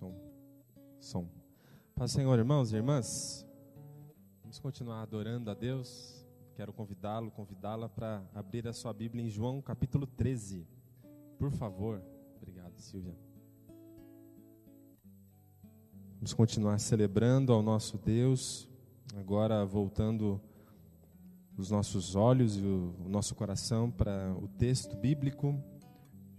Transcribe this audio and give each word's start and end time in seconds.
Som. 0.00 0.14
Som. 0.98 1.28
Paz 1.94 2.12
Senhor, 2.12 2.38
irmãos 2.38 2.72
e 2.72 2.76
irmãs. 2.76 3.46
Vamos 4.40 4.58
continuar 4.58 5.02
adorando 5.02 5.50
a 5.50 5.54
Deus. 5.54 6.24
Quero 6.54 6.72
convidá-lo, 6.72 7.30
convidá-la 7.30 7.86
para 7.86 8.24
abrir 8.34 8.66
a 8.66 8.72
sua 8.72 8.94
Bíblia 8.94 9.22
em 9.22 9.28
João 9.28 9.60
capítulo 9.60 10.06
13. 10.06 10.66
Por 11.38 11.50
favor. 11.50 12.02
Obrigado, 12.38 12.78
Silvia. 12.78 13.14
Vamos 16.14 16.32
continuar 16.32 16.78
celebrando 16.80 17.52
ao 17.52 17.62
nosso 17.62 17.98
Deus, 17.98 18.66
agora 19.14 19.66
voltando 19.66 20.40
os 21.58 21.70
nossos 21.70 22.16
olhos 22.16 22.56
e 22.56 22.62
o, 22.62 22.94
o 23.04 23.08
nosso 23.10 23.34
coração 23.34 23.90
para 23.90 24.34
o 24.40 24.48
texto 24.48 24.96
bíblico, 24.96 25.62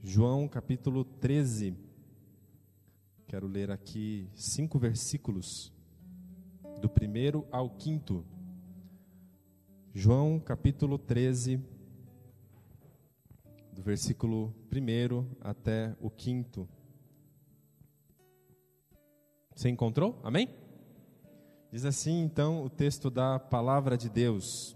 João 0.02 0.48
capítulo 0.48 1.06
13. 1.06 1.91
Quero 3.32 3.48
ler 3.48 3.72
aqui 3.72 4.30
cinco 4.36 4.78
versículos, 4.78 5.72
do 6.82 6.90
primeiro 6.90 7.48
ao 7.50 7.70
quinto. 7.70 8.26
João 9.94 10.38
capítulo 10.38 11.00
13, 11.00 11.58
do 13.72 13.82
versículo 13.82 14.54
1 14.70 15.26
até 15.40 15.96
o 16.02 16.10
quinto. 16.10 16.68
Você 19.56 19.70
encontrou? 19.70 20.20
Amém? 20.26 20.50
Diz 21.72 21.86
assim 21.86 22.20
então 22.24 22.66
o 22.66 22.70
texto 22.70 23.10
da 23.10 23.40
palavra 23.40 23.98
de 23.98 24.10
Deus. 24.10 24.76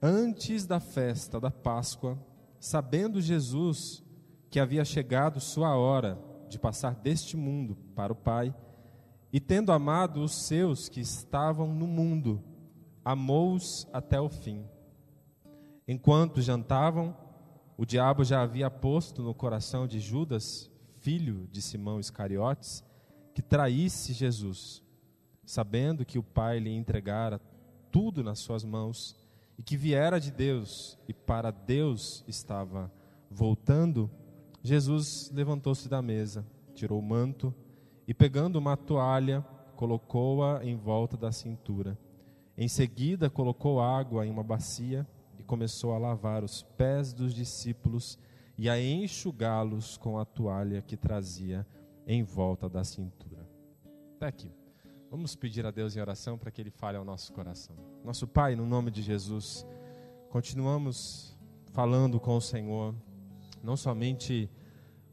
Antes 0.00 0.66
da 0.66 0.78
festa 0.78 1.40
da 1.40 1.50
Páscoa, 1.50 2.16
sabendo 2.60 3.20
Jesus 3.20 4.04
que 4.48 4.60
havia 4.60 4.84
chegado 4.84 5.40
sua 5.40 5.76
hora 5.76 6.32
de 6.54 6.58
passar 6.60 6.94
deste 6.94 7.36
mundo 7.36 7.76
para 7.96 8.12
o 8.12 8.16
Pai, 8.16 8.54
e 9.32 9.40
tendo 9.40 9.72
amado 9.72 10.22
os 10.22 10.32
seus 10.32 10.88
que 10.88 11.00
estavam 11.00 11.74
no 11.74 11.86
mundo, 11.86 12.40
amou-os 13.04 13.88
até 13.92 14.20
o 14.20 14.28
fim. 14.28 14.64
Enquanto 15.86 16.40
jantavam, 16.40 17.16
o 17.76 17.84
diabo 17.84 18.22
já 18.22 18.40
havia 18.40 18.70
posto 18.70 19.20
no 19.20 19.34
coração 19.34 19.88
de 19.88 19.98
Judas, 19.98 20.70
filho 21.00 21.48
de 21.50 21.60
Simão 21.60 21.98
Iscariotes, 21.98 22.84
que 23.34 23.42
traísse 23.42 24.12
Jesus, 24.12 24.80
sabendo 25.44 26.04
que 26.04 26.20
o 26.20 26.22
Pai 26.22 26.60
lhe 26.60 26.70
entregara 26.70 27.40
tudo 27.90 28.22
nas 28.22 28.38
suas 28.38 28.62
mãos 28.62 29.16
e 29.58 29.62
que 29.64 29.76
viera 29.76 30.20
de 30.20 30.30
Deus 30.30 30.96
e 31.08 31.12
para 31.12 31.50
Deus 31.50 32.24
estava 32.28 32.92
voltando, 33.28 34.08
Jesus 34.64 35.30
levantou-se 35.30 35.90
da 35.90 36.00
mesa, 36.00 36.42
tirou 36.74 36.98
o 36.98 37.02
manto 37.02 37.54
e, 38.08 38.14
pegando 38.14 38.56
uma 38.56 38.78
toalha, 38.78 39.42
colocou-a 39.76 40.64
em 40.64 40.74
volta 40.74 41.18
da 41.18 41.30
cintura. 41.30 41.98
Em 42.56 42.66
seguida, 42.66 43.28
colocou 43.28 43.78
água 43.78 44.26
em 44.26 44.30
uma 44.30 44.42
bacia 44.42 45.06
e 45.38 45.42
começou 45.42 45.92
a 45.92 45.98
lavar 45.98 46.42
os 46.42 46.62
pés 46.62 47.12
dos 47.12 47.34
discípulos 47.34 48.18
e 48.56 48.70
a 48.70 48.80
enxugá-los 48.80 49.98
com 49.98 50.18
a 50.18 50.24
toalha 50.24 50.80
que 50.80 50.96
trazia 50.96 51.66
em 52.06 52.22
volta 52.22 52.66
da 52.66 52.82
cintura. 52.84 53.46
Até 54.16 54.28
aqui. 54.28 54.50
Vamos 55.10 55.36
pedir 55.36 55.66
a 55.66 55.70
Deus 55.70 55.94
em 55.94 56.00
oração 56.00 56.38
para 56.38 56.50
que 56.50 56.62
Ele 56.62 56.70
fale 56.70 56.96
ao 56.96 57.04
nosso 57.04 57.34
coração. 57.34 57.76
Nosso 58.02 58.26
Pai, 58.26 58.56
no 58.56 58.64
nome 58.64 58.90
de 58.90 59.02
Jesus, 59.02 59.66
continuamos 60.30 61.38
falando 61.72 62.18
com 62.18 62.34
o 62.34 62.40
Senhor, 62.40 62.94
não 63.64 63.76
somente 63.76 64.50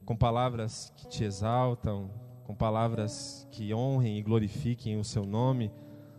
com 0.06 0.16
palavras 0.16 0.92
que 0.98 1.08
te 1.08 1.24
exaltam, 1.24 2.12
com 2.44 2.54
palavras 2.54 3.48
que 3.50 3.74
honrem 3.74 4.18
e 4.18 4.22
glorifiquem 4.22 5.00
o 5.00 5.04
Seu 5.06 5.26
nome, 5.26 5.72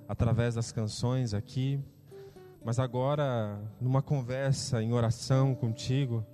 através 0.08 0.54
das 0.54 0.72
canções 0.72 1.34
aqui, 1.34 1.78
mas 2.64 2.78
agora 2.78 3.60
numa 3.78 4.00
conversa, 4.00 4.82
em 4.82 4.92
oração 4.92 5.54
contigo, 5.54 6.24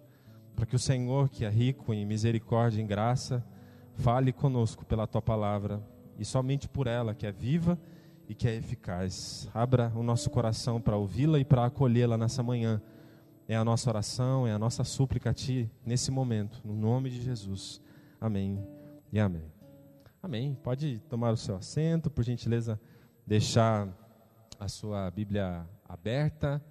para 0.54 0.66
que 0.66 0.76
o 0.76 0.78
Senhor, 0.78 1.28
que 1.28 1.44
é 1.44 1.48
rico 1.48 1.92
em 1.92 2.06
misericórdia 2.06 2.80
e 2.80 2.84
em 2.84 2.86
graça, 2.86 3.44
fale 3.94 4.32
conosco 4.32 4.84
pela 4.84 5.06
tua 5.06 5.22
palavra 5.22 5.82
e 6.16 6.24
somente 6.24 6.68
por 6.68 6.86
ela, 6.86 7.14
que 7.14 7.26
é 7.26 7.32
viva 7.32 7.76
e 8.28 8.34
que 8.34 8.46
é 8.46 8.54
eficaz. 8.54 9.48
Abra 9.52 9.92
o 9.96 10.02
nosso 10.02 10.30
coração 10.30 10.80
para 10.80 10.96
ouvi-la 10.96 11.40
e 11.40 11.44
para 11.44 11.64
acolhê-la 11.64 12.16
nessa 12.16 12.42
manhã. 12.42 12.80
É 13.50 13.56
a 13.56 13.64
nossa 13.64 13.88
oração, 13.88 14.46
é 14.46 14.52
a 14.52 14.58
nossa 14.58 14.84
súplica 14.84 15.30
a 15.30 15.34
Ti 15.34 15.70
nesse 15.82 16.10
momento, 16.10 16.60
no 16.62 16.74
nome 16.74 17.08
de 17.08 17.22
Jesus. 17.22 17.80
Amém 18.20 18.62
e 19.10 19.18
amém. 19.18 19.50
Amém. 20.22 20.54
Pode 20.62 20.98
tomar 21.08 21.32
o 21.32 21.36
seu 21.38 21.56
assento, 21.56 22.10
por 22.10 22.22
gentileza, 22.22 22.78
deixar 23.26 23.88
a 24.60 24.68
sua 24.68 25.10
Bíblia 25.10 25.66
aberta. 25.88 26.62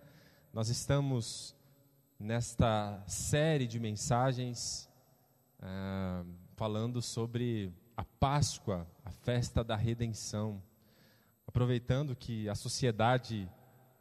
Nós 0.53 0.69
estamos 0.69 1.55
nesta 2.19 3.03
série 3.07 3.65
de 3.65 3.79
mensagens 3.79 4.87
ah, 5.59 6.23
falando 6.55 7.01
sobre 7.01 7.73
a 7.97 8.03
Páscoa, 8.03 8.85
a 9.03 9.09
festa 9.09 9.63
da 9.63 9.75
redenção. 9.75 10.61
Aproveitando 11.47 12.15
que 12.15 12.47
a 12.47 12.53
sociedade 12.53 13.49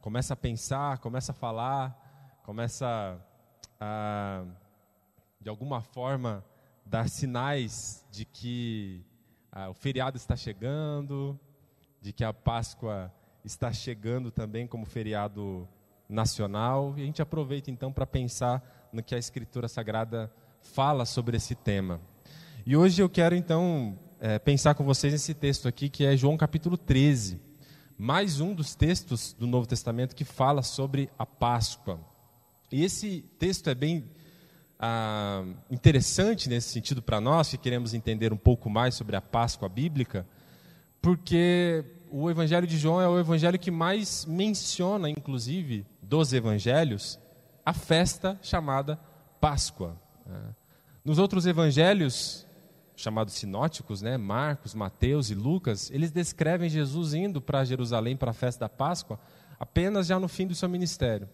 começa 0.02 0.34
a 0.34 0.36
pensar, 0.36 0.98
começa 0.98 1.32
a 1.32 1.34
falar, 1.34 2.05
começa 2.46 3.18
a, 3.80 4.44
de 5.40 5.48
alguma 5.48 5.80
forma, 5.80 6.44
dar 6.84 7.08
sinais 7.08 8.06
de 8.08 8.24
que 8.24 9.04
ah, 9.50 9.68
o 9.68 9.74
feriado 9.74 10.16
está 10.16 10.36
chegando, 10.36 11.36
de 12.00 12.12
que 12.12 12.22
a 12.22 12.32
Páscoa 12.32 13.12
está 13.44 13.72
chegando 13.72 14.30
também 14.30 14.64
como 14.64 14.86
feriado 14.86 15.68
nacional. 16.08 16.94
E 16.96 17.02
a 17.02 17.04
gente 17.04 17.20
aproveita 17.20 17.68
então 17.68 17.92
para 17.92 18.06
pensar 18.06 18.88
no 18.92 19.02
que 19.02 19.16
a 19.16 19.18
Escritura 19.18 19.66
Sagrada 19.66 20.32
fala 20.60 21.04
sobre 21.04 21.36
esse 21.36 21.56
tema. 21.56 22.00
E 22.64 22.76
hoje 22.76 23.02
eu 23.02 23.08
quero 23.08 23.34
então 23.34 23.98
é, 24.20 24.38
pensar 24.38 24.76
com 24.76 24.84
vocês 24.84 25.12
nesse 25.12 25.34
texto 25.34 25.66
aqui, 25.66 25.88
que 25.88 26.06
é 26.06 26.16
João 26.16 26.36
capítulo 26.36 26.78
13. 26.78 27.40
Mais 27.98 28.40
um 28.40 28.54
dos 28.54 28.76
textos 28.76 29.32
do 29.32 29.48
Novo 29.48 29.66
Testamento 29.66 30.14
que 30.14 30.24
fala 30.24 30.62
sobre 30.62 31.10
a 31.18 31.26
Páscoa. 31.26 32.14
E 32.70 32.84
esse 32.84 33.24
texto 33.38 33.70
é 33.70 33.74
bem 33.74 34.04
ah, 34.78 35.44
interessante 35.70 36.48
nesse 36.48 36.68
sentido 36.68 37.00
para 37.00 37.20
nós, 37.20 37.50
que 37.50 37.58
queremos 37.58 37.94
entender 37.94 38.32
um 38.32 38.36
pouco 38.36 38.68
mais 38.68 38.94
sobre 38.94 39.16
a 39.16 39.20
Páscoa 39.20 39.68
bíblica, 39.68 40.26
porque 41.00 41.84
o 42.10 42.30
Evangelho 42.30 42.66
de 42.66 42.76
João 42.78 43.00
é 43.00 43.08
o 43.08 43.18
evangelho 43.18 43.58
que 43.58 43.70
mais 43.70 44.24
menciona, 44.24 45.08
inclusive, 45.08 45.86
dos 46.02 46.32
evangelhos, 46.32 47.18
a 47.64 47.72
festa 47.72 48.38
chamada 48.42 48.98
Páscoa. 49.40 50.00
Né? 50.24 50.54
Nos 51.04 51.18
outros 51.18 51.46
evangelhos, 51.46 52.46
chamados 52.96 53.34
sinóticos, 53.34 54.02
né, 54.02 54.16
Marcos, 54.16 54.74
Mateus 54.74 55.30
e 55.30 55.34
Lucas, 55.34 55.90
eles 55.90 56.10
descrevem 56.10 56.68
Jesus 56.68 57.14
indo 57.14 57.40
para 57.40 57.64
Jerusalém 57.64 58.16
para 58.16 58.30
a 58.30 58.34
festa 58.34 58.60
da 58.60 58.68
Páscoa 58.68 59.18
apenas 59.58 60.06
já 60.06 60.18
no 60.18 60.28
fim 60.28 60.46
do 60.46 60.54
seu 60.54 60.68
ministério. 60.68 61.28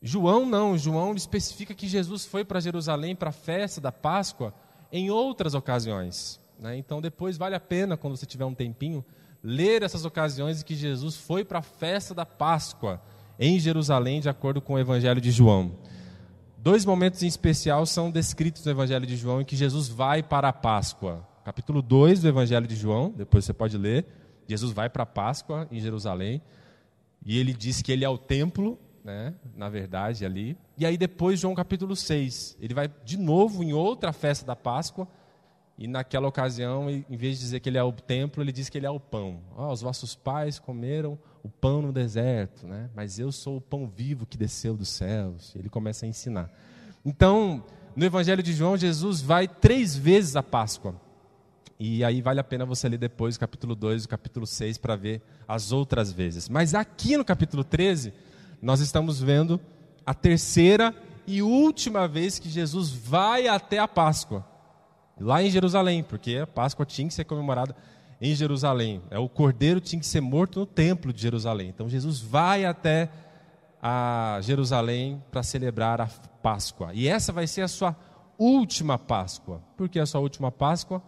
João 0.00 0.46
não, 0.46 0.78
João 0.78 1.14
especifica 1.14 1.74
que 1.74 1.88
Jesus 1.88 2.24
foi 2.24 2.44
para 2.44 2.60
Jerusalém 2.60 3.16
para 3.16 3.30
a 3.30 3.32
festa 3.32 3.80
da 3.80 3.90
Páscoa 3.90 4.54
em 4.92 5.10
outras 5.10 5.54
ocasiões. 5.54 6.40
Né? 6.58 6.76
Então 6.76 7.00
depois 7.00 7.36
vale 7.36 7.54
a 7.54 7.60
pena, 7.60 7.96
quando 7.96 8.16
você 8.16 8.26
tiver 8.26 8.44
um 8.44 8.54
tempinho, 8.54 9.04
ler 9.42 9.82
essas 9.82 10.04
ocasiões 10.04 10.60
em 10.60 10.64
que 10.64 10.74
Jesus 10.74 11.16
foi 11.16 11.44
para 11.44 11.58
a 11.58 11.62
festa 11.62 12.14
da 12.14 12.26
Páscoa 12.26 13.02
em 13.38 13.58
Jerusalém, 13.58 14.20
de 14.20 14.28
acordo 14.28 14.60
com 14.60 14.74
o 14.74 14.78
Evangelho 14.78 15.20
de 15.20 15.30
João. 15.30 15.72
Dois 16.56 16.84
momentos 16.84 17.22
em 17.22 17.26
especial 17.26 17.86
são 17.86 18.10
descritos 18.10 18.64
no 18.64 18.70
Evangelho 18.70 19.06
de 19.06 19.16
João 19.16 19.40
em 19.40 19.44
que 19.44 19.56
Jesus 19.56 19.88
vai 19.88 20.22
para 20.22 20.48
a 20.48 20.52
Páscoa. 20.52 21.26
Capítulo 21.44 21.80
2 21.80 22.20
do 22.20 22.28
Evangelho 22.28 22.66
de 22.66 22.74
João, 22.76 23.14
depois 23.16 23.44
você 23.44 23.52
pode 23.52 23.78
ler. 23.78 24.04
Jesus 24.48 24.72
vai 24.72 24.88
para 24.88 25.04
a 25.04 25.06
Páscoa 25.06 25.68
em 25.70 25.78
Jerusalém 25.78 26.42
e 27.24 27.38
ele 27.38 27.52
diz 27.52 27.80
que 27.80 27.92
ele 27.92 28.04
é 28.04 28.08
o 28.08 28.18
templo, 28.18 28.78
né, 29.08 29.34
na 29.56 29.70
verdade, 29.70 30.26
ali. 30.26 30.54
E 30.76 30.84
aí 30.84 30.98
depois, 30.98 31.40
João 31.40 31.54
capítulo 31.54 31.96
6, 31.96 32.58
ele 32.60 32.74
vai 32.74 32.90
de 33.04 33.16
novo 33.16 33.64
em 33.64 33.72
outra 33.72 34.12
festa 34.12 34.44
da 34.44 34.54
Páscoa 34.54 35.08
e 35.78 35.88
naquela 35.88 36.28
ocasião, 36.28 36.90
em 36.90 37.16
vez 37.16 37.36
de 37.36 37.44
dizer 37.44 37.60
que 37.60 37.70
ele 37.70 37.78
é 37.78 37.82
o 37.82 37.90
templo, 37.90 38.42
ele 38.42 38.52
diz 38.52 38.68
que 38.68 38.76
ele 38.76 38.84
é 38.84 38.90
o 38.90 39.00
pão. 39.00 39.40
Oh, 39.56 39.72
os 39.72 39.80
vossos 39.80 40.14
pais 40.14 40.58
comeram 40.58 41.18
o 41.42 41.48
pão 41.48 41.80
no 41.80 41.90
deserto, 41.90 42.66
né? 42.66 42.90
mas 42.94 43.18
eu 43.18 43.32
sou 43.32 43.56
o 43.56 43.60
pão 43.62 43.88
vivo 43.88 44.26
que 44.26 44.36
desceu 44.36 44.76
dos 44.76 44.90
céus. 44.90 45.54
Ele 45.56 45.70
começa 45.70 46.04
a 46.04 46.08
ensinar. 46.08 46.50
Então, 47.02 47.64
no 47.96 48.04
Evangelho 48.04 48.42
de 48.42 48.52
João, 48.52 48.76
Jesus 48.76 49.22
vai 49.22 49.48
três 49.48 49.96
vezes 49.96 50.36
à 50.36 50.42
Páscoa. 50.42 50.94
E 51.80 52.04
aí 52.04 52.20
vale 52.20 52.40
a 52.40 52.44
pena 52.44 52.66
você 52.66 52.88
ler 52.88 52.98
depois 52.98 53.36
o 53.36 53.40
capítulo 53.40 53.74
2 53.74 54.02
e 54.02 54.06
o 54.06 54.08
capítulo 54.08 54.46
6 54.46 54.76
para 54.76 54.96
ver 54.96 55.22
as 55.46 55.72
outras 55.72 56.12
vezes. 56.12 56.48
Mas 56.48 56.74
aqui 56.74 57.16
no 57.16 57.24
capítulo 57.24 57.64
13, 57.64 58.12
nós 58.60 58.80
estamos 58.80 59.20
vendo 59.20 59.60
a 60.04 60.14
terceira 60.14 60.94
e 61.26 61.42
última 61.42 62.08
vez 62.08 62.38
que 62.38 62.48
Jesus 62.48 62.90
vai 62.90 63.46
até 63.48 63.78
a 63.78 63.86
Páscoa. 63.86 64.44
lá 65.20 65.42
em 65.42 65.50
Jerusalém, 65.50 66.02
porque 66.02 66.36
a 66.36 66.46
Páscoa 66.46 66.86
tinha 66.86 67.08
que 67.08 67.14
ser 67.14 67.24
comemorada 67.24 67.74
em 68.20 68.34
Jerusalém. 68.34 69.02
É, 69.10 69.18
o 69.18 69.28
cordeiro 69.28 69.80
tinha 69.80 69.98
que 69.98 70.06
ser 70.06 70.20
morto 70.20 70.60
no 70.60 70.66
templo 70.66 71.12
de 71.12 71.20
Jerusalém. 71.20 71.68
Então 71.68 71.88
Jesus 71.88 72.20
vai 72.20 72.64
até 72.64 73.10
a 73.82 74.38
Jerusalém 74.42 75.22
para 75.30 75.42
celebrar 75.42 76.00
a 76.00 76.06
Páscoa. 76.42 76.90
E 76.94 77.08
essa 77.08 77.32
vai 77.32 77.46
ser 77.46 77.62
a 77.62 77.68
sua 77.68 77.96
última 78.38 78.98
Páscoa. 78.98 79.60
Por 79.76 79.88
que 79.88 79.98
a 79.98 80.06
sua 80.06 80.20
última 80.20 80.50
Páscoa? 80.50 81.02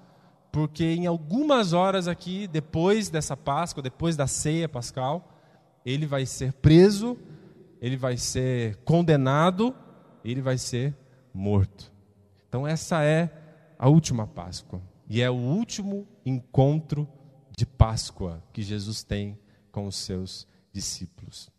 Porque 0.52 0.84
em 0.84 1.06
algumas 1.06 1.72
horas 1.72 2.08
aqui, 2.08 2.48
depois 2.48 3.08
dessa 3.08 3.36
Páscoa, 3.36 3.82
depois 3.82 4.16
da 4.16 4.26
ceia 4.26 4.68
pascal, 4.68 5.28
ele 5.84 6.06
vai 6.06 6.26
ser 6.26 6.52
preso, 6.52 7.16
ele 7.80 7.96
vai 7.96 8.16
ser 8.16 8.76
condenado, 8.84 9.74
ele 10.24 10.42
vai 10.42 10.58
ser 10.58 10.94
morto. 11.32 11.90
Então 12.48 12.66
essa 12.66 13.02
é 13.02 13.30
a 13.78 13.88
última 13.88 14.26
Páscoa. 14.26 14.82
E 15.08 15.22
é 15.22 15.30
o 15.30 15.34
último 15.34 16.06
encontro 16.24 17.08
de 17.56 17.66
Páscoa 17.66 18.42
que 18.52 18.62
Jesus 18.62 19.02
tem 19.02 19.38
com 19.72 19.86
os 19.86 19.96
seus 19.96 20.46
discípulos. 20.72 21.50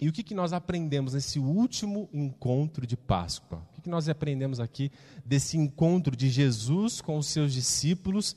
E 0.00 0.08
o 0.08 0.12
que, 0.12 0.22
que 0.22 0.34
nós 0.34 0.52
aprendemos 0.52 1.14
nesse 1.14 1.38
último 1.38 2.08
encontro 2.12 2.86
de 2.86 2.96
Páscoa? 2.96 3.66
O 3.70 3.74
que, 3.74 3.80
que 3.82 3.88
nós 3.88 4.08
aprendemos 4.08 4.60
aqui 4.60 4.90
desse 5.24 5.56
encontro 5.56 6.14
de 6.14 6.28
Jesus 6.28 7.00
com 7.00 7.16
os 7.16 7.26
seus 7.26 7.52
discípulos 7.52 8.36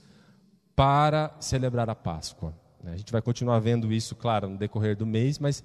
para 0.75 1.35
celebrar 1.39 1.89
a 1.89 1.95
Páscoa? 1.95 2.53
A 2.83 2.95
gente 2.95 3.12
vai 3.12 3.21
continuar 3.21 3.59
vendo 3.59 3.91
isso, 3.91 4.15
claro, 4.15 4.47
no 4.47 4.57
decorrer 4.57 4.95
do 4.95 5.06
mês, 5.06 5.39
mas 5.39 5.63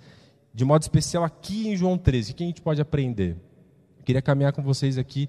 de 0.55 0.65
modo 0.65 0.83
especial 0.83 1.25
aqui 1.25 1.69
em 1.69 1.77
João 1.77 1.97
13, 1.97 2.33
o 2.33 2.35
que 2.35 2.45
a 2.45 2.47
gente 2.47 2.61
pode 2.61 2.81
aprender? 2.81 3.37
Eu 3.99 4.05
queria 4.05 4.23
caminhar 4.23 4.53
com 4.53 4.63
vocês 4.63 4.99
aqui 4.99 5.29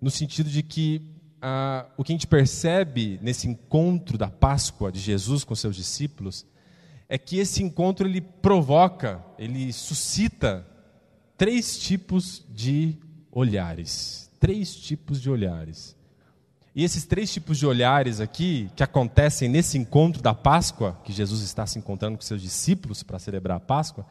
no 0.00 0.10
sentido 0.10 0.48
de 0.48 0.62
que 0.62 1.02
ah, 1.40 1.86
o 1.96 2.04
que 2.04 2.12
a 2.12 2.14
gente 2.14 2.26
percebe 2.26 3.18
nesse 3.22 3.48
encontro 3.48 4.16
da 4.16 4.28
Páscoa 4.28 4.92
de 4.92 5.00
Jesus 5.00 5.44
com 5.44 5.54
seus 5.54 5.74
discípulos 5.74 6.46
é 7.08 7.18
que 7.18 7.38
esse 7.38 7.62
encontro 7.62 8.06
ele 8.08 8.20
provoca, 8.20 9.22
ele 9.38 9.72
suscita 9.72 10.66
três 11.36 11.78
tipos 11.78 12.44
de 12.48 12.98
olhares. 13.30 14.30
Três 14.40 14.74
tipos 14.74 15.20
de 15.20 15.28
olhares. 15.28 15.96
E 16.74 16.82
esses 16.82 17.04
três 17.04 17.32
tipos 17.32 17.58
de 17.58 17.66
olhares 17.66 18.20
aqui, 18.20 18.68
que 18.74 18.82
acontecem 18.82 19.48
nesse 19.48 19.78
encontro 19.78 20.20
da 20.20 20.34
Páscoa, 20.34 20.98
que 21.04 21.12
Jesus 21.12 21.42
está 21.42 21.66
se 21.66 21.78
encontrando 21.78 22.16
com 22.16 22.22
seus 22.22 22.42
discípulos 22.42 23.02
para 23.02 23.18
celebrar 23.18 23.58
a 23.58 23.60
Páscoa, 23.60 24.04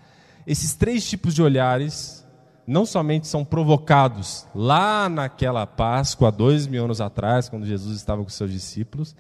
esses 0.46 0.76
três 0.76 1.08
tipos 1.08 1.34
de 1.34 1.42
olhares 1.42 2.24
não 2.66 2.86
somente 2.86 3.28
são 3.28 3.44
provocados 3.44 4.46
lá 4.56 5.10
naquela 5.10 5.68
Páscoa, 5.68 6.32
dois 6.32 6.66
mil 6.66 6.86
anos 6.86 7.02
atrás, 7.02 7.50
quando 7.50 7.66
Jesus 7.66 7.98
estava 7.98 8.24
com 8.24 8.30
seus 8.30 8.52
discípulos, 8.52 9.16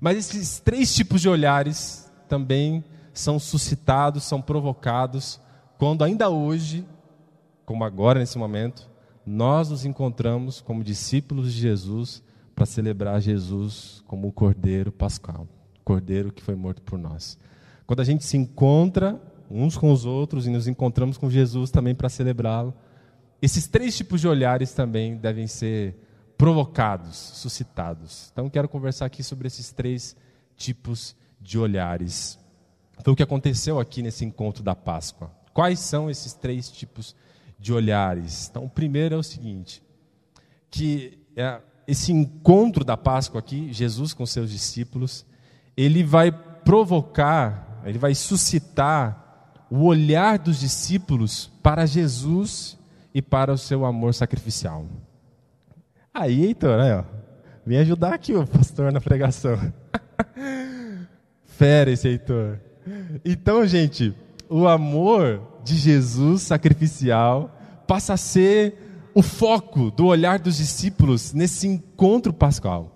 mas 0.00 0.16
esses 0.16 0.60
três 0.60 0.94
tipos 0.94 1.20
de 1.20 1.28
olhares 1.28 2.10
também 2.28 2.84
são 3.12 3.38
suscitados, 3.38 4.24
são 4.24 4.40
provocados, 4.40 5.40
quando 5.76 6.04
ainda 6.04 6.28
hoje, 6.28 6.86
como 7.64 7.84
agora 7.84 8.20
nesse 8.20 8.38
momento, 8.38 8.88
nós 9.26 9.70
nos 9.70 9.84
encontramos 9.84 10.60
como 10.60 10.84
discípulos 10.84 11.52
de 11.52 11.60
Jesus 11.60 12.22
para 12.54 12.66
celebrar 12.66 13.20
Jesus 13.20 14.02
como 14.06 14.28
o 14.28 14.32
Cordeiro 14.32 14.90
Pascal, 14.90 15.46
Cordeiro 15.84 16.32
que 16.32 16.42
foi 16.42 16.54
morto 16.54 16.82
por 16.82 16.98
nós. 16.98 17.38
Quando 17.86 18.00
a 18.00 18.04
gente 18.04 18.24
se 18.24 18.36
encontra 18.36 19.20
uns 19.50 19.76
com 19.76 19.92
os 19.92 20.04
outros 20.04 20.46
e 20.46 20.50
nos 20.50 20.68
encontramos 20.68 21.16
com 21.16 21.30
Jesus 21.30 21.70
também 21.70 21.94
para 21.94 22.08
celebrá-lo, 22.08 22.74
esses 23.40 23.66
três 23.66 23.96
tipos 23.96 24.20
de 24.20 24.28
olhares 24.28 24.72
também 24.72 25.16
devem 25.16 25.46
ser 25.46 25.96
provocados, 26.36 27.16
suscitados. 27.16 28.30
Então, 28.32 28.48
quero 28.48 28.68
conversar 28.68 29.06
aqui 29.06 29.22
sobre 29.22 29.46
esses 29.48 29.72
três 29.72 30.16
tipos 30.56 31.16
de 31.40 31.58
olhares. 31.58 32.38
Foi 33.02 33.12
o 33.12 33.16
que 33.16 33.22
aconteceu 33.22 33.78
aqui 33.78 34.02
nesse 34.02 34.24
encontro 34.24 34.62
da 34.62 34.74
Páscoa. 34.74 35.30
Quais 35.52 35.80
são 35.80 36.10
esses 36.10 36.34
três 36.34 36.70
tipos 36.70 37.14
de 37.58 37.72
olhares? 37.72 38.48
Então, 38.48 38.64
o 38.64 38.70
primeiro 38.70 39.14
é 39.14 39.18
o 39.18 39.22
seguinte: 39.22 39.82
que 40.70 41.18
é, 41.36 41.60
esse 41.86 42.12
encontro 42.12 42.84
da 42.84 42.96
Páscoa 42.96 43.40
aqui, 43.40 43.72
Jesus 43.72 44.12
com 44.12 44.26
seus 44.26 44.50
discípulos, 44.50 45.24
ele 45.76 46.02
vai 46.02 46.30
provocar, 46.30 47.80
ele 47.84 47.98
vai 47.98 48.14
suscitar 48.14 49.27
o 49.70 49.84
olhar 49.84 50.38
dos 50.38 50.60
discípulos 50.60 51.50
para 51.62 51.86
Jesus 51.86 52.78
e 53.14 53.20
para 53.20 53.52
o 53.52 53.58
seu 53.58 53.84
amor 53.84 54.14
sacrificial. 54.14 54.86
Aí, 56.12 56.46
Heitor, 56.46 56.80
aí, 56.80 56.92
ó, 56.92 57.04
vem 57.66 57.78
ajudar 57.78 58.14
aqui 58.14 58.34
o 58.34 58.46
pastor 58.46 58.92
na 58.92 59.00
pregação. 59.00 59.58
Fera 61.44 61.90
esse 61.90 62.08
Heitor. 62.08 62.58
Então, 63.24 63.66
gente, 63.66 64.14
o 64.48 64.66
amor 64.66 65.42
de 65.62 65.76
Jesus 65.76 66.42
sacrificial 66.42 67.54
passa 67.86 68.14
a 68.14 68.16
ser 68.16 69.10
o 69.14 69.22
foco 69.22 69.90
do 69.90 70.06
olhar 70.06 70.38
dos 70.38 70.56
discípulos 70.56 71.32
nesse 71.32 71.66
encontro 71.66 72.32
pascal. 72.32 72.94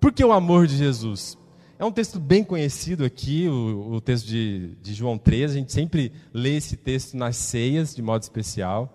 Por 0.00 0.12
que 0.12 0.24
o 0.24 0.32
amor 0.32 0.66
de 0.66 0.76
Jesus? 0.76 1.38
É 1.82 1.84
um 1.84 1.90
texto 1.90 2.20
bem 2.20 2.44
conhecido 2.44 3.04
aqui, 3.04 3.48
o, 3.48 3.94
o 3.94 4.00
texto 4.00 4.28
de, 4.28 4.76
de, 4.80 4.94
João 4.94 5.18
13. 5.18 5.56
A 5.56 5.58
gente 5.58 5.72
sempre 5.72 6.12
lê 6.32 6.54
esse 6.54 6.76
texto 6.76 7.16
nas 7.16 7.34
ceias, 7.34 7.92
de 7.92 8.00
modo 8.00 8.22
especial. 8.22 8.88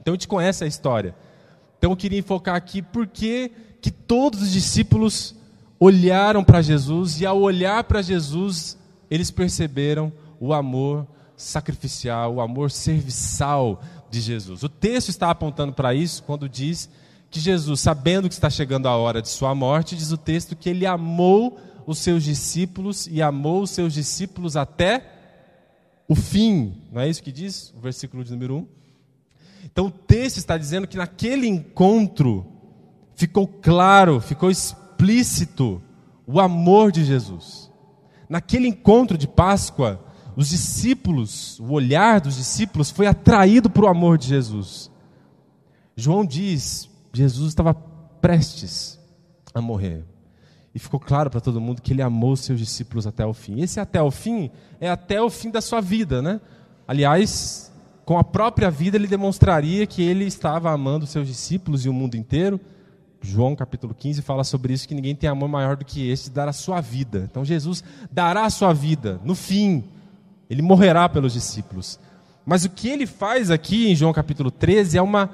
Então 0.00 0.12
a 0.12 0.16
gente 0.16 0.26
conhece 0.26 0.64
a 0.64 0.66
história. 0.66 1.14
Então 1.78 1.92
eu 1.92 1.96
queria 1.96 2.18
enfocar 2.18 2.56
aqui 2.56 2.82
por 2.82 3.06
que 3.06 3.52
todos 4.04 4.42
os 4.42 4.50
discípulos 4.50 5.36
olharam 5.78 6.42
para 6.42 6.60
Jesus 6.60 7.20
e 7.20 7.24
ao 7.24 7.40
olhar 7.40 7.84
para 7.84 8.02
Jesus 8.02 8.76
eles 9.08 9.30
perceberam 9.30 10.12
o 10.40 10.52
amor 10.52 11.06
sacrificial, 11.36 12.34
o 12.34 12.40
amor 12.40 12.68
serviçal 12.72 13.80
de 14.10 14.20
Jesus. 14.20 14.64
O 14.64 14.68
texto 14.68 15.08
está 15.08 15.30
apontando 15.30 15.72
para 15.72 15.94
isso 15.94 16.20
quando 16.24 16.48
diz 16.48 16.90
que 17.30 17.38
Jesus, 17.38 17.78
sabendo 17.78 18.26
que 18.26 18.34
está 18.34 18.50
chegando 18.50 18.88
a 18.88 18.96
hora 18.96 19.22
de 19.22 19.28
sua 19.28 19.54
morte, 19.54 19.94
diz 19.94 20.10
o 20.10 20.16
texto 20.16 20.56
que 20.56 20.68
ele 20.68 20.84
amou 20.84 21.60
os 21.86 21.98
seus 21.98 22.24
discípulos 22.24 23.06
e 23.06 23.20
amou 23.20 23.62
os 23.62 23.70
seus 23.70 23.92
discípulos 23.92 24.56
até 24.56 25.10
o 26.08 26.14
fim. 26.14 26.82
Não 26.92 27.00
é 27.00 27.08
isso 27.08 27.22
que 27.22 27.32
diz 27.32 27.72
o 27.76 27.80
versículo 27.80 28.24
de 28.24 28.30
número 28.32 28.56
1? 28.56 28.68
Então 29.64 29.86
o 29.86 29.90
texto 29.90 30.36
está 30.38 30.56
dizendo 30.58 30.86
que 30.86 30.96
naquele 30.96 31.46
encontro 31.46 32.46
ficou 33.14 33.46
claro, 33.46 34.20
ficou 34.20 34.50
explícito 34.50 35.82
o 36.26 36.40
amor 36.40 36.92
de 36.92 37.04
Jesus. 37.04 37.70
Naquele 38.28 38.68
encontro 38.68 39.16
de 39.16 39.28
Páscoa, 39.28 40.04
os 40.36 40.48
discípulos, 40.48 41.58
o 41.60 41.72
olhar 41.72 42.20
dos 42.20 42.36
discípulos 42.36 42.90
foi 42.90 43.06
atraído 43.06 43.70
para 43.70 43.84
o 43.84 43.88
amor 43.88 44.18
de 44.18 44.28
Jesus. 44.28 44.90
João 45.96 46.24
diz: 46.24 46.88
Jesus 47.12 47.48
estava 47.48 47.74
prestes 47.74 48.98
a 49.54 49.60
morrer. 49.60 50.04
E 50.74 50.78
ficou 50.78 50.98
claro 50.98 51.30
para 51.30 51.40
todo 51.40 51.60
mundo 51.60 51.80
que 51.80 51.92
ele 51.92 52.02
amou 52.02 52.34
seus 52.34 52.58
discípulos 52.58 53.06
até 53.06 53.24
o 53.24 53.32
fim. 53.32 53.60
Esse 53.60 53.78
até 53.78 54.02
o 54.02 54.10
fim 54.10 54.50
é 54.80 54.90
até 54.90 55.22
o 55.22 55.30
fim 55.30 55.50
da 55.50 55.60
sua 55.60 55.80
vida, 55.80 56.20
né? 56.20 56.40
Aliás, 56.86 57.72
com 58.04 58.18
a 58.18 58.24
própria 58.24 58.70
vida 58.70 58.96
ele 58.96 59.06
demonstraria 59.06 59.86
que 59.86 60.02
ele 60.02 60.24
estava 60.24 60.70
amando 60.70 61.06
seus 61.06 61.28
discípulos 61.28 61.86
e 61.86 61.88
o 61.88 61.92
mundo 61.92 62.16
inteiro. 62.16 62.60
João 63.22 63.56
capítulo 63.56 63.94
15 63.94 64.20
fala 64.20 64.44
sobre 64.44 64.74
isso, 64.74 64.86
que 64.86 64.94
ninguém 64.94 65.14
tem 65.14 65.30
amor 65.30 65.48
maior 65.48 65.76
do 65.76 65.84
que 65.84 66.10
esse, 66.10 66.30
dar 66.30 66.48
a 66.48 66.52
sua 66.52 66.80
vida. 66.80 67.26
Então 67.30 67.44
Jesus 67.44 67.82
dará 68.10 68.44
a 68.44 68.50
sua 68.50 68.74
vida, 68.74 69.20
no 69.24 69.34
fim, 69.34 69.84
ele 70.50 70.60
morrerá 70.60 71.08
pelos 71.08 71.32
discípulos. 71.32 71.98
Mas 72.44 72.64
o 72.64 72.70
que 72.70 72.88
ele 72.88 73.06
faz 73.06 73.50
aqui 73.50 73.90
em 73.90 73.96
João 73.96 74.12
capítulo 74.12 74.50
13 74.50 74.98
é 74.98 75.02
uma 75.02 75.30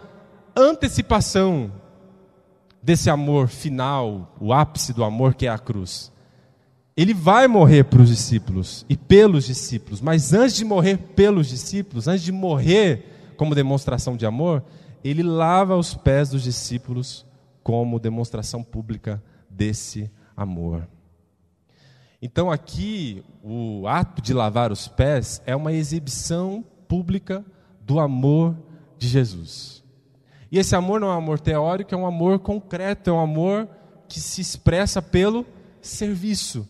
antecipação 0.55 1.73
desse 2.83 3.11
amor 3.11 3.49
final, 3.49 4.35
o 4.41 4.53
ápice 4.53 4.93
do 4.93 5.05
amor 5.05 5.35
que 5.35 5.47
é 5.47 5.51
a 5.51 5.59
cruz. 5.59 6.13
Ele 6.97 7.15
vai 7.15 7.47
morrer 7.47 7.85
para 7.85 8.03
os 8.03 8.09
discípulos 8.09 8.85
e 8.89 8.97
pelos 8.97 9.47
discípulos, 9.47 10.01
mas 10.01 10.33
antes 10.33 10.57
de 10.57 10.65
morrer 10.65 10.97
pelos 10.97 11.49
discípulos, 11.49 12.09
antes 12.09 12.23
de 12.23 12.33
morrer 12.33 13.33
como 13.37 13.55
demonstração 13.55 14.17
de 14.17 14.27
amor, 14.27 14.63
ele 15.03 15.23
lava 15.23 15.77
os 15.77 15.95
pés 15.95 16.31
dos 16.31 16.43
discípulos 16.43 17.25
como 17.63 17.99
demonstração 17.99 18.63
pública 18.63 19.23
desse 19.49 20.11
amor. 20.37 20.87
Então 22.21 22.51
aqui 22.51 23.25
o 23.43 23.87
ato 23.87 24.21
de 24.21 24.35
lavar 24.35 24.71
os 24.71 24.89
pés 24.89 25.41
é 25.47 25.57
uma 25.57 25.73
exibição 25.73 26.65
pública 26.87 27.45
do 27.81 27.99
amor 27.99 28.57
de 28.99 29.09
Jesus. 29.09 29.80
E 30.51 30.59
esse 30.59 30.75
amor 30.75 31.01
não 31.01 31.09
é 31.09 31.15
um 31.15 31.19
amor 31.19 31.39
teórico, 31.39 31.95
é 31.95 31.99
um 31.99 32.07
amor 32.07 32.41
concreto, 32.41 33.11
é 33.11 33.13
um 33.13 33.21
amor 33.21 33.69
que 34.09 34.21
se 34.21 34.41
expressa 34.41 35.01
pelo 35.01 35.47
serviço. 35.81 36.69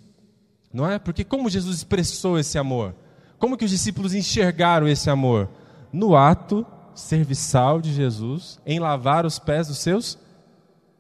Não 0.73 0.89
é? 0.89 0.99
Porque 0.99 1.25
como 1.25 1.51
Jesus 1.51 1.79
expressou 1.79 2.39
esse 2.39 2.59
amor? 2.59 2.95
Como 3.39 3.57
que 3.57 3.65
os 3.65 3.71
discípulos 3.71 4.15
enxergaram 4.15 4.87
esse 4.87 5.09
amor? 5.09 5.49
No 5.93 6.15
ato 6.15 6.67
serviçal 6.95 7.81
de 7.81 7.93
Jesus 7.93 8.61
em 8.67 8.79
lavar 8.79 9.25
os 9.25 9.39
pés 9.39 9.69
dos 9.69 9.79
seus 9.79 10.19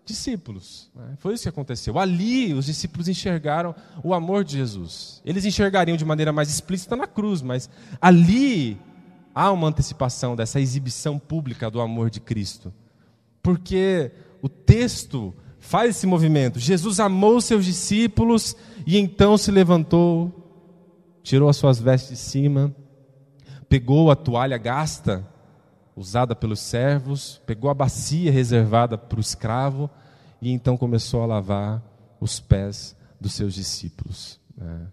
discípulos. 0.05 0.91
Né? 0.95 1.15
Foi 1.19 1.35
isso 1.35 1.45
que 1.45 1.49
aconteceu. 1.49 1.99
Ali, 1.99 2.53
os 2.55 2.67
discípulos 2.67 3.09
enxergaram 3.09 3.75
o 4.03 4.13
amor 4.13 4.43
de 4.43 4.57
Jesus. 4.57 5.21
Eles 5.25 5.45
enxergariam 5.45 5.97
de 5.97 6.05
maneira 6.05 6.33
mais 6.33 6.49
explícita 6.49 6.97
na 6.97 7.07
cruz, 7.07 7.43
mas 7.43 7.69
ali 8.01 8.81
há 9.35 9.51
uma 9.51 9.69
antecipação 9.69 10.35
dessa 10.37 10.61
exibição 10.61 11.19
pública 11.19 11.71
do 11.71 11.81
amor 11.81 12.11
de 12.11 12.21
Cristo. 12.21 12.73
Porque 13.43 14.11
o 14.43 14.49
texto 14.49 15.35
faz 15.59 15.97
esse 15.97 16.07
movimento. 16.07 16.59
Jesus 16.59 17.01
amou 17.01 17.41
seus 17.41 17.65
discípulos 17.65 18.57
e 18.87 18.99
então 18.99 19.37
se 19.37 19.51
levantou, 19.51 20.33
tirou 21.23 21.49
as 21.49 21.57
suas 21.57 21.79
vestes 21.79 22.11
de 22.11 22.17
cima, 22.17 22.75
pegou 23.69 24.11
a 24.11 24.17
toalha 24.17 24.59
gasta 24.59 25.27
usada 25.95 26.35
pelos 26.35 26.61
servos, 26.61 27.41
pegou 27.45 27.71
a 27.71 27.75
bacia 27.75 28.33
reservada 28.33 28.97
para 28.97 29.19
o 29.19 29.21
escravo 29.21 29.91
e 30.41 30.51
então 30.51 30.77
começou 30.77 31.23
a 31.23 31.27
lavar 31.27 31.83
os 32.19 32.41
pés 32.41 32.97
dos 33.21 33.35
seus 33.35 33.55
discípulos. 33.55 34.41
Né? 34.57 34.87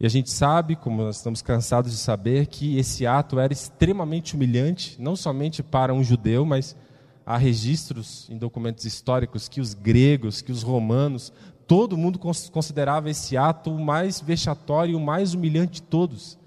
E 0.00 0.06
a 0.06 0.08
gente 0.08 0.30
sabe, 0.30 0.76
como 0.76 1.02
nós 1.02 1.16
estamos 1.16 1.42
cansados 1.42 1.90
de 1.90 1.98
saber, 1.98 2.46
que 2.46 2.78
esse 2.78 3.04
ato 3.04 3.38
era 3.38 3.52
extremamente 3.52 4.36
humilhante, 4.36 4.96
não 5.00 5.16
somente 5.16 5.62
para 5.62 5.92
um 5.92 6.04
judeu, 6.04 6.44
mas 6.44 6.76
há 7.26 7.36
registros 7.36 8.28
em 8.30 8.38
documentos 8.38 8.84
históricos 8.84 9.48
que 9.48 9.60
os 9.60 9.74
gregos, 9.74 10.40
que 10.40 10.52
os 10.52 10.62
romanos, 10.62 11.32
todo 11.66 11.96
mundo 11.96 12.18
considerava 12.18 13.10
esse 13.10 13.36
ato 13.36 13.70
o 13.70 13.84
mais 13.84 14.20
vexatório 14.20 14.96
o 14.96 15.00
mais 15.00 15.34
humilhante 15.34 15.74
de 15.74 15.82
todos. 15.82 16.38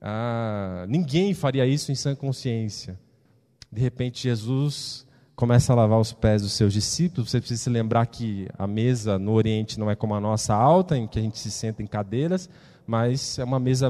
Ah, 0.00 0.86
ninguém 0.88 1.34
faria 1.34 1.66
isso 1.66 1.92
em 1.92 1.94
sã 1.94 2.14
consciência. 2.14 2.98
De 3.70 3.80
repente, 3.80 4.22
Jesus 4.22 5.06
começa 5.38 5.72
a 5.72 5.76
lavar 5.76 6.00
os 6.00 6.12
pés 6.12 6.42
dos 6.42 6.50
seus 6.54 6.72
discípulos. 6.72 7.30
Você 7.30 7.38
precisa 7.38 7.62
se 7.62 7.70
lembrar 7.70 8.04
que 8.06 8.48
a 8.58 8.66
mesa 8.66 9.20
no 9.20 9.34
Oriente 9.34 9.78
não 9.78 9.88
é 9.88 9.94
como 9.94 10.12
a 10.16 10.20
nossa 10.20 10.52
alta, 10.52 10.98
em 10.98 11.06
que 11.06 11.16
a 11.16 11.22
gente 11.22 11.38
se 11.38 11.48
senta 11.48 11.80
em 11.80 11.86
cadeiras, 11.86 12.50
mas 12.84 13.38
é 13.38 13.44
uma 13.44 13.60
mesa 13.60 13.88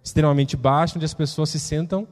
extremamente 0.00 0.56
baixa, 0.56 0.94
onde 0.94 1.04
as 1.04 1.12
pessoas 1.12 1.50
se 1.50 1.58
sentam 1.58 2.06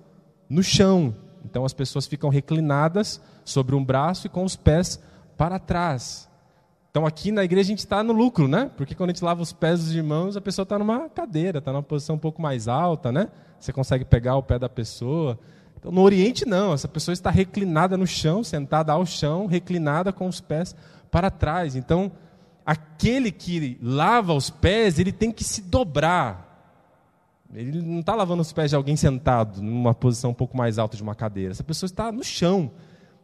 no 0.48 0.60
chão. 0.60 1.14
Então, 1.44 1.64
as 1.64 1.72
pessoas 1.72 2.08
ficam 2.08 2.28
reclinadas 2.28 3.20
sobre 3.44 3.76
um 3.76 3.84
braço 3.84 4.26
e 4.26 4.30
com 4.30 4.42
os 4.42 4.56
pés 4.56 4.98
para 5.36 5.60
trás. 5.60 6.28
Então 6.90 7.06
aqui 7.06 7.30
na 7.30 7.44
igreja 7.44 7.68
a 7.68 7.70
gente 7.70 7.78
está 7.80 8.02
no 8.02 8.12
lucro, 8.12 8.48
né? 8.48 8.70
Porque 8.76 8.94
quando 8.94 9.10
a 9.10 9.12
gente 9.12 9.24
lava 9.24 9.40
os 9.42 9.52
pés 9.52 9.80
dos 9.80 9.92
irmãos, 9.92 10.36
a 10.36 10.40
pessoa 10.40 10.64
está 10.64 10.78
numa 10.78 11.08
cadeira, 11.08 11.58
está 11.58 11.72
numa 11.72 11.82
posição 11.82 12.14
um 12.16 12.20
pouco 12.20 12.40
mais 12.42 12.68
alta, 12.68 13.10
né? 13.10 13.28
Você 13.58 13.72
consegue 13.72 14.04
pegar 14.04 14.36
o 14.36 14.42
pé 14.42 14.60
da 14.60 14.68
pessoa. 14.68 15.38
Então, 15.84 15.92
no 15.92 16.00
Oriente 16.00 16.46
não, 16.46 16.72
essa 16.72 16.88
pessoa 16.88 17.12
está 17.12 17.28
reclinada 17.28 17.94
no 17.94 18.06
chão, 18.06 18.42
sentada 18.42 18.90
ao 18.90 19.04
chão, 19.04 19.44
reclinada 19.44 20.14
com 20.14 20.26
os 20.26 20.40
pés 20.40 20.74
para 21.10 21.30
trás. 21.30 21.76
Então, 21.76 22.10
aquele 22.64 23.30
que 23.30 23.78
lava 23.82 24.32
os 24.32 24.48
pés, 24.48 24.98
ele 24.98 25.12
tem 25.12 25.30
que 25.30 25.44
se 25.44 25.60
dobrar. 25.60 26.72
Ele 27.52 27.82
não 27.82 28.00
está 28.00 28.14
lavando 28.14 28.40
os 28.40 28.50
pés 28.50 28.70
de 28.70 28.76
alguém 28.76 28.96
sentado, 28.96 29.60
numa 29.60 29.92
posição 29.92 30.30
um 30.30 30.34
pouco 30.34 30.56
mais 30.56 30.78
alta 30.78 30.96
de 30.96 31.02
uma 31.02 31.14
cadeira. 31.14 31.50
Essa 31.50 31.62
pessoa 31.62 31.86
está 31.86 32.10
no 32.10 32.24
chão. 32.24 32.70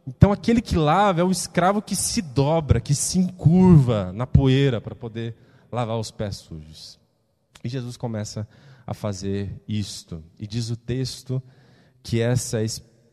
Então, 0.05 0.31
aquele 0.31 0.61
que 0.61 0.75
lava 0.75 1.19
é 1.19 1.23
o 1.23 1.31
escravo 1.31 1.81
que 1.81 1.95
se 1.95 2.21
dobra, 2.21 2.79
que 2.79 2.93
se 2.93 3.17
encurva 3.17 4.13
na 4.13 4.27
poeira 4.27 4.79
para 4.79 4.93
poder 4.93 5.35
lavar 5.71 5.97
os 5.97 6.11
pés 6.11 6.35
sujos. 6.35 6.99
E 7.63 7.69
Jesus 7.69 7.97
começa 7.97 8.47
a 8.85 8.93
fazer 8.93 9.59
isto. 9.67 10.23
E 10.39 10.45
diz 10.45 10.69
o 10.69 10.75
texto 10.75 11.41
que 12.03 12.19
essa 12.19 12.59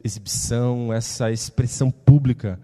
exibição, 0.02 0.92
essa 0.92 1.30
expressão 1.30 1.90
pública 1.90 2.60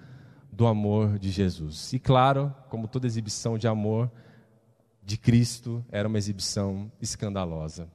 do 0.52 0.66
amor 0.66 1.18
de 1.18 1.30
Jesus. 1.30 1.92
E 1.92 1.98
claro, 1.98 2.54
como 2.68 2.88
toda 2.88 3.06
exibição 3.06 3.58
de 3.58 3.66
amor 3.66 4.10
de 5.02 5.16
Cristo, 5.16 5.84
era 5.90 6.08
uma 6.08 6.18
exibição 6.18 6.90
escandalosa. 7.00 7.88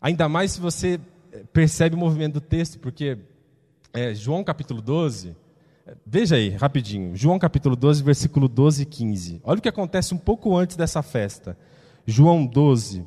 Ainda 0.00 0.28
mais 0.28 0.52
se 0.52 0.60
você 0.60 0.98
eh, 1.30 1.44
percebe 1.52 1.94
o 1.94 1.98
movimento 1.98 2.34
do 2.34 2.40
texto, 2.40 2.78
porque 2.80 3.18
é, 3.92 4.14
João 4.14 4.42
capítulo 4.42 4.80
12 4.80 5.36
Veja 6.06 6.36
aí, 6.36 6.50
rapidinho. 6.50 7.16
João 7.16 7.38
capítulo 7.38 7.74
12, 7.74 8.02
versículo 8.02 8.48
12 8.48 8.82
e 8.82 8.86
15. 8.86 9.40
Olha 9.42 9.58
o 9.58 9.62
que 9.62 9.68
acontece 9.68 10.14
um 10.14 10.18
pouco 10.18 10.56
antes 10.56 10.76
dessa 10.76 11.02
festa. 11.02 11.56
João 12.06 12.46
12, 12.46 13.04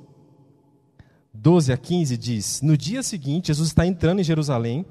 12 1.36 1.74
a 1.74 1.77
15 1.77 2.18
diz: 2.18 2.62
No 2.62 2.77
dia 2.77 3.04
seguinte, 3.04 3.48
Jesus 3.48 3.70
está 3.70 3.86
entrando 3.86 4.20
em 4.20 4.24
Jerusalém. 4.24 4.86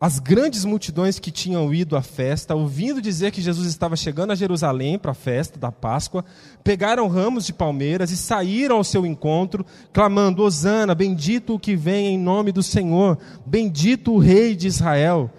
As 0.00 0.20
grandes 0.20 0.64
multidões 0.64 1.18
que 1.18 1.32
tinham 1.32 1.74
ido 1.74 1.96
à 1.96 2.02
festa, 2.02 2.54
ouvindo 2.54 3.02
dizer 3.02 3.32
que 3.32 3.42
Jesus 3.42 3.66
estava 3.66 3.96
chegando 3.96 4.30
a 4.30 4.36
Jerusalém 4.36 4.96
para 4.96 5.10
a 5.10 5.14
festa 5.14 5.58
da 5.58 5.72
Páscoa, 5.72 6.24
pegaram 6.62 7.08
ramos 7.08 7.44
de 7.44 7.52
palmeiras 7.52 8.12
e 8.12 8.16
saíram 8.16 8.76
ao 8.76 8.84
seu 8.84 9.04
encontro, 9.04 9.66
clamando: 9.92 10.44
Hosana, 10.44 10.94
bendito 10.94 11.54
o 11.54 11.58
que 11.58 11.74
vem 11.74 12.14
em 12.14 12.18
nome 12.18 12.52
do 12.52 12.62
Senhor, 12.62 13.18
bendito 13.44 14.12
o 14.12 14.18
Rei 14.18 14.54
de 14.54 14.68
Israel. 14.68 15.30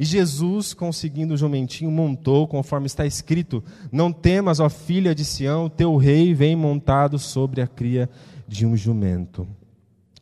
E 0.00 0.04
Jesus, 0.04 0.74
conseguindo 0.74 1.34
o 1.34 1.36
jumentinho, 1.36 1.90
montou, 1.90 2.46
conforme 2.48 2.86
está 2.86 3.06
escrito: 3.06 3.62
Não 3.90 4.12
temas, 4.12 4.58
ó 4.58 4.68
filha 4.68 5.14
de 5.14 5.24
Sião, 5.24 5.68
teu 5.68 5.96
rei 5.96 6.34
vem 6.34 6.54
montado 6.54 7.18
sobre 7.18 7.60
a 7.60 7.66
cria 7.68 8.10
de 8.46 8.66
um 8.66 8.76
jumento. 8.76 9.46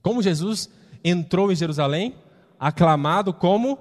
Como 0.06 0.22
Jesus 0.22 0.70
entrou 1.02 1.50
em 1.50 1.56
Jerusalém? 1.56 2.14
Aclamado 2.60 3.34
como 3.34 3.76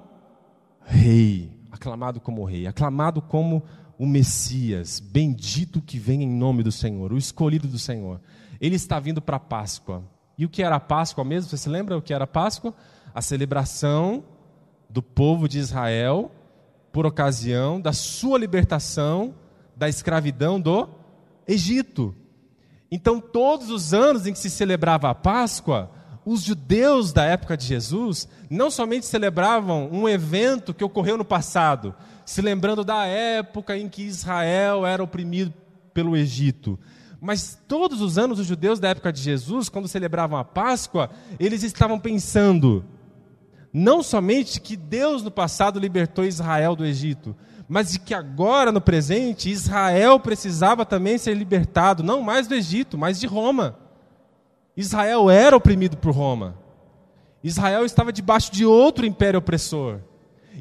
rei, 0.84 1.51
aclamado 1.72 2.20
como 2.20 2.44
rei, 2.44 2.65
aclamado 2.65 3.22
como 3.22 3.62
o 3.96 4.08
Messias, 4.08 5.00
bendito 5.00 5.79
que 5.84 6.00
vem 6.00 6.24
em 6.24 6.27
nome 6.27 6.63
do 6.63 6.72
Senhor, 6.72 7.13
o 7.13 7.17
escolhido 7.20 7.67
do 7.67 7.77
Senhor. 7.77 8.20
Ele 8.60 8.75
está 8.75 9.00
vindo 9.00 9.22
para 9.22 9.38
a 9.38 9.39
Páscoa. 9.39 10.03
E 10.36 10.46
o 10.46 10.50
que 10.50 10.63
era 10.63 10.77
a 10.77 10.79
Páscoa 10.79 11.24
mesmo? 11.24 11.48
Você 11.48 11.58
se 11.58 11.70
lembra 11.70 11.96
o 11.96 12.01
que 12.01 12.12
era 12.12 12.24
a 12.24 12.27
Páscoa? 12.27 12.74
A 13.13 13.22
celebração 13.22 14.24
do 14.89 15.03
povo 15.03 15.48
de 15.48 15.60
Israel 15.60 16.32
por 16.91 17.05
ocasião 17.05 17.79
da 17.79 17.94
sua 17.94 18.39
libertação 18.39 19.36
da 19.77 19.88
escravidão 19.88 20.60
do 20.60 20.89
Egito. 21.48 22.15
Então, 22.89 23.22
todos 23.22 23.70
os 23.70 23.94
anos 23.94 24.25
em 24.25 24.34
que 24.34 24.39
se 24.39 24.50
celebrava 24.50 25.08
a 25.12 25.13
Páscoa, 25.13 25.91
os 26.25 26.41
judeus 26.41 27.13
da 27.13 27.24
época 27.24 27.55
de 27.55 27.65
Jesus 27.65 28.27
não 28.50 28.72
somente 28.72 29.05
celebravam 29.05 29.89
um 29.91 30.10
evento 30.10 30.74
que 30.74 30.84
ocorreu 30.84 31.17
no 31.17 31.24
passado, 31.24 31.94
se 32.25 32.41
lembrando 32.41 32.84
da 32.84 33.05
época 33.05 33.77
em 33.77 33.88
que 33.88 34.01
Israel 34.01 34.86
era 34.86 35.03
oprimido 35.03 35.53
pelo 35.94 36.17
Egito, 36.17 36.79
mas 37.22 37.58
todos 37.67 38.01
os 38.01 38.17
anos 38.17 38.39
os 38.39 38.48
judeus 38.48 38.79
da 38.79 38.89
época 38.89 39.13
de 39.13 39.22
Jesus, 39.22 39.70
quando 39.70 39.88
celebravam 39.88 40.38
a 40.38 40.44
Páscoa, 40.44 41.10
eles 41.39 41.63
estavam 41.63 42.00
pensando: 42.00 42.84
não 43.74 44.03
somente 44.03 44.60
que 44.60 44.75
Deus 44.75 45.24
no 45.24 45.32
passado 45.32 45.79
libertou 45.79 46.25
Israel 46.25 46.75
do 46.75 46.86
Egito, 46.86 47.36
mas 47.67 47.91
de 47.91 48.00
que 48.00 48.13
agora, 48.13 48.72
no 48.72 48.82
presente, 48.82 49.50
Israel 49.50 50.20
precisava 50.20 50.86
também 50.86 51.17
ser 51.17 51.36
libertado, 51.36 52.03
não 52.03 52.22
mais 52.22 52.48
do 52.48 52.55
Egito, 52.55 52.98
mas 52.98 53.20
de 53.20 53.27
Roma. 53.27 53.85
Israel 54.75 55.29
era 55.29 55.55
oprimido 55.55 55.98
por 55.98 56.13
Roma. 56.13 56.58
Israel 57.44 57.86
estava 57.86 58.12
debaixo 58.12 58.51
de 58.51 58.65
outro 58.65 59.05
império 59.05 59.38
opressor. 59.38 60.00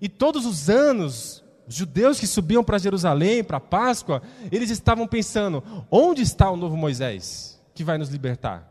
E 0.00 0.09
todos 0.09 0.44
os 0.44 0.68
anos, 0.68 1.42
os 1.66 1.75
judeus 1.75 2.21
que 2.21 2.26
subiam 2.26 2.62
para 2.62 2.78
Jerusalém, 2.78 3.42
para 3.42 3.59
Páscoa, 3.59 4.23
eles 4.52 4.71
estavam 4.71 5.06
pensando: 5.06 5.62
onde 5.90 6.23
está 6.23 6.50
o 6.50 6.56
novo 6.56 6.76
Moisés 6.76 7.61
que 7.75 7.83
vai 7.83 7.99
nos 7.99 8.11
libertar? 8.11 8.71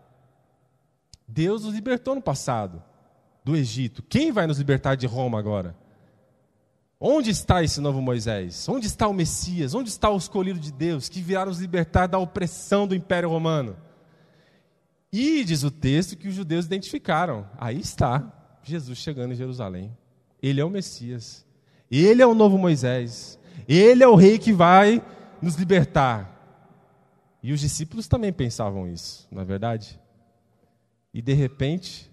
Deus 1.27 1.63
nos 1.63 1.73
libertou 1.73 2.15
no 2.15 2.21
passado 2.21 2.83
do 3.43 3.55
Egito. 3.55 4.03
Quem 4.03 4.31
vai 4.31 4.45
nos 4.45 4.59
libertar 4.59 4.95
de 4.95 5.07
Roma 5.07 5.39
agora? 5.39 5.75
Onde 6.99 7.31
está 7.31 7.61
esse 7.61 7.81
novo 7.81 8.01
Moisés? 8.01 8.69
Onde 8.69 8.87
está 8.87 9.07
o 9.07 9.13
Messias? 9.13 9.73
Onde 9.73 9.89
está 9.89 10.09
o 10.09 10.17
escolhido 10.17 10.59
de 10.59 10.71
Deus 10.71 11.09
que 11.09 11.21
virá 11.21 11.45
nos 11.45 11.59
libertar 11.59 12.07
da 12.07 12.17
opressão 12.17 12.87
do 12.87 12.95
Império 12.95 13.29
Romano? 13.29 13.75
E 15.13 15.43
diz 15.43 15.61
o 15.61 15.69
texto 15.69 16.17
que 16.17 16.27
os 16.27 16.33
judeus 16.33 16.65
identificaram. 16.65 17.47
Aí 17.59 17.79
está 17.79 18.57
Jesus 18.63 18.97
chegando 18.97 19.33
em 19.33 19.35
Jerusalém. 19.35 19.95
Ele 20.41 20.59
é 20.59 20.65
o 20.65 20.71
Messias. 20.71 21.45
Ele 21.91 22.23
é 22.23 22.25
o 22.25 22.33
novo 22.33 22.57
Moisés. 22.57 23.37
Ele 23.67 24.03
é 24.03 24.07
o 24.07 24.15
rei 24.15 24.39
que 24.39 24.51
vai 24.51 25.05
nos 25.39 25.53
libertar. 25.53 26.31
E 27.43 27.53
os 27.53 27.59
discípulos 27.59 28.07
também 28.07 28.33
pensavam 28.33 28.87
isso, 28.87 29.27
não 29.29 29.43
é 29.43 29.45
verdade? 29.45 29.99
E 31.13 31.21
de 31.21 31.33
repente, 31.33 32.09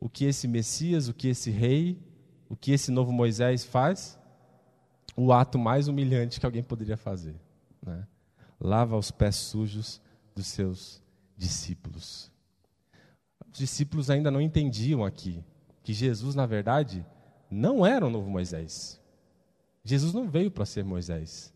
o 0.00 0.08
que 0.08 0.24
esse 0.24 0.48
Messias, 0.48 1.08
o 1.08 1.12
que 1.12 1.28
esse 1.28 1.50
rei, 1.50 2.00
o 2.48 2.56
que 2.56 2.72
esse 2.72 2.90
novo 2.90 3.12
Moisés 3.12 3.64
faz? 3.64 4.18
O 5.14 5.30
ato 5.30 5.58
mais 5.58 5.88
humilhante 5.88 6.40
que 6.40 6.46
alguém 6.46 6.62
poderia 6.62 6.96
fazer. 6.96 7.34
Né? 7.84 8.06
Lava 8.58 8.96
os 8.96 9.10
pés 9.10 9.36
sujos 9.36 10.00
dos 10.34 10.46
seus 10.46 11.03
discípulos. 11.36 12.30
Os 13.50 13.58
discípulos 13.58 14.10
ainda 14.10 14.30
não 14.30 14.40
entendiam 14.40 15.04
aqui 15.04 15.44
que 15.82 15.92
Jesus, 15.92 16.34
na 16.34 16.46
verdade, 16.46 17.04
não 17.50 17.84
era 17.84 18.06
o 18.06 18.10
novo 18.10 18.28
Moisés. 18.28 19.00
Jesus 19.84 20.12
não 20.14 20.28
veio 20.28 20.50
para 20.50 20.64
ser 20.64 20.84
Moisés. 20.84 21.52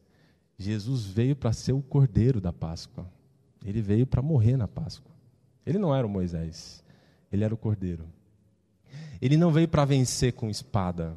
Jesus 0.59 1.05
veio 1.05 1.35
para 1.35 1.53
ser 1.53 1.73
o 1.73 1.81
cordeiro 1.81 2.41
da 2.41 2.53
Páscoa. 2.53 3.11
Ele 3.65 3.81
veio 3.81 4.07
para 4.07 4.23
morrer 4.23 4.57
na 4.57 4.69
Páscoa. 4.69 5.13
Ele 5.65 5.79
não 5.79 5.95
era 5.95 6.07
o 6.07 6.11
Moisés, 6.11 6.83
ele 7.31 7.45
era 7.45 7.53
o 7.53 7.59
cordeiro. 7.59 8.07
Ele 9.21 9.37
não 9.37 9.53
veio 9.53 9.69
para 9.69 9.85
vencer 9.85 10.33
com 10.33 10.49
espada, 10.49 11.17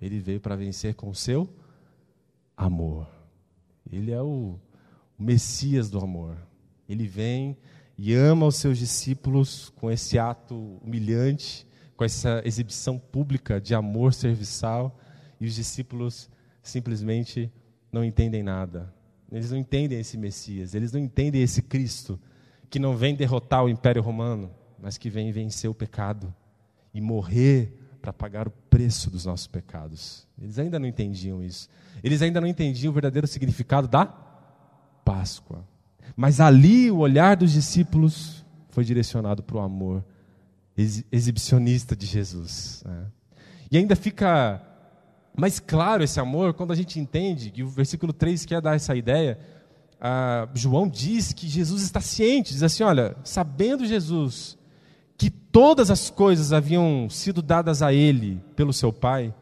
ele 0.00 0.18
veio 0.18 0.40
para 0.40 0.56
vencer 0.56 0.94
com 0.94 1.12
seu 1.14 1.48
amor. 2.56 3.08
Ele 3.90 4.10
é 4.10 4.20
o 4.20 4.58
Messias 5.18 5.88
do 5.88 5.98
amor. 5.98 6.36
Ele 6.88 7.06
vem 7.06 7.56
e 7.98 8.14
ama 8.14 8.46
os 8.46 8.56
seus 8.56 8.78
discípulos 8.78 9.72
com 9.76 9.90
esse 9.90 10.18
ato 10.18 10.78
humilhante, 10.82 11.66
com 11.96 12.04
essa 12.04 12.42
exibição 12.44 12.98
pública 12.98 13.60
de 13.60 13.74
amor 13.74 14.12
serviçal, 14.12 14.98
e 15.40 15.46
os 15.46 15.54
discípulos 15.54 16.28
simplesmente 16.62 17.50
não 17.90 18.04
entendem 18.04 18.42
nada. 18.42 18.92
Eles 19.30 19.50
não 19.50 19.58
entendem 19.58 19.98
esse 19.98 20.16
Messias, 20.16 20.74
eles 20.74 20.92
não 20.92 21.00
entendem 21.00 21.42
esse 21.42 21.62
Cristo 21.62 22.20
que 22.68 22.78
não 22.78 22.96
vem 22.96 23.14
derrotar 23.14 23.64
o 23.64 23.68
Império 23.68 24.02
Romano, 24.02 24.50
mas 24.78 24.98
que 24.98 25.08
vem 25.08 25.32
vencer 25.32 25.70
o 25.70 25.74
pecado 25.74 26.34
e 26.92 27.00
morrer 27.00 27.72
para 28.00 28.12
pagar 28.12 28.46
o 28.46 28.50
preço 28.50 29.10
dos 29.10 29.24
nossos 29.24 29.46
pecados. 29.46 30.26
Eles 30.40 30.58
ainda 30.58 30.78
não 30.78 30.86
entendiam 30.86 31.42
isso. 31.42 31.68
Eles 32.04 32.22
ainda 32.22 32.40
não 32.40 32.48
entendiam 32.48 32.90
o 32.90 32.94
verdadeiro 32.94 33.26
significado 33.26 33.88
da 33.88 34.06
Páscoa. 35.04 35.64
Mas 36.14 36.40
ali 36.40 36.90
o 36.90 36.98
olhar 36.98 37.36
dos 37.36 37.52
discípulos 37.52 38.44
foi 38.68 38.84
direcionado 38.84 39.42
para 39.42 39.56
o 39.56 39.60
amor 39.60 40.04
exibicionista 41.10 41.96
de 41.96 42.06
Jesus. 42.06 42.82
Né? 42.86 43.06
E 43.70 43.78
ainda 43.78 43.96
fica 43.96 44.62
mais 45.36 45.58
claro 45.58 46.02
esse 46.02 46.20
amor 46.20 46.54
quando 46.54 46.72
a 46.72 46.76
gente 46.76 47.00
entende 47.00 47.50
que 47.50 47.62
o 47.62 47.68
versículo 47.68 48.12
3 48.12 48.44
quer 48.44 48.60
dar 48.60 48.76
essa 48.76 48.94
ideia. 48.94 49.38
Ah, 50.00 50.48
João 50.54 50.88
diz 50.88 51.32
que 51.32 51.48
Jesus 51.48 51.82
está 51.82 52.00
ciente, 52.00 52.52
diz 52.52 52.62
assim: 52.62 52.82
olha, 52.82 53.16
sabendo 53.24 53.86
Jesus 53.86 54.58
que 55.16 55.30
todas 55.30 55.90
as 55.90 56.10
coisas 56.10 56.52
haviam 56.52 57.08
sido 57.08 57.40
dadas 57.40 57.80
a 57.80 57.92
ele 57.92 58.42
pelo 58.54 58.72
seu 58.72 58.92
Pai, 58.92 59.34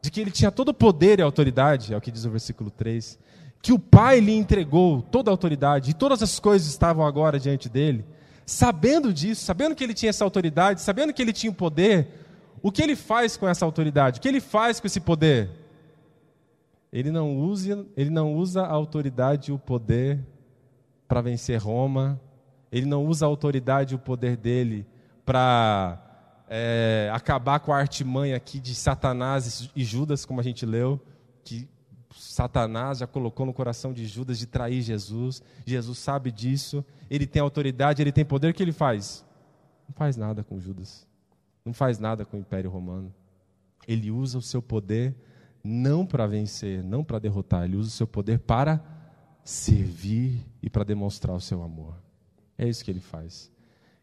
de 0.00 0.10
que 0.10 0.20
ele 0.20 0.32
tinha 0.32 0.50
todo 0.50 0.70
o 0.70 0.74
poder 0.74 1.20
e 1.20 1.22
autoridade, 1.22 1.94
é 1.94 1.96
o 1.96 2.00
que 2.00 2.10
diz 2.10 2.24
o 2.24 2.30
versículo 2.30 2.70
3, 2.70 3.18
que 3.62 3.72
o 3.72 3.78
Pai 3.78 4.18
lhe 4.18 4.32
entregou 4.32 5.00
toda 5.00 5.30
a 5.30 5.32
autoridade 5.32 5.92
e 5.92 5.94
todas 5.94 6.20
as 6.20 6.40
coisas 6.40 6.66
estavam 6.66 7.06
agora 7.06 7.38
diante 7.38 7.68
dele, 7.68 8.04
sabendo 8.44 9.12
disso, 9.14 9.44
sabendo 9.44 9.76
que 9.76 9.84
ele 9.84 9.94
tinha 9.94 10.10
essa 10.10 10.24
autoridade, 10.24 10.82
sabendo 10.82 11.14
que 11.14 11.22
ele 11.22 11.32
tinha 11.32 11.50
o 11.50 11.54
poder, 11.54 12.08
o 12.60 12.72
que 12.72 12.82
ele 12.82 12.96
faz 12.96 13.36
com 13.36 13.48
essa 13.48 13.64
autoridade? 13.64 14.18
O 14.18 14.22
que 14.22 14.26
ele 14.26 14.40
faz 14.40 14.80
com 14.80 14.88
esse 14.88 15.00
poder? 15.00 15.48
Ele 16.92 17.12
não 17.12 17.38
usa, 17.38 17.86
ele 17.96 18.10
não 18.10 18.34
usa 18.34 18.62
a 18.62 18.70
autoridade 18.70 19.50
e 19.50 19.54
o 19.54 19.58
poder 19.58 20.20
para 21.06 21.20
vencer 21.20 21.58
Roma, 21.60 22.20
ele 22.70 22.86
não 22.86 23.06
usa 23.06 23.24
a 23.24 23.28
autoridade 23.28 23.94
e 23.94 23.96
o 23.96 23.98
poder 23.98 24.36
dele 24.36 24.84
para 25.24 26.02
é, 26.48 27.10
acabar 27.12 27.60
com 27.60 27.72
a 27.72 27.78
artimanha 27.78 28.36
aqui 28.36 28.58
de 28.58 28.74
Satanás 28.74 29.70
e 29.74 29.84
Judas, 29.84 30.24
como 30.24 30.40
a 30.40 30.42
gente 30.42 30.66
leu, 30.66 31.00
que 31.44 31.68
Satanás 32.16 32.98
já 32.98 33.06
colocou 33.06 33.46
no 33.46 33.52
coração 33.52 33.92
de 33.92 34.06
Judas 34.06 34.38
de 34.38 34.46
trair 34.46 34.82
Jesus. 34.82 35.42
Jesus 35.66 35.98
sabe 35.98 36.30
disso, 36.30 36.84
ele 37.10 37.26
tem 37.26 37.40
autoridade, 37.40 38.02
ele 38.02 38.12
tem 38.12 38.24
poder. 38.24 38.50
O 38.50 38.54
que 38.54 38.62
ele 38.62 38.72
faz? 38.72 39.24
Não 39.88 39.94
faz 39.94 40.16
nada 40.16 40.42
com 40.42 40.58
Judas, 40.58 41.06
não 41.64 41.72
faz 41.72 41.98
nada 41.98 42.24
com 42.24 42.36
o 42.36 42.40
Império 42.40 42.70
Romano. 42.70 43.12
Ele 43.86 44.10
usa 44.10 44.38
o 44.38 44.42
seu 44.42 44.62
poder 44.62 45.14
não 45.62 46.04
para 46.04 46.26
vencer, 46.26 46.82
não 46.82 47.04
para 47.04 47.18
derrotar, 47.18 47.64
ele 47.64 47.76
usa 47.76 47.88
o 47.88 47.92
seu 47.92 48.06
poder 48.06 48.40
para 48.40 48.82
servir 49.44 50.44
e 50.62 50.68
para 50.68 50.84
demonstrar 50.84 51.36
o 51.36 51.40
seu 51.40 51.62
amor. 51.62 51.96
É 52.56 52.68
isso 52.68 52.84
que 52.84 52.90
ele 52.90 53.00
faz. 53.00 53.50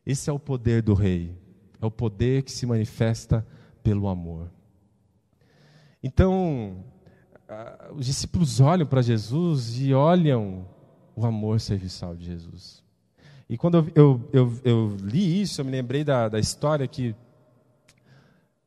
Esse 0.06 0.30
é 0.30 0.34
o 0.34 0.40
poder 0.40 0.82
do 0.82 0.94
rei, 0.94 1.38
é 1.82 1.86
o 1.86 1.92
poder 1.92 2.44
que 2.44 2.52
se 2.52 2.66
manifesta 2.66 3.46
pelo 3.84 4.08
amor. 4.08 4.52
Então, 6.02 6.84
ah, 7.50 7.90
os 7.96 8.06
discípulos 8.06 8.60
olham 8.60 8.86
para 8.86 9.02
Jesus 9.02 9.80
e 9.80 9.92
olham 9.92 10.68
o 11.16 11.26
amor 11.26 11.60
serviçal 11.60 12.16
de 12.16 12.26
Jesus. 12.26 12.84
E 13.50 13.58
quando 13.58 13.78
eu, 13.78 13.92
eu, 13.96 14.30
eu, 14.32 14.54
eu 14.64 14.98
li 15.02 15.42
isso, 15.42 15.60
eu 15.60 15.66
me 15.66 15.72
lembrei 15.72 16.04
da, 16.04 16.30
da 16.30 16.38
história 16.38 16.88
que, 16.88 17.16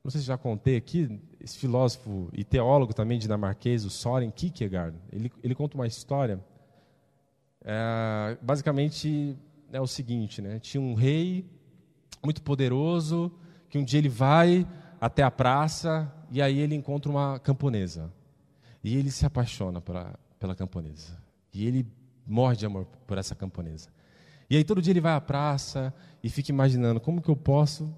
não 0.03 0.11
sei 0.11 0.21
se 0.21 0.27
já 0.27 0.37
contei 0.37 0.77
aqui, 0.77 1.21
esse 1.41 1.57
filósofo 1.57 2.29
e 2.33 2.43
teólogo 2.43 2.93
também 2.93 3.21
dinamarquês, 3.21 3.85
o 3.85 3.91
Soren 3.91 4.33
Kierkegaard, 4.33 4.97
ele, 5.13 5.31
ele 5.45 5.55
conta 5.55 5.77
uma 5.77 5.87
história, 5.87 6.45
é, 7.65 8.37
basicamente 8.43 9.39
é 9.73 9.81
o 9.81 9.87
seguinte, 9.87 10.43
né? 10.43 10.59
tinha 10.59 10.81
um 10.81 10.95
rei 10.95 11.47
muito 12.21 12.43
poderoso, 12.43 13.31
que 13.71 13.79
um 13.79 13.85
dia 13.85 14.01
ele 14.01 14.09
vai 14.09 14.67
até 15.01 15.23
a 15.23 15.31
praça 15.31 16.13
e 16.33 16.43
aí 16.43 16.59
ele 16.59 16.75
encontra 16.75 17.09
uma 17.09 17.39
camponesa. 17.39 18.11
E 18.83 18.97
ele 18.97 19.11
se 19.11 19.25
apaixona 19.25 19.81
pra, 19.81 20.15
pela 20.39 20.55
camponesa. 20.55 21.17
E 21.53 21.67
ele 21.67 21.87
morre 22.27 22.57
de 22.57 22.67
amor 22.67 22.87
por 23.07 23.19
essa 23.19 23.35
camponesa. 23.35 23.89
E 24.49 24.57
aí 24.57 24.65
todo 24.65 24.83
dia 24.83 24.93
ele 24.93 25.01
vai 25.01 25.15
à 25.15 25.21
praça 25.21 25.95
e 26.23 26.29
fica 26.29 26.51
imaginando 26.51 27.01
como 27.01 27.23
que 27.23 27.29
eu 27.29 27.37
posso 27.37 27.93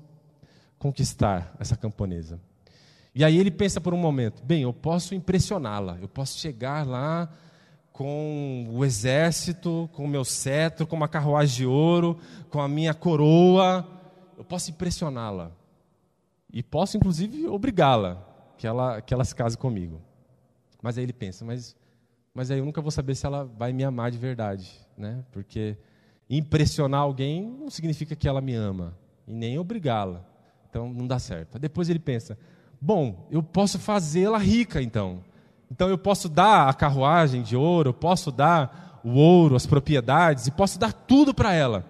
conquistar 0.78 1.54
essa 1.58 1.76
camponesa. 1.76 2.40
E 3.14 3.24
aí 3.24 3.38
ele 3.38 3.50
pensa 3.50 3.80
por 3.80 3.94
um 3.94 3.98
momento, 3.98 4.42
bem, 4.44 4.62
eu 4.62 4.72
posso 4.72 5.14
impressioná-la, 5.14 5.98
eu 6.00 6.08
posso 6.08 6.38
chegar 6.38 6.86
lá 6.86 7.28
com 7.92 8.66
o 8.72 8.84
exército, 8.84 9.88
com 9.92 10.04
o 10.04 10.08
meu 10.08 10.24
cetro, 10.24 10.86
com 10.86 10.96
uma 10.96 11.06
carruagem 11.06 11.56
de 11.58 11.66
ouro, 11.66 12.18
com 12.50 12.60
a 12.60 12.68
minha 12.68 12.92
coroa, 12.92 13.88
eu 14.36 14.44
posso 14.44 14.70
impressioná-la. 14.70 15.52
E 16.52 16.62
posso, 16.62 16.96
inclusive, 16.96 17.46
obrigá-la 17.46 18.20
que 18.58 18.66
ela, 18.66 19.00
que 19.00 19.14
ela 19.14 19.24
se 19.24 19.34
case 19.34 19.56
comigo. 19.56 20.00
Mas 20.84 20.98
aí 20.98 21.04
ele 21.04 21.14
pensa, 21.14 21.46
mas, 21.46 21.74
mas 22.34 22.50
aí 22.50 22.58
eu 22.58 22.64
nunca 22.66 22.82
vou 22.82 22.90
saber 22.90 23.14
se 23.14 23.24
ela 23.24 23.46
vai 23.56 23.72
me 23.72 23.82
amar 23.82 24.10
de 24.10 24.18
verdade, 24.18 24.70
né? 24.98 25.24
Porque 25.32 25.78
impressionar 26.28 27.00
alguém 27.00 27.42
não 27.42 27.70
significa 27.70 28.14
que 28.14 28.28
ela 28.28 28.42
me 28.42 28.54
ama, 28.54 28.94
e 29.26 29.32
nem 29.32 29.58
obrigá-la. 29.58 30.22
Então 30.68 30.92
não 30.92 31.06
dá 31.06 31.18
certo. 31.18 31.58
Depois 31.58 31.88
ele 31.88 31.98
pensa, 31.98 32.36
bom, 32.78 33.26
eu 33.30 33.42
posso 33.42 33.78
fazê-la 33.78 34.36
rica 34.36 34.82
então. 34.82 35.24
Então 35.70 35.88
eu 35.88 35.96
posso 35.96 36.28
dar 36.28 36.68
a 36.68 36.74
carruagem 36.74 37.40
de 37.40 37.56
ouro, 37.56 37.88
eu 37.88 37.94
posso 37.94 38.30
dar 38.30 39.00
o 39.02 39.14
ouro, 39.14 39.56
as 39.56 39.64
propriedades, 39.64 40.48
e 40.48 40.50
posso 40.50 40.78
dar 40.78 40.92
tudo 40.92 41.32
para 41.32 41.54
ela, 41.54 41.86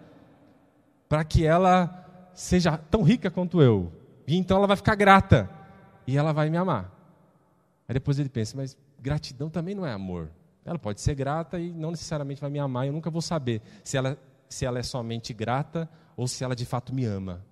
para 1.08 1.24
que 1.24 1.44
ela 1.44 2.30
seja 2.32 2.78
tão 2.78 3.02
rica 3.02 3.28
quanto 3.28 3.60
eu. 3.60 3.90
E 4.24 4.36
então 4.36 4.56
ela 4.56 4.68
vai 4.68 4.76
ficar 4.76 4.94
grata 4.94 5.50
e 6.06 6.16
ela 6.16 6.32
vai 6.32 6.48
me 6.48 6.56
amar. 6.56 6.94
Aí 7.88 7.92
depois 7.92 8.18
ele 8.18 8.28
pensa, 8.28 8.56
mas 8.56 8.76
gratidão 9.00 9.50
também 9.50 9.74
não 9.74 9.86
é 9.86 9.92
amor. 9.92 10.30
Ela 10.64 10.78
pode 10.78 11.00
ser 11.00 11.14
grata 11.14 11.58
e 11.58 11.72
não 11.72 11.90
necessariamente 11.90 12.40
vai 12.40 12.50
me 12.50 12.58
amar, 12.58 12.86
eu 12.86 12.92
nunca 12.92 13.10
vou 13.10 13.20
saber 13.20 13.60
se 13.82 13.96
ela, 13.96 14.18
se 14.48 14.64
ela 14.64 14.78
é 14.78 14.82
somente 14.82 15.34
grata 15.34 15.88
ou 16.16 16.26
se 16.26 16.42
ela 16.42 16.56
de 16.56 16.64
fato 16.64 16.94
me 16.94 17.04
ama. 17.04 17.44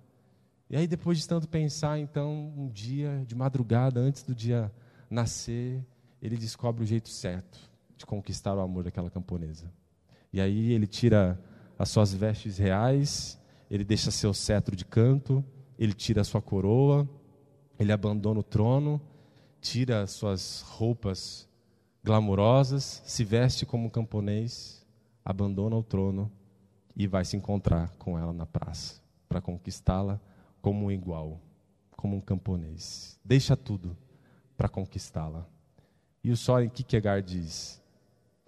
E 0.69 0.75
aí, 0.75 0.87
depois 0.87 1.19
de 1.19 1.27
tanto 1.27 1.47
pensar, 1.47 1.99
então, 1.99 2.51
um 2.57 2.67
dia, 2.67 3.23
de 3.27 3.35
madrugada, 3.35 3.99
antes 3.99 4.23
do 4.23 4.33
dia 4.33 4.71
nascer, 5.07 5.85
ele 6.19 6.35
descobre 6.35 6.83
o 6.83 6.85
jeito 6.85 7.09
certo 7.09 7.59
de 7.95 8.05
conquistar 8.05 8.55
o 8.55 8.59
amor 8.59 8.83
daquela 8.83 9.09
camponesa. 9.09 9.71
E 10.31 10.41
aí 10.41 10.71
ele 10.71 10.87
tira 10.87 11.39
as 11.77 11.89
suas 11.89 12.11
vestes 12.13 12.57
reais, 12.57 13.39
ele 13.69 13.83
deixa 13.83 14.09
seu 14.09 14.33
cetro 14.33 14.75
de 14.75 14.85
canto, 14.85 15.43
ele 15.77 15.93
tira 15.93 16.21
a 16.21 16.23
sua 16.23 16.41
coroa, 16.41 17.07
ele 17.77 17.91
abandona 17.91 18.39
o 18.39 18.43
trono 18.43 18.99
tira 19.63 20.05
suas 20.05 20.61
roupas 20.61 21.47
glamurosas, 22.03 23.01
se 23.05 23.23
veste 23.23 23.65
como 23.65 23.87
um 23.87 23.89
camponês, 23.89 24.85
abandona 25.23 25.77
o 25.77 25.81
trono 25.81 26.29
e 26.93 27.07
vai 27.07 27.23
se 27.23 27.37
encontrar 27.37 27.95
com 27.95 28.19
ela 28.19 28.33
na 28.33 28.45
praça 28.45 29.01
para 29.27 29.41
conquistá-la 29.41 30.19
como 30.61 30.85
um 30.85 30.91
igual, 30.91 31.39
como 31.95 32.17
um 32.17 32.21
camponês. 32.21 33.17
Deixa 33.23 33.55
tudo 33.55 33.97
para 34.57 34.67
conquistá-la. 34.67 35.47
E 36.21 36.29
o 36.29 36.35
Soren 36.35 36.69
Kierkegaard 36.69 37.25
diz: 37.25 37.81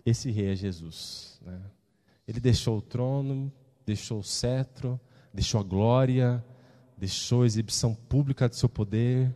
esse 0.06 0.30
rei 0.30 0.51
é 0.51 0.56
Jesus. 0.56 1.39
Né? 1.41 1.62
Ele 2.28 2.41
deixou 2.41 2.78
o 2.78 2.82
trono, 2.82 3.51
deixou 3.86 4.19
o 4.19 4.23
cetro, 4.23 4.99
deixou 5.34 5.62
a 5.62 5.63
glória, 5.63 6.43
deixou 6.97 7.43
a 7.43 7.45
exibição 7.45 7.95
pública 7.95 8.49
de 8.49 8.58
seu 8.58 8.67
poder 8.67 9.34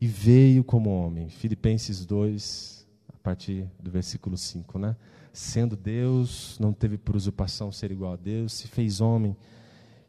e 0.00 0.06
veio 0.06 0.62
como 0.62 0.90
homem. 0.90 1.28
Filipenses 1.28 2.04
2, 2.06 2.86
a 3.08 3.18
partir 3.18 3.66
do 3.78 3.90
versículo 3.90 4.36
5, 4.36 4.78
né? 4.78 4.96
Sendo 5.32 5.76
Deus, 5.76 6.56
não 6.58 6.72
teve 6.72 6.96
por 6.96 7.16
usurpação 7.16 7.70
ser 7.70 7.90
igual 7.90 8.12
a 8.12 8.16
Deus, 8.16 8.52
se 8.52 8.68
fez 8.68 9.00
homem 9.00 9.36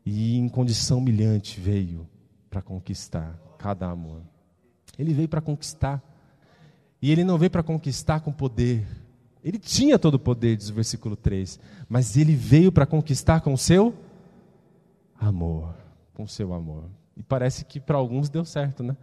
e 0.06 0.38
em 0.38 0.50
condição 0.50 0.98
humilhante 0.98 1.60
veio 1.60 2.08
para 2.50 2.62
conquistar 2.62 3.40
cada 3.58 3.90
amor. 3.90 4.22
Ele 4.98 5.14
veio 5.14 5.30
para 5.30 5.42
conquistar. 5.42 6.04
E 7.02 7.12
ele 7.12 7.24
não 7.24 7.38
veio 7.38 7.52
para 7.52 7.64
conquistar 7.64 8.20
com 8.20 8.32
poder, 8.32 8.86
Ele 9.44 9.58
tinha 9.58 9.98
todo 9.98 10.16
o 10.16 10.20
poder, 10.20 10.58
diz 10.58 10.70
o 10.70 10.74
versículo 10.74 11.16
3, 11.16 11.60
mas 11.88 12.18
ele 12.18 12.36
veio 12.36 12.72
para 12.72 12.86
conquistar 12.86 13.40
com 13.40 13.54
o 13.54 13.58
seu 13.58 13.96
amor, 15.18 15.76
com 16.14 16.24
o 16.24 16.28
seu 16.28 16.54
amor. 16.54 16.90
E 17.16 17.24
parece 17.24 17.64
que 17.64 17.80
para 17.80 17.98
alguns 17.98 18.30
deu 18.30 18.44
certo, 18.44 18.84
né? 18.84 18.98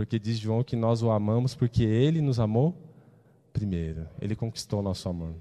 Porque 0.00 0.18
diz 0.18 0.38
João 0.38 0.64
que 0.64 0.74
nós 0.74 1.02
o 1.02 1.10
amamos 1.10 1.54
porque 1.54 1.84
ele 1.84 2.22
nos 2.22 2.40
amou 2.40 2.74
primeiro. 3.52 4.08
Ele 4.18 4.34
conquistou 4.34 4.80
o 4.80 4.82
nosso 4.82 5.06
amor. 5.10 5.34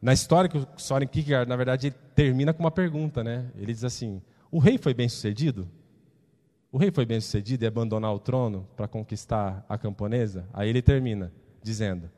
Na 0.00 0.14
história 0.14 0.48
que 0.48 0.56
o 0.56 0.66
Soren 0.78 1.06
Kierkegaard, 1.06 1.46
na 1.46 1.54
verdade, 1.54 1.88
ele 1.88 1.96
termina 2.14 2.54
com 2.54 2.60
uma 2.62 2.70
pergunta, 2.70 3.22
né? 3.22 3.50
Ele 3.54 3.70
diz 3.70 3.84
assim: 3.84 4.22
"O 4.50 4.58
rei 4.58 4.78
foi 4.78 4.94
bem-sucedido?" 4.94 5.68
O 6.72 6.78
rei 6.78 6.90
foi 6.90 7.04
bem-sucedido 7.04 7.62
em 7.62 7.68
abandonar 7.68 8.14
o 8.14 8.18
trono 8.18 8.66
para 8.74 8.88
conquistar 8.88 9.62
a 9.68 9.76
camponesa? 9.76 10.48
Aí 10.54 10.70
ele 10.70 10.80
termina 10.80 11.30
dizendo: 11.62 12.10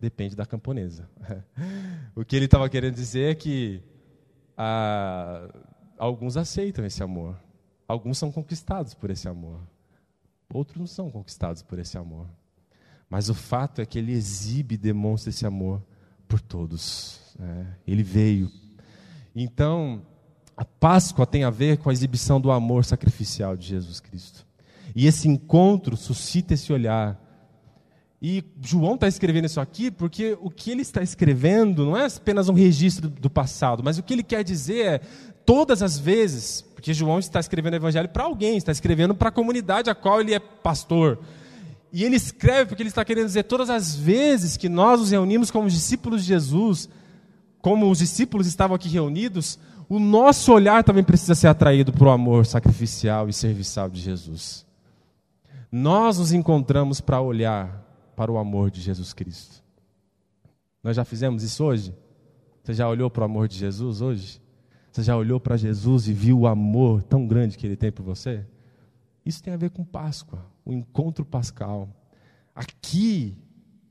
depende 0.00 0.34
da 0.34 0.44
camponesa. 0.44 1.08
o 2.16 2.24
que 2.24 2.34
ele 2.34 2.46
estava 2.46 2.68
querendo 2.68 2.96
dizer 2.96 3.30
é 3.30 3.34
que 3.36 3.80
ah, 4.56 5.48
alguns 5.96 6.36
aceitam 6.36 6.84
esse 6.84 7.04
amor, 7.04 7.38
alguns 7.86 8.18
são 8.18 8.32
conquistados 8.32 8.94
por 8.94 9.10
esse 9.10 9.28
amor, 9.28 9.60
outros 10.52 10.78
não 10.78 10.86
são 10.86 11.10
conquistados 11.10 11.62
por 11.62 11.78
esse 11.78 11.96
amor. 11.96 12.26
Mas 13.08 13.28
o 13.28 13.34
fato 13.34 13.80
é 13.80 13.86
que 13.86 13.98
ele 13.98 14.12
exibe 14.12 14.74
e 14.74 14.78
demonstra 14.78 15.30
esse 15.30 15.46
amor 15.46 15.82
por 16.26 16.40
todos. 16.40 17.20
Né? 17.38 17.76
Ele 17.86 18.02
veio. 18.02 18.50
Então, 19.34 20.02
a 20.56 20.64
Páscoa 20.64 21.26
tem 21.26 21.44
a 21.44 21.50
ver 21.50 21.78
com 21.78 21.90
a 21.90 21.92
exibição 21.92 22.40
do 22.40 22.50
amor 22.50 22.84
sacrificial 22.84 23.56
de 23.56 23.66
Jesus 23.66 24.00
Cristo. 24.00 24.46
E 24.94 25.06
esse 25.06 25.28
encontro 25.28 25.96
suscita 25.96 26.54
esse 26.54 26.72
olhar 26.72 27.22
e 28.24 28.44
João 28.60 28.94
está 28.94 29.08
escrevendo 29.08 29.46
isso 29.46 29.60
aqui 29.60 29.90
porque 29.90 30.38
o 30.40 30.48
que 30.48 30.70
ele 30.70 30.82
está 30.82 31.02
escrevendo 31.02 31.84
não 31.84 31.96
é 31.96 32.06
apenas 32.06 32.48
um 32.48 32.54
registro 32.54 33.10
do 33.10 33.28
passado, 33.28 33.82
mas 33.82 33.98
o 33.98 34.02
que 34.02 34.12
ele 34.12 34.22
quer 34.22 34.44
dizer 34.44 34.86
é 34.86 34.98
todas 35.44 35.82
as 35.82 35.98
vezes, 35.98 36.64
porque 36.82 36.92
João 36.92 37.20
está 37.20 37.38
escrevendo 37.38 37.74
o 37.74 37.76
evangelho 37.76 38.08
para 38.08 38.24
alguém, 38.24 38.56
está 38.56 38.72
escrevendo 38.72 39.14
para 39.14 39.28
a 39.28 39.32
comunidade 39.32 39.88
a 39.88 39.94
qual 39.94 40.20
ele 40.20 40.34
é 40.34 40.40
pastor. 40.40 41.20
E 41.92 42.02
ele 42.02 42.16
escreve 42.16 42.70
porque 42.70 42.82
ele 42.82 42.88
está 42.88 43.04
querendo 43.04 43.26
dizer 43.26 43.44
todas 43.44 43.70
as 43.70 43.94
vezes 43.94 44.56
que 44.56 44.68
nós 44.68 44.98
nos 44.98 45.12
reunimos 45.12 45.48
como 45.48 45.70
discípulos 45.70 46.22
de 46.22 46.26
Jesus, 46.26 46.88
como 47.60 47.88
os 47.88 47.98
discípulos 47.98 48.48
estavam 48.48 48.74
aqui 48.74 48.88
reunidos, 48.88 49.60
o 49.88 50.00
nosso 50.00 50.52
olhar 50.52 50.82
também 50.82 51.04
precisa 51.04 51.36
ser 51.36 51.46
atraído 51.46 51.92
para 51.92 52.08
o 52.08 52.10
amor 52.10 52.44
sacrificial 52.46 53.28
e 53.28 53.32
serviçal 53.32 53.88
de 53.88 54.00
Jesus. 54.00 54.66
Nós 55.70 56.18
nos 56.18 56.32
encontramos 56.32 57.00
para 57.00 57.20
olhar 57.20 57.80
para 58.16 58.32
o 58.32 58.38
amor 58.38 58.72
de 58.72 58.80
Jesus 58.80 59.12
Cristo. 59.12 59.62
Nós 60.82 60.96
já 60.96 61.04
fizemos 61.04 61.44
isso 61.44 61.62
hoje? 61.62 61.94
Você 62.64 62.74
já 62.74 62.88
olhou 62.88 63.08
para 63.08 63.22
o 63.22 63.24
amor 63.24 63.46
de 63.46 63.56
Jesus 63.56 64.00
hoje? 64.00 64.41
Você 64.92 65.02
já 65.02 65.16
olhou 65.16 65.40
para 65.40 65.56
Jesus 65.56 66.06
e 66.06 66.12
viu 66.12 66.40
o 66.40 66.46
amor 66.46 67.02
tão 67.02 67.26
grande 67.26 67.56
que 67.56 67.66
ele 67.66 67.76
tem 67.76 67.90
por 67.90 68.02
você? 68.02 68.44
Isso 69.24 69.42
tem 69.42 69.54
a 69.54 69.56
ver 69.56 69.70
com 69.70 69.82
Páscoa, 69.82 70.44
o 70.66 70.72
encontro 70.72 71.24
pascal. 71.24 71.88
Aqui, 72.54 73.34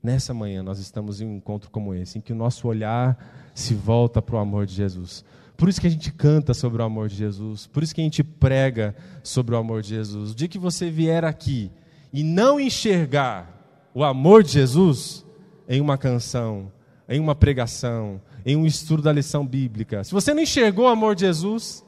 nessa 0.04 0.32
manhã, 0.32 0.62
nós 0.62 0.78
estamos 0.78 1.20
em 1.20 1.26
um 1.26 1.38
encontro 1.38 1.72
como 1.72 1.96
esse, 1.96 2.20
em 2.20 2.22
que 2.22 2.32
o 2.32 2.36
nosso 2.36 2.68
olhar 2.68 3.18
se 3.56 3.74
volta 3.74 4.22
para 4.22 4.36
o 4.36 4.40
amor 4.40 4.68
de 4.68 4.76
Jesus. 4.76 5.26
Por 5.58 5.68
isso 5.68 5.82
que 5.82 5.88
a 5.88 5.90
gente 5.92 6.12
canta 6.12 6.54
sobre 6.54 6.84
o 6.84 6.86
amor 6.86 7.10
de 7.10 7.16
Jesus, 7.16 7.66
por 7.66 7.82
isso 7.82 7.96
que 7.96 8.02
a 8.02 8.04
gente 8.04 8.24
prega 8.24 8.96
sobre 9.24 9.56
o 9.56 9.58
amor 9.58 9.82
de 9.82 9.90
Jesus. 9.90 10.32
O 10.32 10.36
dia 10.36 10.48
que 10.48 10.60
você 10.60 10.92
vier 10.92 11.26
aqui 11.26 11.72
e 12.14 12.24
não 12.24 12.60
enxergar 12.60 13.90
o 13.92 14.04
amor 14.04 14.44
de 14.44 14.52
Jesus 14.52 15.26
em 15.68 15.82
uma 15.82 15.98
canção, 15.98 16.72
em 17.10 17.20
uma 17.20 17.34
pregação, 17.34 18.22
em 18.46 18.56
um 18.56 18.66
estudo 18.66 19.02
da 19.02 19.12
lição 19.12 19.46
bíblica. 19.46 20.04
Se 20.04 20.12
você 20.12 20.34
não 20.34 20.42
enxergou 20.42 20.86
o 20.86 20.90
amor 20.90 21.16
de 21.16 21.22
Jesus, 21.22 21.86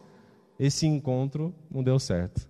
esse 0.59 0.85
encontro 0.85 1.53
não 1.69 1.83
deu 1.83 1.99
certo. 1.99 2.47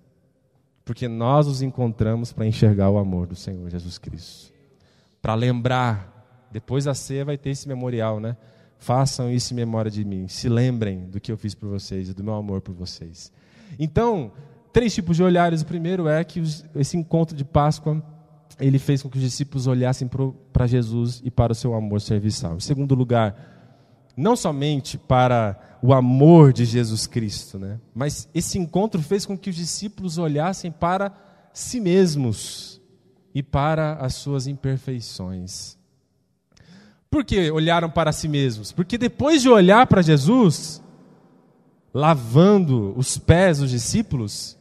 Porque 0.85 1.07
nós 1.07 1.47
nos 1.47 1.61
encontramos 1.61 2.33
para 2.33 2.45
enxergar 2.45 2.89
o 2.89 2.97
amor 2.97 3.27
do 3.27 3.35
Senhor 3.35 3.69
Jesus 3.69 3.97
Cristo. 3.97 4.53
Para 5.21 5.33
lembrar, 5.35 6.47
depois 6.51 6.85
da 6.85 6.93
ceia 6.93 7.23
vai 7.23 7.37
ter 7.37 7.51
esse 7.51 7.67
memorial, 7.67 8.19
né? 8.19 8.35
Façam 8.77 9.31
isso 9.31 9.53
em 9.53 9.55
memória 9.55 9.89
de 9.89 10.03
mim. 10.03 10.27
Se 10.27 10.49
lembrem 10.49 11.05
do 11.05 11.21
que 11.21 11.31
eu 11.31 11.37
fiz 11.37 11.55
por 11.55 11.69
vocês 11.69 12.09
e 12.09 12.13
do 12.13 12.23
meu 12.23 12.33
amor 12.33 12.59
por 12.59 12.75
vocês. 12.75 13.31
Então, 13.79 14.33
três 14.73 14.93
tipos 14.93 15.15
de 15.15 15.23
olhares. 15.23 15.61
O 15.61 15.65
primeiro 15.65 16.07
é 16.07 16.21
que 16.23 16.43
esse 16.75 16.97
encontro 16.97 17.35
de 17.35 17.45
Páscoa 17.45 18.03
ele 18.59 18.77
fez 18.77 19.01
com 19.01 19.09
que 19.09 19.17
os 19.17 19.23
discípulos 19.23 19.67
olhassem 19.67 20.09
para 20.51 20.67
Jesus 20.67 21.21
e 21.23 21.31
para 21.31 21.53
o 21.53 21.55
seu 21.55 21.73
amor 21.73 22.01
serviçal. 22.01 22.57
Em 22.57 22.59
segundo 22.59 22.93
lugar, 22.93 23.52
não 24.15 24.35
somente 24.35 24.97
para 24.97 25.59
o 25.81 25.93
amor 25.93 26.53
de 26.53 26.65
Jesus 26.65 27.07
Cristo, 27.07 27.59
né? 27.59 27.79
mas 27.93 28.29
esse 28.33 28.57
encontro 28.57 29.01
fez 29.01 29.25
com 29.25 29.37
que 29.37 29.49
os 29.49 29.55
discípulos 29.55 30.17
olhassem 30.17 30.71
para 30.71 31.11
si 31.51 31.79
mesmos 31.79 32.81
e 33.33 33.43
para 33.43 33.95
as 33.95 34.15
suas 34.15 34.47
imperfeições. 34.47 35.77
Por 37.09 37.23
que 37.25 37.51
olharam 37.51 37.89
para 37.89 38.11
si 38.11 38.27
mesmos? 38.27 38.71
Porque 38.71 38.97
depois 38.97 39.41
de 39.41 39.49
olhar 39.49 39.85
para 39.87 40.01
Jesus, 40.01 40.81
lavando 41.93 42.93
os 42.97 43.17
pés 43.17 43.59
dos 43.59 43.69
discípulos, 43.69 44.57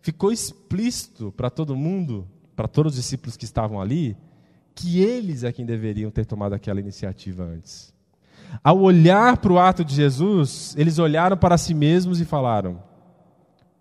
ficou 0.00 0.32
explícito 0.32 1.32
para 1.36 1.50
todo 1.50 1.76
mundo 1.76 2.26
para 2.60 2.68
todos 2.68 2.92
os 2.92 2.98
discípulos 3.02 3.38
que 3.38 3.46
estavam 3.46 3.80
ali, 3.80 4.14
que 4.74 5.00
eles 5.00 5.44
é 5.44 5.50
quem 5.50 5.64
deveriam 5.64 6.10
ter 6.10 6.26
tomado 6.26 6.52
aquela 6.52 6.78
iniciativa 6.78 7.42
antes. 7.42 7.90
Ao 8.62 8.78
olhar 8.80 9.36
para 9.38 9.52
o 9.52 9.58
ato 9.58 9.84
de 9.84 9.94
Jesus, 9.94 10.74
eles 10.76 10.98
olharam 10.98 11.36
para 11.36 11.56
si 11.56 11.74
mesmos 11.74 12.20
e 12.20 12.24
falaram: 12.24 12.82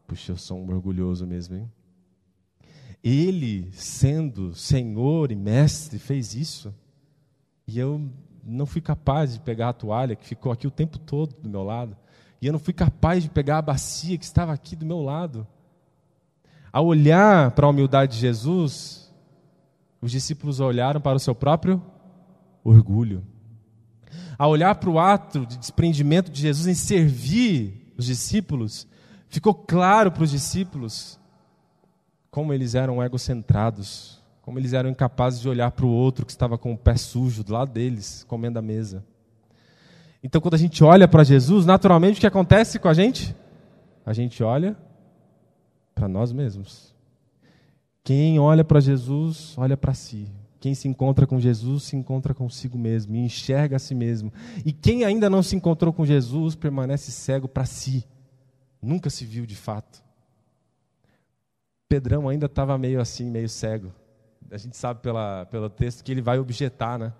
Puxa, 0.08 0.32
eu 0.32 0.38
sou 0.38 0.60
um 0.60 0.73
orgulhoso 0.73 1.25
mesmo, 1.25 1.55
hein? 1.55 1.71
Ele, 3.03 3.69
sendo 3.71 4.53
Senhor 4.53 5.32
e 5.32 5.36
Mestre, 5.36 5.97
fez 5.97 6.34
isso. 6.36 6.73
E 7.67 7.79
eu 7.79 8.10
não 8.43 8.65
fui 8.65 8.82
capaz 8.82 9.34
de 9.34 9.39
pegar 9.39 9.69
a 9.69 9.73
toalha 9.73 10.15
que 10.15 10.25
ficou 10.25 10.51
aqui 10.51 10.67
o 10.67 10.71
tempo 10.71 10.97
todo 10.97 11.36
do 11.41 11.49
meu 11.49 11.63
lado. 11.63 11.95
E 12.41 12.47
eu 12.47 12.53
não 12.53 12.60
fui 12.60 12.73
capaz 12.73 13.23
de 13.23 13.29
pegar 13.29 13.58
a 13.58 13.62
bacia 13.62 14.17
que 14.17 14.25
estava 14.25 14.51
aqui 14.53 14.75
do 14.75 14.86
meu 14.86 15.01
lado. 15.01 15.47
Ao 16.71 16.86
olhar 16.86 17.51
para 17.51 17.65
a 17.65 17.69
humildade 17.69 18.13
de 18.13 18.19
Jesus, 18.19 19.13
os 20.01 20.12
discípulos 20.12 20.60
olharam 20.60 21.01
para 21.01 21.17
o 21.17 21.19
seu 21.19 21.36
próprio 21.36 21.82
orgulho. 22.63 23.23
Ao 24.39 24.49
olhar 24.49 24.73
para 24.75 24.89
o 24.89 24.97
ato 24.97 25.45
de 25.45 25.58
desprendimento 25.58 26.32
de 26.32 26.39
Jesus 26.39 26.65
em 26.65 26.73
servir 26.73 27.93
os 27.97 28.06
discípulos, 28.06 28.88
ficou 29.28 29.54
claro 29.54 30.13
para 30.13 30.23
os 30.23 30.32
discípulos 30.32 31.19
como 32.32 32.54
eles 32.54 32.73
eram 32.73 33.04
egocentrados, 33.04 34.23
como 34.41 34.58
eles 34.58 34.71
eram 34.71 34.89
incapazes 34.89 35.41
de 35.41 35.49
olhar 35.49 35.71
para 35.71 35.86
o 35.86 35.89
outro 35.89 36.25
que 36.25 36.32
estava 36.32 36.58
com 36.58 36.71
o 36.71 36.78
pé 36.78 36.95
sujo 36.95 37.43
do 37.43 37.52
lado 37.52 37.73
deles, 37.73 38.23
comendo 38.30 38.58
a 38.58 38.62
mesa. 38.62 39.04
Então, 40.23 40.39
quando 40.39 40.54
a 40.54 40.58
gente 40.58 40.82
olha 40.86 41.06
para 41.06 41.25
Jesus, 41.25 41.65
naturalmente 41.65 42.15
o 42.15 42.21
que 42.21 42.28
acontece 42.28 42.80
com 42.80 42.88
a 42.88 42.93
gente? 42.93 43.36
A 44.06 44.13
gente 44.13 44.41
olha 44.41 44.78
para 45.93 46.08
nós 46.08 46.32
mesmos. 46.32 46.95
Quem 48.06 48.39
olha 48.39 48.63
para 48.63 48.80
Jesus, 48.80 49.54
olha 49.58 49.75
para 49.75 49.93
si. 49.93 50.30
Quem 50.60 50.76
se 50.76 50.88
encontra 50.88 51.26
com 51.26 51.39
Jesus, 51.39 51.84
se 51.84 51.95
encontra 51.95 52.34
consigo 52.34 52.78
mesmo 52.78 53.15
e 53.15 53.19
enxerga 53.19 53.78
a 53.78 53.80
si 53.80 53.95
mesmo. 53.95 54.32
E 54.65 54.74
quem 54.74 55.06
ainda 55.06 55.30
não 55.30 55.41
se 55.41 55.56
encontrou 55.56 55.93
com 55.93 56.06
Jesus, 56.06 56.54
permanece 56.54 57.12
cego 57.12 57.48
para 57.48 57.65
si. 57.65 58.06
Nunca 58.82 59.10
se 59.10 59.26
viu 59.26 59.45
de 59.45 59.56
fato. 59.56 60.04
Pedrão 61.88 62.28
ainda 62.28 62.45
estava 62.45 62.78
meio 62.78 63.00
assim, 63.00 63.30
meio 63.30 63.48
cego. 63.48 63.91
A 64.52 64.58
gente 64.58 64.76
sabe 64.76 65.02
pela, 65.02 65.45
pelo 65.45 65.69
texto 65.69 66.04
que 66.04 66.12
ele 66.12 66.22
vai 66.22 66.39
objetar, 66.39 67.00
né? 67.00 67.13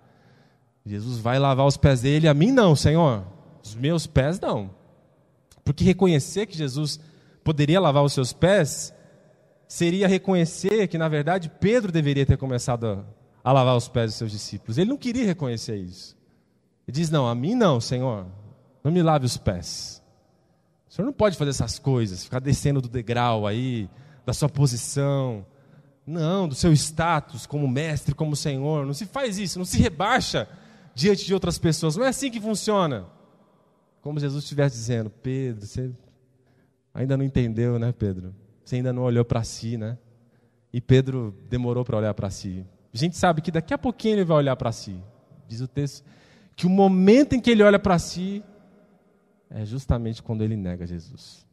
Jesus 0.84 1.18
vai 1.18 1.38
lavar 1.38 1.66
os 1.66 1.76
pés 1.76 2.02
dele, 2.02 2.28
a 2.28 2.34
mim 2.34 2.52
não, 2.52 2.76
Senhor. 2.76 3.24
Os 3.62 3.74
meus 3.74 4.06
pés 4.06 4.38
não. 4.38 4.70
Porque 5.64 5.84
reconhecer 5.84 6.46
que 6.46 6.56
Jesus 6.56 7.00
poderia 7.42 7.80
lavar 7.80 8.02
os 8.02 8.12
seus 8.12 8.32
pés, 8.32 8.94
seria 9.66 10.08
reconhecer 10.08 10.88
que, 10.88 10.98
na 10.98 11.08
verdade, 11.08 11.50
Pedro 11.60 11.92
deveria 11.92 12.26
ter 12.26 12.36
começado 12.36 12.86
a, 12.86 13.04
a 13.50 13.54
lavar 13.54 13.76
os 13.76 13.88
pés 13.88 14.10
dos 14.10 14.18
seus 14.18 14.30
discípulos. 14.30 14.78
Ele 14.78 14.90
não 14.90 14.96
queria 14.96 15.26
reconhecer 15.26 15.76
isso. 15.76 16.16
Ele 16.86 16.94
diz: 16.94 17.10
Não, 17.10 17.28
a 17.28 17.34
mim 17.34 17.54
não, 17.54 17.80
Senhor, 17.80 18.26
não 18.82 18.90
me 18.90 19.02
lave 19.02 19.26
os 19.26 19.36
pés. 19.36 20.02
O 20.88 20.92
Senhor 20.92 21.06
não 21.06 21.12
pode 21.12 21.36
fazer 21.36 21.50
essas 21.50 21.78
coisas, 21.78 22.24
ficar 22.24 22.40
descendo 22.40 22.80
do 22.80 22.88
degrau 22.88 23.46
aí, 23.46 23.88
da 24.26 24.32
sua 24.32 24.48
posição. 24.48 25.46
Não, 26.06 26.48
do 26.48 26.54
seu 26.54 26.72
status 26.72 27.46
como 27.46 27.68
mestre, 27.68 28.14
como 28.14 28.34
Senhor. 28.34 28.84
Não 28.84 28.94
se 28.94 29.06
faz 29.06 29.38
isso, 29.38 29.58
não 29.58 29.66
se 29.66 29.78
rebaixa 29.78 30.48
diante 30.94 31.24
de 31.24 31.32
outras 31.32 31.58
pessoas. 31.58 31.96
Não 31.96 32.04
é 32.04 32.08
assim 32.08 32.30
que 32.30 32.40
funciona. 32.40 33.06
Como 34.00 34.18
Jesus 34.18 34.42
estivesse 34.42 34.76
dizendo, 34.76 35.10
Pedro, 35.10 35.66
você 35.66 35.92
Ainda 36.92 37.16
não 37.16 37.24
entendeu, 37.24 37.78
né, 37.78 37.92
Pedro? 37.92 38.34
Você 38.64 38.76
ainda 38.76 38.92
não 38.92 39.02
olhou 39.02 39.24
para 39.24 39.42
si, 39.44 39.76
né? 39.76 39.96
E 40.72 40.80
Pedro 40.80 41.34
demorou 41.48 41.84
para 41.84 41.96
olhar 41.96 42.14
para 42.14 42.30
si. 42.30 42.64
A 42.92 42.96
gente 42.96 43.16
sabe 43.16 43.40
que 43.40 43.50
daqui 43.50 43.72
a 43.72 43.78
pouquinho 43.78 44.16
ele 44.16 44.24
vai 44.24 44.38
olhar 44.38 44.56
para 44.56 44.72
si. 44.72 45.00
Diz 45.46 45.60
o 45.60 45.68
texto 45.68 46.04
que 46.56 46.66
o 46.66 46.70
momento 46.70 47.34
em 47.34 47.40
que 47.40 47.50
ele 47.50 47.62
olha 47.62 47.78
para 47.78 47.98
si 47.98 48.44
é 49.48 49.64
justamente 49.64 50.22
quando 50.22 50.42
ele 50.42 50.56
nega 50.56 50.86
Jesus. 50.86 51.46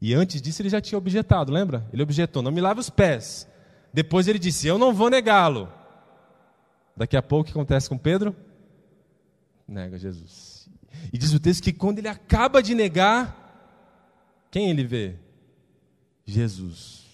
E 0.00 0.14
antes 0.14 0.40
disso 0.40 0.62
ele 0.62 0.68
já 0.68 0.80
tinha 0.80 0.98
objetado, 0.98 1.52
lembra? 1.52 1.86
Ele 1.92 2.02
objetou: 2.02 2.42
não 2.42 2.50
me 2.50 2.60
lave 2.60 2.80
os 2.80 2.90
pés. 2.90 3.48
Depois 3.92 4.28
ele 4.28 4.38
disse: 4.38 4.66
eu 4.66 4.78
não 4.78 4.94
vou 4.94 5.10
negá-lo. 5.10 5.72
Daqui 6.96 7.16
a 7.16 7.22
pouco 7.22 7.42
o 7.42 7.44
que 7.44 7.50
acontece 7.50 7.88
com 7.88 7.98
Pedro? 7.98 8.34
Nega 9.68 9.98
Jesus. 9.98 10.68
E 11.12 11.18
diz 11.18 11.34
o 11.34 11.40
texto 11.40 11.62
que 11.62 11.72
quando 11.72 11.98
ele 11.98 12.08
acaba 12.08 12.62
de 12.62 12.74
negar, 12.74 13.46
quem 14.50 14.70
ele 14.70 14.84
vê? 14.84 15.16
Jesus. 16.24 17.04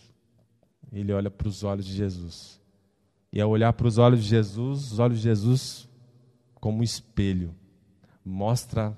Ele 0.93 1.13
olha 1.13 1.31
para 1.31 1.49
os 1.49 1.65
olhos 1.65 1.85
de 1.85 1.93
Jesus. 1.93 2.62
E 3.33 3.41
ao 3.41 3.49
olhar 3.49 3.73
para 3.73 3.87
os 3.87 3.97
olhos 3.97 4.23
de 4.23 4.29
Jesus, 4.29 4.93
os 4.93 4.99
olhos 4.99 5.19
de 5.19 5.25
Jesus, 5.25 5.89
como 6.57 6.81
um 6.81 6.83
espelho, 6.83 7.55
mostra 8.25 8.97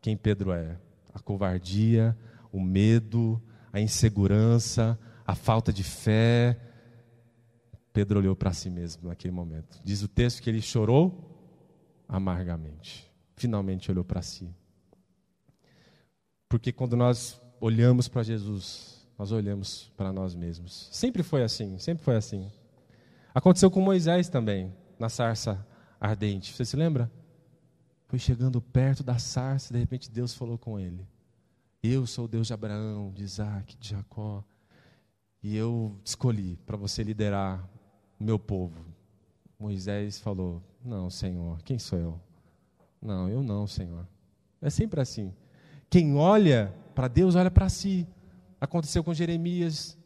quem 0.00 0.16
Pedro 0.16 0.52
é: 0.52 0.78
a 1.12 1.18
covardia, 1.18 2.16
o 2.52 2.60
medo, 2.60 3.42
a 3.72 3.80
insegurança, 3.80 4.98
a 5.26 5.34
falta 5.34 5.72
de 5.72 5.82
fé. 5.82 6.58
Pedro 7.92 8.20
olhou 8.20 8.36
para 8.36 8.52
si 8.52 8.70
mesmo 8.70 9.08
naquele 9.08 9.32
momento. 9.32 9.80
Diz 9.84 10.02
o 10.02 10.08
texto 10.08 10.40
que 10.40 10.48
ele 10.48 10.62
chorou 10.62 11.28
amargamente. 12.08 13.10
Finalmente 13.36 13.90
olhou 13.90 14.04
para 14.04 14.22
si. 14.22 14.54
Porque 16.48 16.72
quando 16.72 16.96
nós 16.96 17.40
olhamos 17.60 18.06
para 18.06 18.22
Jesus, 18.22 19.06
nós 19.18 19.32
olhamos 19.32 19.92
para 19.96 20.12
nós 20.12 20.34
mesmos. 20.34 20.88
Sempre 20.92 21.22
foi 21.22 21.42
assim, 21.42 21.78
sempre 21.78 22.04
foi 22.04 22.16
assim. 22.16 22.50
Aconteceu 23.34 23.70
com 23.70 23.80
Moisés 23.80 24.28
também, 24.28 24.74
na 24.98 25.08
sarça 25.08 25.66
ardente. 26.00 26.52
Você 26.52 26.64
se 26.64 26.76
lembra? 26.76 27.10
Foi 28.06 28.18
chegando 28.18 28.60
perto 28.60 29.04
da 29.04 29.18
sarça, 29.18 29.72
de 29.72 29.78
repente 29.78 30.10
Deus 30.10 30.34
falou 30.34 30.58
com 30.58 30.78
ele: 30.78 31.06
Eu 31.82 32.06
sou 32.06 32.24
o 32.24 32.28
Deus 32.28 32.48
de 32.48 32.52
Abraão, 32.52 33.12
de 33.12 33.22
Isaac, 33.22 33.76
de 33.76 33.90
Jacó. 33.90 34.44
E 35.42 35.56
eu 35.56 35.96
escolhi 36.04 36.58
para 36.66 36.76
você 36.76 37.02
liderar 37.02 37.66
o 38.18 38.24
meu 38.24 38.38
povo. 38.38 38.84
Moisés 39.58 40.18
falou: 40.18 40.62
Não, 40.84 41.08
Senhor, 41.08 41.62
quem 41.62 41.78
sou 41.78 41.98
eu? 41.98 42.20
Não, 43.00 43.28
eu 43.28 43.42
não, 43.42 43.66
Senhor. 43.66 44.06
É 44.60 44.68
sempre 44.68 45.00
assim. 45.00 45.32
Quem 45.88 46.16
olha 46.16 46.74
para 46.94 47.08
Deus, 47.08 47.34
olha 47.34 47.50
para 47.50 47.68
si. 47.68 48.06
Aconteceu 48.60 49.02
com 49.02 49.14
Jeremias. 49.14 49.96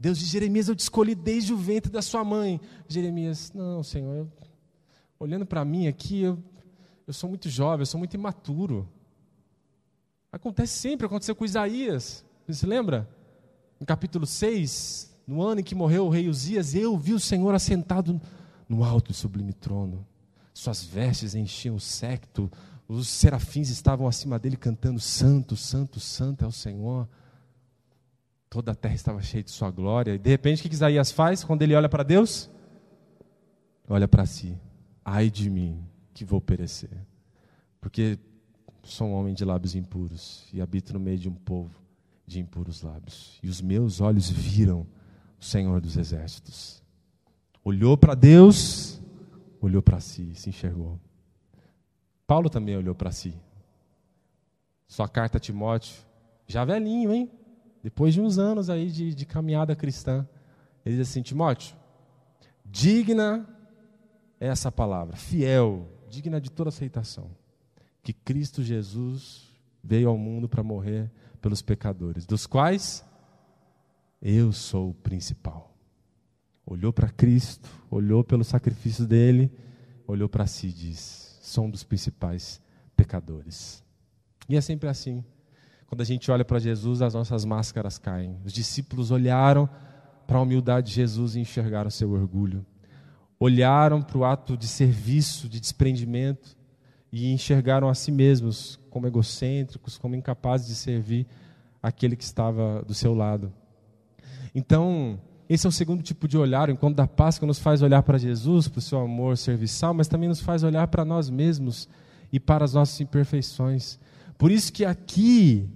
Deus 0.00 0.18
diz: 0.18 0.28
Jeremias, 0.28 0.66
eu 0.68 0.74
te 0.74 0.80
escolhi 0.80 1.14
desde 1.14 1.52
o 1.52 1.56
ventre 1.58 1.92
da 1.92 2.00
sua 2.00 2.24
mãe. 2.24 2.58
Jeremias, 2.88 3.52
não, 3.52 3.82
Senhor, 3.82 4.16
eu, 4.16 4.32
olhando 5.18 5.44
para 5.44 5.62
mim 5.62 5.86
aqui, 5.86 6.22
eu, 6.22 6.38
eu 7.06 7.12
sou 7.12 7.28
muito 7.28 7.50
jovem, 7.50 7.82
eu 7.82 7.86
sou 7.86 7.98
muito 7.98 8.14
imaturo. 8.14 8.88
Acontece 10.32 10.78
sempre, 10.78 11.06
aconteceu 11.06 11.36
com 11.36 11.44
Isaías. 11.44 12.24
Você 12.46 12.60
se 12.60 12.66
lembra? 12.66 13.06
No 13.78 13.84
capítulo 13.84 14.26
6, 14.26 15.14
no 15.26 15.42
ano 15.42 15.60
em 15.60 15.64
que 15.64 15.74
morreu 15.74 16.06
o 16.06 16.10
rei 16.10 16.28
Uzias, 16.28 16.74
eu 16.74 16.96
vi 16.96 17.12
o 17.12 17.20
Senhor 17.20 17.54
assentado 17.54 18.18
no 18.66 18.82
alto 18.82 19.10
e 19.10 19.14
sublime 19.14 19.52
trono. 19.52 20.06
Suas 20.54 20.82
vestes 20.82 21.34
enchiam 21.34 21.76
o 21.76 21.80
secto, 21.80 22.50
os 22.88 23.06
serafins 23.06 23.68
estavam 23.68 24.08
acima 24.08 24.38
dele 24.38 24.56
cantando: 24.56 24.98
Santo, 24.98 25.56
Santo, 25.56 26.00
Santo 26.00 26.44
é 26.44 26.48
o 26.48 26.52
Senhor. 26.52 27.06
Toda 28.50 28.72
a 28.72 28.74
terra 28.74 28.96
estava 28.96 29.22
cheia 29.22 29.44
de 29.44 29.50
sua 29.52 29.70
glória. 29.70 30.16
E 30.16 30.18
de 30.18 30.28
repente, 30.28 30.58
o 30.58 30.68
que 30.68 30.74
Isaías 30.74 31.12
faz 31.12 31.44
quando 31.44 31.62
ele 31.62 31.72
olha 31.72 31.88
para 31.88 32.02
Deus? 32.02 32.50
Olha 33.88 34.08
para 34.08 34.26
si. 34.26 34.58
Ai 35.04 35.30
de 35.30 35.48
mim, 35.48 35.80
que 36.12 36.24
vou 36.24 36.40
perecer. 36.40 36.90
Porque 37.80 38.18
sou 38.82 39.06
um 39.06 39.12
homem 39.12 39.34
de 39.34 39.44
lábios 39.44 39.76
impuros 39.76 40.48
e 40.52 40.60
habito 40.60 40.92
no 40.92 40.98
meio 40.98 41.16
de 41.16 41.28
um 41.28 41.34
povo 41.34 41.70
de 42.26 42.40
impuros 42.40 42.82
lábios. 42.82 43.38
E 43.40 43.48
os 43.48 43.60
meus 43.60 44.00
olhos 44.00 44.28
viram 44.28 44.84
o 45.40 45.44
Senhor 45.44 45.80
dos 45.80 45.96
exércitos. 45.96 46.82
Olhou 47.62 47.96
para 47.96 48.16
Deus, 48.16 49.00
olhou 49.60 49.80
para 49.80 50.00
si, 50.00 50.34
se 50.34 50.48
enxergou. 50.48 50.98
Paulo 52.26 52.50
também 52.50 52.76
olhou 52.76 52.96
para 52.96 53.12
si. 53.12 53.32
Sua 54.88 55.08
carta 55.08 55.38
a 55.38 55.40
Timóteo, 55.40 55.94
já 56.48 56.64
velhinho, 56.64 57.12
hein? 57.12 57.30
Depois 57.82 58.14
de 58.14 58.20
uns 58.20 58.38
anos 58.38 58.68
aí 58.68 58.90
de, 58.90 59.14
de 59.14 59.26
caminhada 59.26 59.74
cristã, 59.74 60.26
ele 60.84 60.96
diz 60.96 61.08
assim: 61.08 61.22
Timóteo, 61.22 61.76
digna 62.64 63.48
é 64.38 64.48
essa 64.48 64.70
palavra, 64.70 65.16
fiel, 65.16 65.88
digna 66.08 66.40
de 66.40 66.50
toda 66.50 66.68
aceitação, 66.68 67.30
que 68.02 68.12
Cristo 68.12 68.62
Jesus 68.62 69.50
veio 69.82 70.08
ao 70.08 70.18
mundo 70.18 70.48
para 70.48 70.62
morrer 70.62 71.10
pelos 71.40 71.62
pecadores, 71.62 72.26
dos 72.26 72.46
quais 72.46 73.04
eu 74.20 74.52
sou 74.52 74.90
o 74.90 74.94
principal. 74.94 75.74
Olhou 76.66 76.92
para 76.92 77.08
Cristo, 77.08 77.68
olhou 77.90 78.22
pelo 78.22 78.44
sacrifício 78.44 79.06
dele, 79.06 79.50
olhou 80.06 80.28
para 80.28 80.46
si 80.46 80.68
e 80.68 80.72
diz: 80.72 81.38
sou 81.42 81.64
um 81.64 81.70
dos 81.70 81.82
principais 81.82 82.60
pecadores. 82.96 83.82
E 84.48 84.56
é 84.56 84.60
sempre 84.60 84.88
assim. 84.88 85.24
Quando 85.90 86.02
a 86.02 86.04
gente 86.04 86.30
olha 86.30 86.44
para 86.44 86.60
Jesus, 86.60 87.02
as 87.02 87.14
nossas 87.14 87.44
máscaras 87.44 87.98
caem. 87.98 88.36
Os 88.44 88.52
discípulos 88.52 89.10
olharam 89.10 89.68
para 90.24 90.38
a 90.38 90.40
humildade 90.40 90.86
de 90.86 90.92
Jesus 90.94 91.34
e 91.34 91.40
enxergaram 91.40 91.90
seu 91.90 92.12
orgulho. 92.12 92.64
Olharam 93.40 94.00
para 94.00 94.16
o 94.16 94.24
ato 94.24 94.56
de 94.56 94.68
serviço, 94.68 95.48
de 95.48 95.58
desprendimento 95.58 96.56
e 97.10 97.32
enxergaram 97.32 97.88
a 97.88 97.94
si 97.96 98.12
mesmos 98.12 98.78
como 98.88 99.08
egocêntricos, 99.08 99.98
como 99.98 100.14
incapazes 100.14 100.68
de 100.68 100.76
servir 100.76 101.26
aquele 101.82 102.14
que 102.14 102.22
estava 102.22 102.84
do 102.86 102.94
seu 102.94 103.12
lado. 103.12 103.52
Então, 104.54 105.18
esse 105.48 105.66
é 105.66 105.68
o 105.68 105.72
segundo 105.72 106.04
tipo 106.04 106.28
de 106.28 106.38
olhar. 106.38 106.68
O 106.68 106.72
encontro 106.72 106.94
da 106.94 107.08
Páscoa 107.08 107.48
nos 107.48 107.58
faz 107.58 107.82
olhar 107.82 108.04
para 108.04 108.16
Jesus, 108.16 108.68
para 108.68 108.78
o 108.78 108.82
seu 108.82 109.00
amor 109.00 109.36
serviçal, 109.36 109.92
mas 109.92 110.06
também 110.06 110.28
nos 110.28 110.40
faz 110.40 110.62
olhar 110.62 110.86
para 110.86 111.04
nós 111.04 111.28
mesmos 111.28 111.88
e 112.32 112.38
para 112.38 112.64
as 112.64 112.74
nossas 112.74 113.00
imperfeições. 113.00 113.98
Por 114.38 114.52
isso 114.52 114.72
que 114.72 114.84
aqui, 114.84 115.68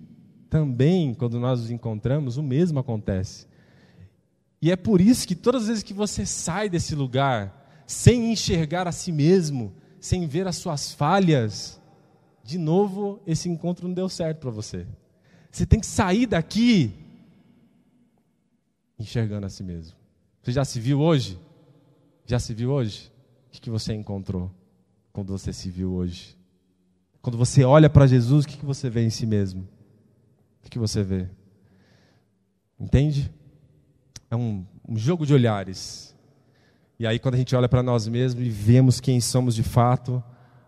também, 0.54 1.12
quando 1.14 1.40
nós 1.40 1.62
nos 1.62 1.70
encontramos, 1.72 2.36
o 2.36 2.42
mesmo 2.42 2.78
acontece. 2.78 3.44
E 4.62 4.70
é 4.70 4.76
por 4.76 5.00
isso 5.00 5.26
que 5.26 5.34
todas 5.34 5.62
as 5.62 5.68
vezes 5.68 5.82
que 5.82 5.92
você 5.92 6.24
sai 6.24 6.68
desse 6.68 6.94
lugar, 6.94 7.82
sem 7.88 8.30
enxergar 8.30 8.86
a 8.86 8.92
si 8.92 9.10
mesmo, 9.10 9.74
sem 9.98 10.28
ver 10.28 10.46
as 10.46 10.54
suas 10.54 10.92
falhas, 10.92 11.80
de 12.44 12.56
novo 12.56 13.20
esse 13.26 13.48
encontro 13.48 13.88
não 13.88 13.94
deu 13.96 14.08
certo 14.08 14.38
para 14.38 14.52
você. 14.52 14.86
Você 15.50 15.66
tem 15.66 15.80
que 15.80 15.88
sair 15.88 16.26
daqui 16.26 16.94
enxergando 18.96 19.46
a 19.46 19.48
si 19.48 19.64
mesmo. 19.64 19.96
Você 20.40 20.52
já 20.52 20.64
se 20.64 20.78
viu 20.78 21.00
hoje? 21.00 21.36
Já 22.26 22.38
se 22.38 22.54
viu 22.54 22.70
hoje? 22.70 23.10
O 23.48 23.60
que 23.60 23.70
você 23.70 23.92
encontrou 23.92 24.52
quando 25.12 25.36
você 25.36 25.52
se 25.52 25.68
viu 25.68 25.94
hoje? 25.94 26.38
Quando 27.20 27.36
você 27.36 27.64
olha 27.64 27.90
para 27.90 28.06
Jesus, 28.06 28.44
o 28.44 28.48
que 28.48 28.64
você 28.64 28.88
vê 28.88 29.04
em 29.04 29.10
si 29.10 29.26
mesmo? 29.26 29.73
O 30.66 30.70
que 30.70 30.79
você 30.79 31.03
vê? 31.03 31.27
Entende? 32.79 33.33
É 34.31 34.37
um, 34.37 34.64
um 34.88 34.96
jogo 34.96 35.27
de 35.27 35.33
olhares. 35.33 36.14
E 36.98 37.07
aí, 37.07 37.18
quando 37.18 37.35
a 37.35 37.38
gente 37.38 37.55
olha 37.55 37.68
para 37.68 37.83
nós 37.83 38.07
mesmos 38.07 38.44
e 38.44 38.48
vemos 38.48 39.00
quem 39.00 39.20
somos 39.20 39.55
de 39.55 39.62
fato, 39.62 40.22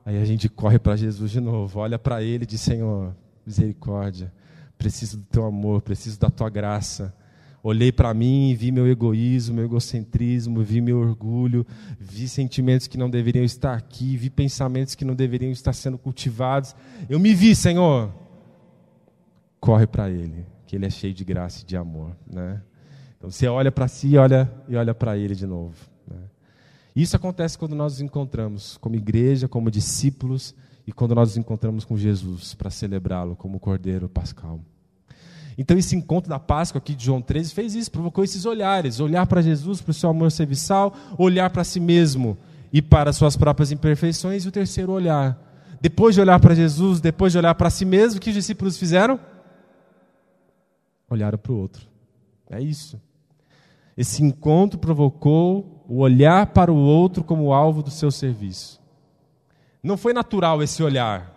aí 0.05 0.21
a 0.21 0.25
gente 0.25 0.49
corre 0.49 0.79
para 0.79 0.97
Jesus 0.97 1.31
de 1.31 1.41
novo, 1.41 1.79
olha 1.79 1.99
para 1.99 2.23
Ele 2.23 2.45
e 2.45 2.47
diz: 2.47 2.61
Senhor, 2.61 3.15
misericórdia, 3.45 4.33
preciso 4.77 5.19
do 5.19 5.25
teu 5.25 5.45
amor, 5.45 5.83
preciso 5.83 6.19
da 6.19 6.31
tua 6.31 6.51
graça. 6.51 7.15
Olhei 7.63 7.91
para 7.91 8.15
mim 8.15 8.51
e 8.51 8.55
vi 8.55 8.71
meu 8.71 8.87
egoísmo, 8.87 9.57
meu 9.57 9.65
egocentrismo, 9.65 10.63
vi 10.63 10.81
meu 10.81 10.99
orgulho, 10.99 11.67
vi 11.99 12.29
sentimentos 12.29 12.87
que 12.87 12.97
não 12.97 13.11
deveriam 13.11 13.45
estar 13.45 13.75
aqui, 13.75 14.17
vi 14.17 14.31
pensamentos 14.31 14.95
que 14.95 15.05
não 15.05 15.17
deveriam 15.17 15.51
estar 15.51 15.73
sendo 15.73 15.99
cultivados. 15.99 16.77
Eu 17.09 17.19
me 17.19 17.35
vi, 17.35 17.57
Senhor 17.57 18.26
corre 19.67 19.85
para 19.85 20.09
Ele, 20.09 20.47
que 20.65 20.77
Ele 20.77 20.87
é 20.87 20.91
cheio 20.91 21.13
de 21.13 21.25
graça 21.25 21.63
e 21.63 21.67
de 21.67 21.77
amor. 21.77 22.17
Né? 22.25 22.63
Então 23.19 23.29
você 23.29 23.49
olha 23.49 23.73
para 23.73 23.89
si 23.89 24.11
e 24.11 24.17
olha, 24.17 24.49
e 24.69 24.77
olha 24.77 24.95
para 24.95 25.19
Ele 25.19 25.35
de 25.35 25.45
novo. 25.45 25.75
Né? 26.09 26.19
Isso 26.95 27.17
acontece 27.17 27.59
quando 27.59 27.75
nós 27.75 27.95
nos 27.95 28.01
encontramos 28.01 28.77
como 28.77 28.95
igreja, 28.95 29.49
como 29.49 29.69
discípulos 29.69 30.55
e 30.87 30.93
quando 30.93 31.17
nós 31.17 31.31
nos 31.31 31.37
encontramos 31.37 31.85
com 31.85 31.97
Jesus 31.97 32.55
para 32.55 32.71
celebrá-lo 32.71 33.35
como 33.35 33.59
Cordeiro 33.59 34.09
Pascal. 34.09 34.61
Então, 35.59 35.77
esse 35.77 35.97
encontro 35.97 36.29
da 36.29 36.39
Páscoa 36.39 36.79
aqui 36.79 36.95
de 36.95 37.07
João 37.07 37.21
13 37.21 37.53
fez 37.53 37.75
isso, 37.75 37.91
provocou 37.91 38.23
esses 38.23 38.45
olhares: 38.45 39.01
olhar 39.01 39.27
para 39.27 39.43
Jesus, 39.43 39.81
para 39.81 39.91
o 39.91 39.95
seu 39.95 40.11
amor 40.11 40.31
serviçal, 40.31 40.95
olhar 41.19 41.51
para 41.51 41.65
si 41.65 41.81
mesmo 41.81 42.39
e 42.73 42.81
para 42.81 43.13
suas 43.13 43.37
próprias 43.37 43.73
imperfeições, 43.73 44.45
e 44.45 44.49
o 44.49 44.53
terceiro 44.53 44.93
olhar. 44.93 45.43
Depois 45.81 46.15
de 46.15 46.21
olhar 46.21 46.39
para 46.39 46.55
Jesus, 46.55 47.01
depois 47.01 47.33
de 47.33 47.39
olhar 47.39 47.55
para 47.55 47.71
si 47.71 47.85
mesmo, 47.85 48.19
o 48.19 48.21
que 48.21 48.29
os 48.29 48.35
discípulos 48.37 48.79
fizeram? 48.79 49.19
Olharam 51.09 51.39
para 51.39 51.53
o 51.53 51.59
outro. 51.59 51.87
É 52.51 52.61
isso. 52.61 53.01
Esse 53.97 54.23
encontro 54.23 54.79
provocou 54.79 55.85
o 55.89 55.99
olhar 55.99 56.47
para 56.49 56.73
o 56.73 56.77
outro 56.77 57.25
como 57.25 57.53
alvo 57.53 57.83
do 57.83 57.91
seu 57.91 58.11
serviço. 58.11 58.81
Não 59.83 59.97
foi 59.97 60.13
natural 60.13 60.63
esse 60.63 60.83
olhar. 60.83 61.35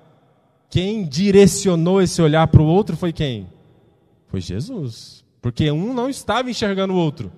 Quem 0.70 1.06
direcionou 1.06 2.02
esse 2.02 2.22
olhar 2.22 2.48
para 2.48 2.62
o 2.62 2.66
outro 2.66 2.98
foi 2.98 3.14
quem? 3.14 3.48
Foi 4.28 4.42
Jesus. 4.42 5.24
Porque 5.42 5.72
um 5.72 5.94
não 5.94 6.10
estava 6.10 6.50
enxergando 6.50 6.94
o 6.94 6.98
outro. 6.98 7.32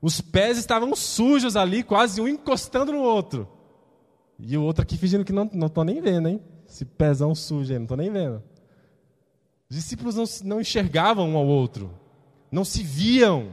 Os 0.00 0.20
pés 0.20 0.58
estavam 0.58 0.94
sujos 0.94 1.56
ali, 1.56 1.82
quase 1.82 2.20
um 2.20 2.28
encostando 2.28 2.92
no 2.92 3.00
outro. 3.00 3.48
E 4.38 4.56
o 4.56 4.62
outro 4.62 4.82
aqui 4.82 4.96
fingindo 4.96 5.24
que 5.24 5.32
não 5.32 5.66
estou 5.66 5.84
nem 5.84 6.00
vendo, 6.00 6.28
hein? 6.28 6.40
Esse 6.68 6.84
pezão 6.84 7.34
sujo 7.34 7.72
aí, 7.72 7.78
não 7.78 7.84
estou 7.84 7.96
nem 7.96 8.10
vendo. 8.10 8.42
Os 9.68 9.76
discípulos 9.76 10.14
não, 10.14 10.24
não 10.44 10.60
enxergavam 10.60 11.28
um 11.28 11.36
ao 11.36 11.46
outro, 11.46 11.90
não 12.50 12.64
se 12.64 12.82
viam. 12.82 13.52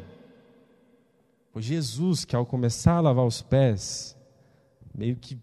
Foi 1.52 1.62
Jesus 1.62 2.26
que, 2.26 2.36
ao 2.36 2.46
começar 2.46 2.98
a 2.98 3.02
lavar 3.02 3.26
os 3.26 3.42
pés, 3.42 4.18
meio 4.94 5.16
que 5.16 5.38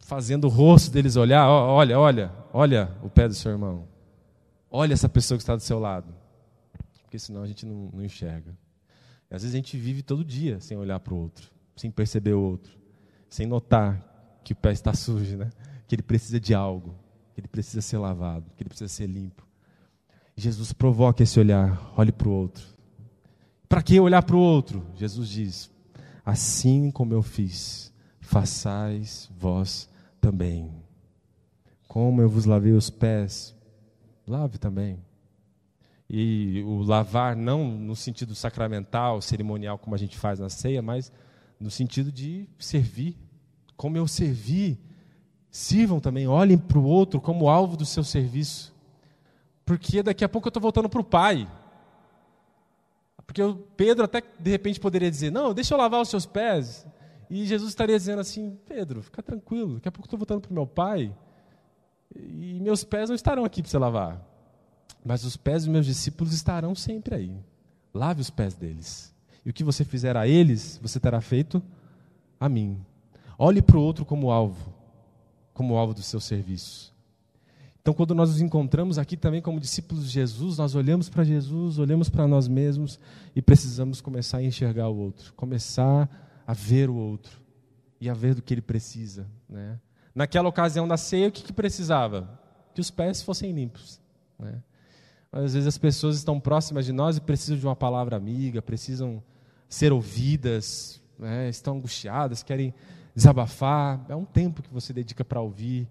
fazendo 0.00 0.44
o 0.44 0.50
rosto 0.50 0.90
deles 0.90 1.16
olhar: 1.16 1.48
olha, 1.48 1.98
olha, 1.98 2.32
olha 2.52 2.96
o 3.02 3.08
pé 3.08 3.28
do 3.28 3.34
seu 3.34 3.52
irmão. 3.52 3.86
Olha 4.70 4.92
essa 4.92 5.08
pessoa 5.08 5.38
que 5.38 5.42
está 5.42 5.54
do 5.54 5.62
seu 5.62 5.78
lado. 5.78 6.12
Porque 7.02 7.18
senão 7.18 7.42
a 7.42 7.46
gente 7.46 7.64
não, 7.64 7.90
não 7.92 8.04
enxerga. 8.04 8.56
E 9.30 9.34
às 9.34 9.42
vezes 9.42 9.54
a 9.54 9.58
gente 9.58 9.76
vive 9.76 10.02
todo 10.02 10.24
dia 10.24 10.60
sem 10.60 10.76
olhar 10.76 10.98
para 11.00 11.14
o 11.14 11.16
outro, 11.16 11.50
sem 11.76 11.90
perceber 11.90 12.34
o 12.34 12.40
outro, 12.40 12.76
sem 13.28 13.46
notar 13.46 14.40
que 14.44 14.52
o 14.52 14.56
pé 14.56 14.72
está 14.72 14.92
sujo, 14.92 15.36
né? 15.36 15.50
que 15.86 15.94
ele 15.94 16.02
precisa 16.02 16.38
de 16.40 16.54
algo, 16.54 16.94
que 17.34 17.40
ele 17.40 17.48
precisa 17.48 17.80
ser 17.80 17.98
lavado, 17.98 18.50
que 18.56 18.62
ele 18.62 18.68
precisa 18.68 18.88
ser 18.88 19.06
limpo. 19.06 19.45
Jesus 20.36 20.72
provoca 20.72 21.22
esse 21.22 21.40
olhar, 21.40 21.92
olhe 21.96 22.12
para 22.12 22.28
o 22.28 22.32
outro. 22.32 22.66
Para 23.68 23.82
que 23.82 23.98
olhar 23.98 24.22
para 24.22 24.36
o 24.36 24.40
outro? 24.40 24.84
Jesus 24.94 25.28
diz: 25.28 25.70
Assim 26.24 26.90
como 26.90 27.14
eu 27.14 27.22
fiz, 27.22 27.92
façais 28.20 29.30
vós 29.38 29.88
também. 30.20 30.70
Como 31.88 32.20
eu 32.20 32.28
vos 32.28 32.44
lavei 32.44 32.72
os 32.72 32.90
pés, 32.90 33.54
lave 34.26 34.58
também. 34.58 34.98
E 36.08 36.62
o 36.66 36.82
lavar 36.82 37.34
não 37.34 37.66
no 37.66 37.96
sentido 37.96 38.34
sacramental, 38.34 39.22
cerimonial, 39.22 39.78
como 39.78 39.94
a 39.94 39.98
gente 39.98 40.18
faz 40.18 40.38
na 40.38 40.50
ceia, 40.50 40.82
mas 40.82 41.10
no 41.58 41.70
sentido 41.70 42.12
de 42.12 42.46
servir. 42.58 43.16
Como 43.74 43.96
eu 43.96 44.06
servi, 44.06 44.78
sirvam 45.50 45.98
também, 45.98 46.28
olhem 46.28 46.58
para 46.58 46.78
o 46.78 46.84
outro 46.84 47.20
como 47.20 47.48
alvo 47.48 47.76
do 47.76 47.86
seu 47.86 48.04
serviço. 48.04 48.75
Porque 49.66 50.02
daqui 50.02 50.24
a 50.24 50.28
pouco 50.28 50.46
eu 50.46 50.50
estou 50.50 50.62
voltando 50.62 50.88
para 50.88 51.00
o 51.00 51.04
Pai. 51.04 51.46
Porque 53.26 53.42
o 53.42 53.56
Pedro 53.76 54.04
até 54.04 54.22
de 54.38 54.50
repente 54.50 54.78
poderia 54.80 55.10
dizer: 55.10 55.30
Não, 55.30 55.52
deixa 55.52 55.74
eu 55.74 55.78
lavar 55.78 56.00
os 56.00 56.08
seus 56.08 56.24
pés. 56.24 56.86
E 57.28 57.44
Jesus 57.44 57.70
estaria 57.70 57.98
dizendo 57.98 58.20
assim: 58.20 58.56
Pedro, 58.66 59.02
fica 59.02 59.20
tranquilo, 59.22 59.74
daqui 59.74 59.88
a 59.88 59.92
pouco 59.92 60.04
eu 60.04 60.06
estou 60.06 60.18
voltando 60.18 60.40
para 60.40 60.50
o 60.52 60.54
meu 60.54 60.66
Pai. 60.66 61.12
E 62.14 62.60
meus 62.60 62.84
pés 62.84 63.10
não 63.10 63.16
estarão 63.16 63.44
aqui 63.44 63.60
para 63.60 63.70
você 63.70 63.76
lavar. 63.76 64.24
Mas 65.04 65.24
os 65.24 65.36
pés 65.36 65.64
dos 65.64 65.72
meus 65.72 65.84
discípulos 65.84 66.32
estarão 66.32 66.74
sempre 66.74 67.14
aí. 67.14 67.36
Lave 67.92 68.20
os 68.20 68.30
pés 68.30 68.54
deles. 68.54 69.14
E 69.44 69.50
o 69.50 69.52
que 69.52 69.64
você 69.64 69.84
fizer 69.84 70.16
a 70.16 70.26
eles, 70.26 70.78
você 70.80 70.98
terá 70.98 71.20
feito 71.20 71.62
a 72.38 72.48
mim. 72.48 72.80
Olhe 73.38 73.60
para 73.60 73.76
o 73.76 73.82
outro 73.82 74.04
como 74.04 74.30
alvo, 74.30 74.72
como 75.52 75.76
alvo 75.76 75.92
do 75.92 76.02
seu 76.02 76.20
serviço. 76.20 76.95
Então, 77.86 77.94
quando 77.94 78.16
nós 78.16 78.30
nos 78.30 78.40
encontramos 78.40 78.98
aqui 78.98 79.16
também 79.16 79.40
como 79.40 79.60
discípulos 79.60 80.06
de 80.06 80.10
Jesus, 80.10 80.58
nós 80.58 80.74
olhamos 80.74 81.08
para 81.08 81.22
Jesus, 81.22 81.78
olhamos 81.78 82.08
para 82.10 82.26
nós 82.26 82.48
mesmos 82.48 82.98
e 83.32 83.40
precisamos 83.40 84.00
começar 84.00 84.38
a 84.38 84.42
enxergar 84.42 84.88
o 84.88 84.96
outro, 84.96 85.32
começar 85.34 86.10
a 86.44 86.52
ver 86.52 86.90
o 86.90 86.96
outro 86.96 87.40
e 88.00 88.10
a 88.10 88.12
ver 88.12 88.34
do 88.34 88.42
que 88.42 88.52
ele 88.52 88.60
precisa. 88.60 89.28
Né? 89.48 89.78
Naquela 90.12 90.48
ocasião 90.48 90.88
da 90.88 90.96
ceia, 90.96 91.28
o 91.28 91.30
que, 91.30 91.44
que 91.44 91.52
precisava? 91.52 92.28
Que 92.74 92.80
os 92.80 92.90
pés 92.90 93.22
fossem 93.22 93.52
limpos. 93.52 94.00
Né? 94.36 94.60
Às 95.30 95.54
vezes 95.54 95.68
as 95.68 95.78
pessoas 95.78 96.16
estão 96.16 96.40
próximas 96.40 96.86
de 96.86 96.92
nós 96.92 97.18
e 97.18 97.20
precisam 97.20 97.56
de 97.56 97.64
uma 97.64 97.76
palavra 97.76 98.16
amiga, 98.16 98.60
precisam 98.60 99.22
ser 99.68 99.92
ouvidas, 99.92 101.00
né? 101.16 101.48
estão 101.48 101.76
angustiadas, 101.76 102.42
querem 102.42 102.74
desabafar. 103.14 104.04
É 104.08 104.16
um 104.16 104.24
tempo 104.24 104.60
que 104.60 104.74
você 104.74 104.92
dedica 104.92 105.24
para 105.24 105.40
ouvir 105.40 105.88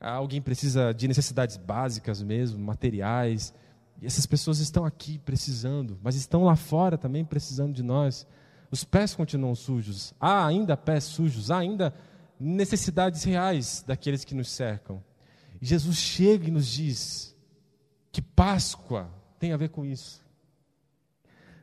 alguém 0.00 0.40
precisa 0.40 0.92
de 0.94 1.06
necessidades 1.06 1.56
básicas 1.56 2.22
mesmo, 2.22 2.58
materiais. 2.58 3.52
E 4.00 4.06
essas 4.06 4.24
pessoas 4.24 4.58
estão 4.58 4.84
aqui 4.84 5.18
precisando, 5.18 5.98
mas 6.02 6.14
estão 6.14 6.44
lá 6.44 6.56
fora 6.56 6.96
também 6.96 7.24
precisando 7.24 7.74
de 7.74 7.82
nós. 7.82 8.26
Os 8.70 8.82
pés 8.82 9.14
continuam 9.14 9.54
sujos. 9.54 10.14
Há 10.18 10.46
ainda 10.46 10.76
pés 10.76 11.04
sujos, 11.04 11.50
há 11.50 11.58
ainda 11.58 11.92
necessidades 12.38 13.22
reais 13.24 13.84
daqueles 13.86 14.24
que 14.24 14.34
nos 14.34 14.50
cercam. 14.50 15.02
E 15.60 15.66
Jesus 15.66 15.98
chega 15.98 16.48
e 16.48 16.50
nos 16.50 16.66
diz 16.66 17.36
que 18.10 18.22
Páscoa 18.22 19.10
tem 19.38 19.52
a 19.52 19.56
ver 19.56 19.68
com 19.68 19.84
isso. 19.84 20.24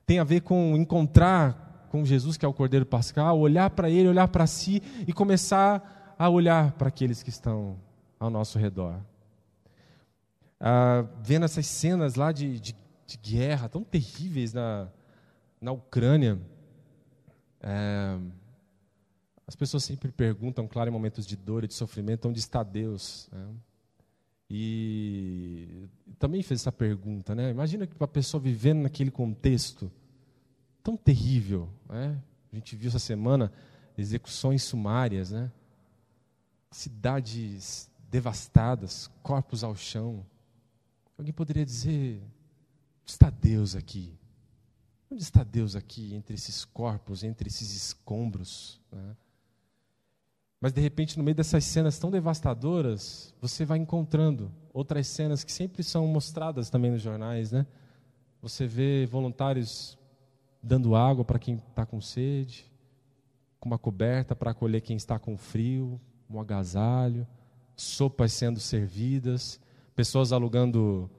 Tem 0.05 0.19
a 0.19 0.23
ver 0.23 0.41
com 0.41 0.75
encontrar 0.77 1.87
com 1.89 2.05
Jesus, 2.05 2.37
que 2.37 2.45
é 2.45 2.47
o 2.47 2.53
Cordeiro 2.53 2.85
Pascal, 2.85 3.39
olhar 3.39 3.69
para 3.71 3.89
ele, 3.89 4.09
olhar 4.09 4.27
para 4.27 4.45
si 4.45 4.81
e 5.07 5.13
começar 5.13 6.15
a 6.19 6.29
olhar 6.29 6.73
para 6.73 6.89
aqueles 6.89 7.23
que 7.23 7.29
estão 7.29 7.77
ao 8.19 8.29
nosso 8.29 8.57
redor. 8.57 9.01
Ah, 10.59 11.05
vendo 11.21 11.45
essas 11.45 11.67
cenas 11.67 12.15
lá 12.15 12.31
de, 12.31 12.59
de, 12.59 12.75
de, 13.05 13.17
guerra 13.17 13.69
tão 13.69 13.83
terríveis 13.83 14.53
na, 14.53 14.89
na 15.61 15.71
Ucrânia, 15.71 16.39
é, 17.61 18.17
as 19.45 19.55
pessoas 19.55 19.83
sempre 19.83 20.11
perguntam, 20.11 20.67
claro, 20.67 20.89
em 20.89 20.93
momentos 20.93 21.25
de 21.25 21.35
dor 21.35 21.63
e 21.63 21.67
de 21.67 21.73
sofrimento, 21.73 22.27
onde 22.27 22.39
está 22.39 22.63
Deus? 22.63 23.29
Né? 23.31 23.47
E 24.49 25.87
também 26.17 26.41
fez 26.41 26.61
essa 26.61 26.71
pergunta, 26.71 27.35
né? 27.35 27.49
Imagina 27.49 27.85
que 27.85 27.95
uma 27.99 28.07
pessoa 28.07 28.41
vivendo 28.41 28.81
naquele 28.81 29.11
contexto 29.11 29.91
tão 30.81 30.95
terrível, 30.95 31.69
né? 31.87 32.21
A 32.51 32.55
gente 32.55 32.75
viu 32.75 32.87
essa 32.87 32.99
semana 32.99 33.51
execuções 33.97 34.63
sumárias, 34.63 35.31
né? 35.31 35.51
Cidades 36.71 37.91
devastadas, 38.09 39.09
corpos 39.21 39.63
ao 39.63 39.75
chão. 39.75 40.25
Alguém 41.17 41.33
poderia 41.33 41.65
dizer: 41.65 42.21
onde 43.01 43.11
está 43.11 43.29
Deus 43.29 43.75
aqui? 43.75 44.17
Onde 45.09 45.23
está 45.23 45.43
Deus 45.43 45.75
aqui 45.75 46.13
entre 46.13 46.35
esses 46.35 46.65
corpos, 46.65 47.23
entre 47.23 47.47
esses 47.47 47.73
escombros? 47.75 48.79
Né? 48.91 49.15
Mas 50.59 50.73
de 50.73 50.81
repente, 50.81 51.17
no 51.17 51.23
meio 51.23 51.35
dessas 51.35 51.63
cenas 51.63 51.99
tão 51.99 52.11
devastadoras, 52.11 53.33
você 53.39 53.63
vai 53.63 53.77
encontrando 53.77 54.51
outras 54.73 55.07
cenas 55.07 55.43
que 55.43 55.51
sempre 55.51 55.83
são 55.83 56.05
mostradas 56.07 56.69
também 56.69 56.91
nos 56.91 57.01
jornais, 57.01 57.51
né? 57.51 57.65
Você 58.41 58.65
vê 58.67 59.05
voluntários 59.05 59.97
dando 60.61 60.95
água 60.95 61.23
para 61.23 61.39
quem 61.39 61.55
está 61.55 61.85
com 61.85 62.01
sede, 62.01 62.69
com 63.59 63.69
uma 63.69 63.77
coberta 63.77 64.35
para 64.35 64.51
acolher 64.51 64.81
quem 64.81 64.97
está 64.97 65.17
com 65.17 65.37
frio, 65.37 65.99
um 66.29 66.39
agasalho 66.39 67.25
sopas 67.77 68.33
sendo 68.33 68.59
servidas, 68.59 69.59
pessoas 69.95 70.33
alugando 70.33 71.09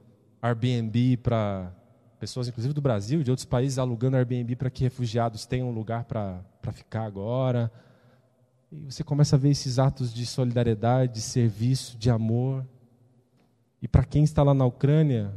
Airbnb 0.41 1.17
para 1.17 1.73
pessoas, 2.19 2.49
inclusive 2.49 2.73
do 2.73 2.81
Brasil, 2.81 3.23
de 3.23 3.31
outros 3.31 3.45
países, 3.45 3.79
alugando 3.79 4.17
Airbnb 4.17 4.55
para 4.57 4.69
que 4.69 4.83
refugiados 4.83 5.45
tenham 5.45 5.69
um 5.69 5.73
lugar 5.73 6.03
para 6.03 6.43
ficar 6.73 7.05
agora. 7.05 7.71
E 8.71 8.91
você 8.91 9.03
começa 9.03 9.35
a 9.35 9.39
ver 9.39 9.49
esses 9.49 9.79
atos 9.79 10.13
de 10.13 10.25
solidariedade, 10.25 11.13
de 11.13 11.21
serviço, 11.21 11.97
de 11.97 12.09
amor. 12.09 12.67
E 13.81 13.87
para 13.87 14.03
quem 14.03 14.23
está 14.23 14.43
lá 14.43 14.53
na 14.53 14.65
Ucrânia, 14.65 15.33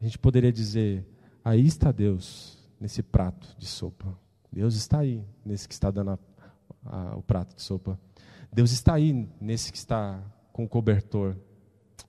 a 0.00 0.04
gente 0.04 0.18
poderia 0.18 0.52
dizer: 0.52 1.04
aí 1.44 1.66
está 1.66 1.90
Deus 1.90 2.58
nesse 2.78 3.02
prato 3.02 3.56
de 3.58 3.66
sopa. 3.66 4.16
Deus 4.52 4.74
está 4.76 5.00
aí 5.00 5.24
nesse 5.44 5.66
que 5.66 5.74
está 5.74 5.90
dando 5.90 6.10
a, 6.10 6.18
a, 6.84 7.16
o 7.16 7.22
prato 7.22 7.56
de 7.56 7.62
sopa. 7.62 7.98
Deus 8.52 8.70
está 8.70 8.94
aí 8.94 9.28
nesse 9.40 9.72
que 9.72 9.78
está 9.78 10.22
com 10.58 10.64
o 10.64 10.68
cobertor. 10.68 11.36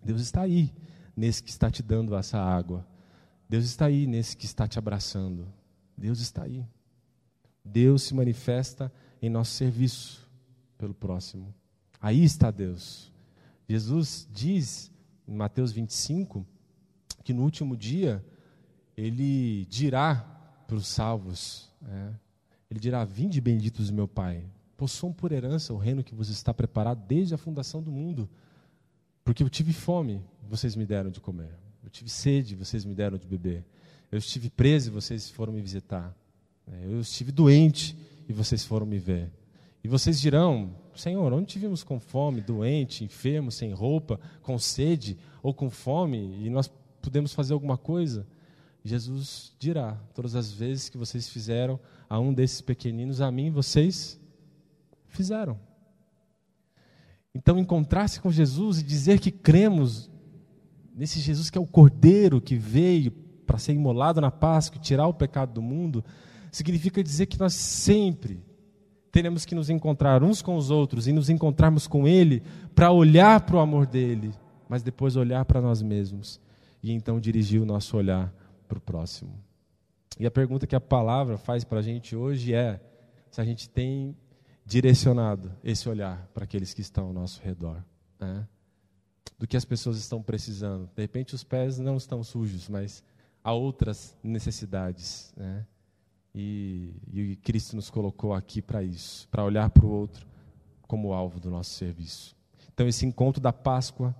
Deus 0.03 0.21
está 0.21 0.41
aí, 0.41 0.73
nesse 1.15 1.43
que 1.43 1.51
está 1.51 1.69
te 1.69 1.83
dando 1.83 2.15
essa 2.15 2.39
água. 2.39 2.83
Deus 3.47 3.63
está 3.63 3.85
aí, 3.85 4.07
nesse 4.07 4.35
que 4.35 4.45
está 4.45 4.67
te 4.67 4.79
abraçando. 4.79 5.53
Deus 5.95 6.19
está 6.19 6.45
aí. 6.45 6.65
Deus 7.63 8.01
se 8.01 8.15
manifesta 8.15 8.91
em 9.21 9.29
nosso 9.29 9.51
serviço 9.51 10.27
pelo 10.79 10.95
próximo. 10.95 11.53
Aí 12.01 12.23
está 12.23 12.49
Deus. 12.49 13.13
Jesus 13.67 14.27
diz 14.33 14.91
em 15.27 15.35
Mateus 15.35 15.71
25 15.71 16.43
que 17.23 17.33
no 17.33 17.43
último 17.43 17.77
dia 17.77 18.25
ele 18.97 19.65
dirá 19.65 20.15
para 20.65 20.75
os 20.75 20.87
salvos, 20.87 21.71
é, 21.83 22.13
ele 22.67 22.79
dirá: 22.79 23.05
Vinde 23.05 23.39
benditos 23.39 23.91
meu 23.91 24.07
Pai, 24.07 24.43
possuam 24.79 25.11
por 25.11 25.33
herança 25.33 25.73
o 25.73 25.77
reino 25.77 26.01
que 26.01 26.15
vos 26.15 26.29
está 26.29 26.53
preparado 26.53 27.05
desde 27.05 27.35
a 27.35 27.37
fundação 27.37 27.83
do 27.83 27.91
mundo. 27.91 28.29
Porque 29.25 29.43
eu 29.43 29.49
tive 29.49 29.73
fome, 29.73 30.21
vocês 30.49 30.73
me 30.73 30.85
deram 30.85 31.11
de 31.11 31.19
comer. 31.19 31.51
Eu 31.83 31.89
tive 31.89 32.09
sede, 32.09 32.55
vocês 32.55 32.85
me 32.85 32.95
deram 32.95 33.17
de 33.17 33.27
beber. 33.27 33.65
Eu 34.09 34.19
estive 34.19 34.49
preso 34.49 34.89
e 34.89 34.91
vocês 34.91 35.29
foram 35.29 35.51
me 35.51 35.61
visitar. 35.61 36.15
É, 36.65 36.85
eu 36.85 37.01
estive 37.01 37.29
doente 37.29 37.93
e 38.25 38.31
vocês 38.31 38.63
foram 38.63 38.85
me 38.85 38.97
ver. 38.97 39.29
E 39.83 39.87
vocês 39.89 40.17
dirão: 40.17 40.73
Senhor, 40.95 41.33
onde 41.33 41.47
te 41.47 41.59
vimos 41.59 41.83
com 41.83 41.99
fome, 41.99 42.39
doente, 42.39 43.03
enfermo, 43.03 43.51
sem 43.51 43.73
roupa, 43.73 44.17
com 44.41 44.57
sede 44.57 45.17
ou 45.43 45.53
com 45.53 45.69
fome 45.69 46.37
e 46.41 46.49
nós 46.49 46.71
podemos 47.01 47.33
fazer 47.33 47.51
alguma 47.51 47.77
coisa? 47.77 48.25
Jesus 48.85 49.53
dirá: 49.59 50.01
Todas 50.13 50.35
as 50.35 50.53
vezes 50.53 50.87
que 50.87 50.97
vocês 50.97 51.27
fizeram 51.27 51.77
a 52.09 52.17
um 52.17 52.33
desses 52.33 52.61
pequeninos, 52.61 53.19
a 53.19 53.29
mim 53.29 53.51
vocês 53.51 54.18
fizeram. 55.09 55.59
Então, 57.33 57.59
encontrar-se 57.59 58.19
com 58.19 58.31
Jesus 58.31 58.79
e 58.79 58.83
dizer 58.83 59.19
que 59.19 59.31
cremos 59.31 60.09
nesse 60.95 61.19
Jesus 61.19 61.49
que 61.49 61.57
é 61.57 61.61
o 61.61 61.67
Cordeiro 61.67 62.41
que 62.41 62.55
veio 62.55 63.11
para 63.45 63.57
ser 63.57 63.73
imolado 63.73 64.19
na 64.19 64.29
Páscoa 64.29 64.77
e 64.77 64.83
tirar 64.83 65.07
o 65.07 65.13
pecado 65.13 65.53
do 65.53 65.61
mundo, 65.61 66.03
significa 66.51 67.03
dizer 67.03 67.25
que 67.25 67.39
nós 67.39 67.53
sempre 67.53 68.43
teremos 69.11 69.45
que 69.45 69.55
nos 69.55 69.69
encontrar 69.69 70.23
uns 70.23 70.41
com 70.41 70.55
os 70.55 70.69
outros 70.69 71.07
e 71.07 71.13
nos 71.13 71.29
encontrarmos 71.29 71.87
com 71.87 72.07
Ele 72.07 72.43
para 72.75 72.91
olhar 72.91 73.41
para 73.41 73.55
o 73.55 73.59
amor 73.59 73.87
dele, 73.87 74.33
mas 74.67 74.83
depois 74.83 75.15
olhar 75.15 75.45
para 75.45 75.61
nós 75.61 75.81
mesmos 75.81 76.39
e 76.81 76.91
então 76.91 77.19
dirigir 77.19 77.61
o 77.61 77.65
nosso 77.65 77.97
olhar 77.97 78.33
para 78.67 78.77
o 78.77 78.81
próximo. 78.81 79.31
E 80.19 80.25
a 80.25 80.31
pergunta 80.31 80.67
que 80.67 80.75
a 80.75 80.81
palavra 80.81 81.37
faz 81.37 81.63
para 81.63 81.79
a 81.79 81.81
gente 81.81 82.15
hoje 82.15 82.53
é: 82.53 82.79
se 83.31 83.39
a 83.39 83.45
gente 83.45 83.69
tem 83.69 84.15
direcionado 84.69 85.51
esse 85.63 85.89
olhar 85.89 86.29
para 86.31 86.43
aqueles 86.43 86.75
que 86.75 86.81
estão 86.81 87.07
ao 87.07 87.13
nosso 87.13 87.41
redor, 87.41 87.83
né? 88.19 88.47
do 89.39 89.47
que 89.47 89.57
as 89.57 89.65
pessoas 89.65 89.97
estão 89.97 90.21
precisando. 90.21 90.87
De 90.95 91.01
repente 91.01 91.33
os 91.33 91.43
pés 91.43 91.79
não 91.79 91.97
estão 91.97 92.23
sujos, 92.23 92.69
mas 92.69 93.03
há 93.43 93.51
outras 93.51 94.15
necessidades, 94.21 95.33
né? 95.35 95.65
E, 96.35 96.93
e 97.11 97.35
Cristo 97.37 97.75
nos 97.75 97.89
colocou 97.89 98.31
aqui 98.31 98.61
para 98.61 98.83
isso, 98.83 99.27
para 99.29 99.43
olhar 99.43 99.67
para 99.71 99.87
o 99.87 99.89
outro 99.89 100.27
como 100.83 101.13
alvo 101.13 101.39
do 101.39 101.49
nosso 101.49 101.71
serviço. 101.71 102.35
Então 102.71 102.87
esse 102.87 103.07
encontro 103.07 103.41
da 103.41 103.51
Páscoa 103.51 104.15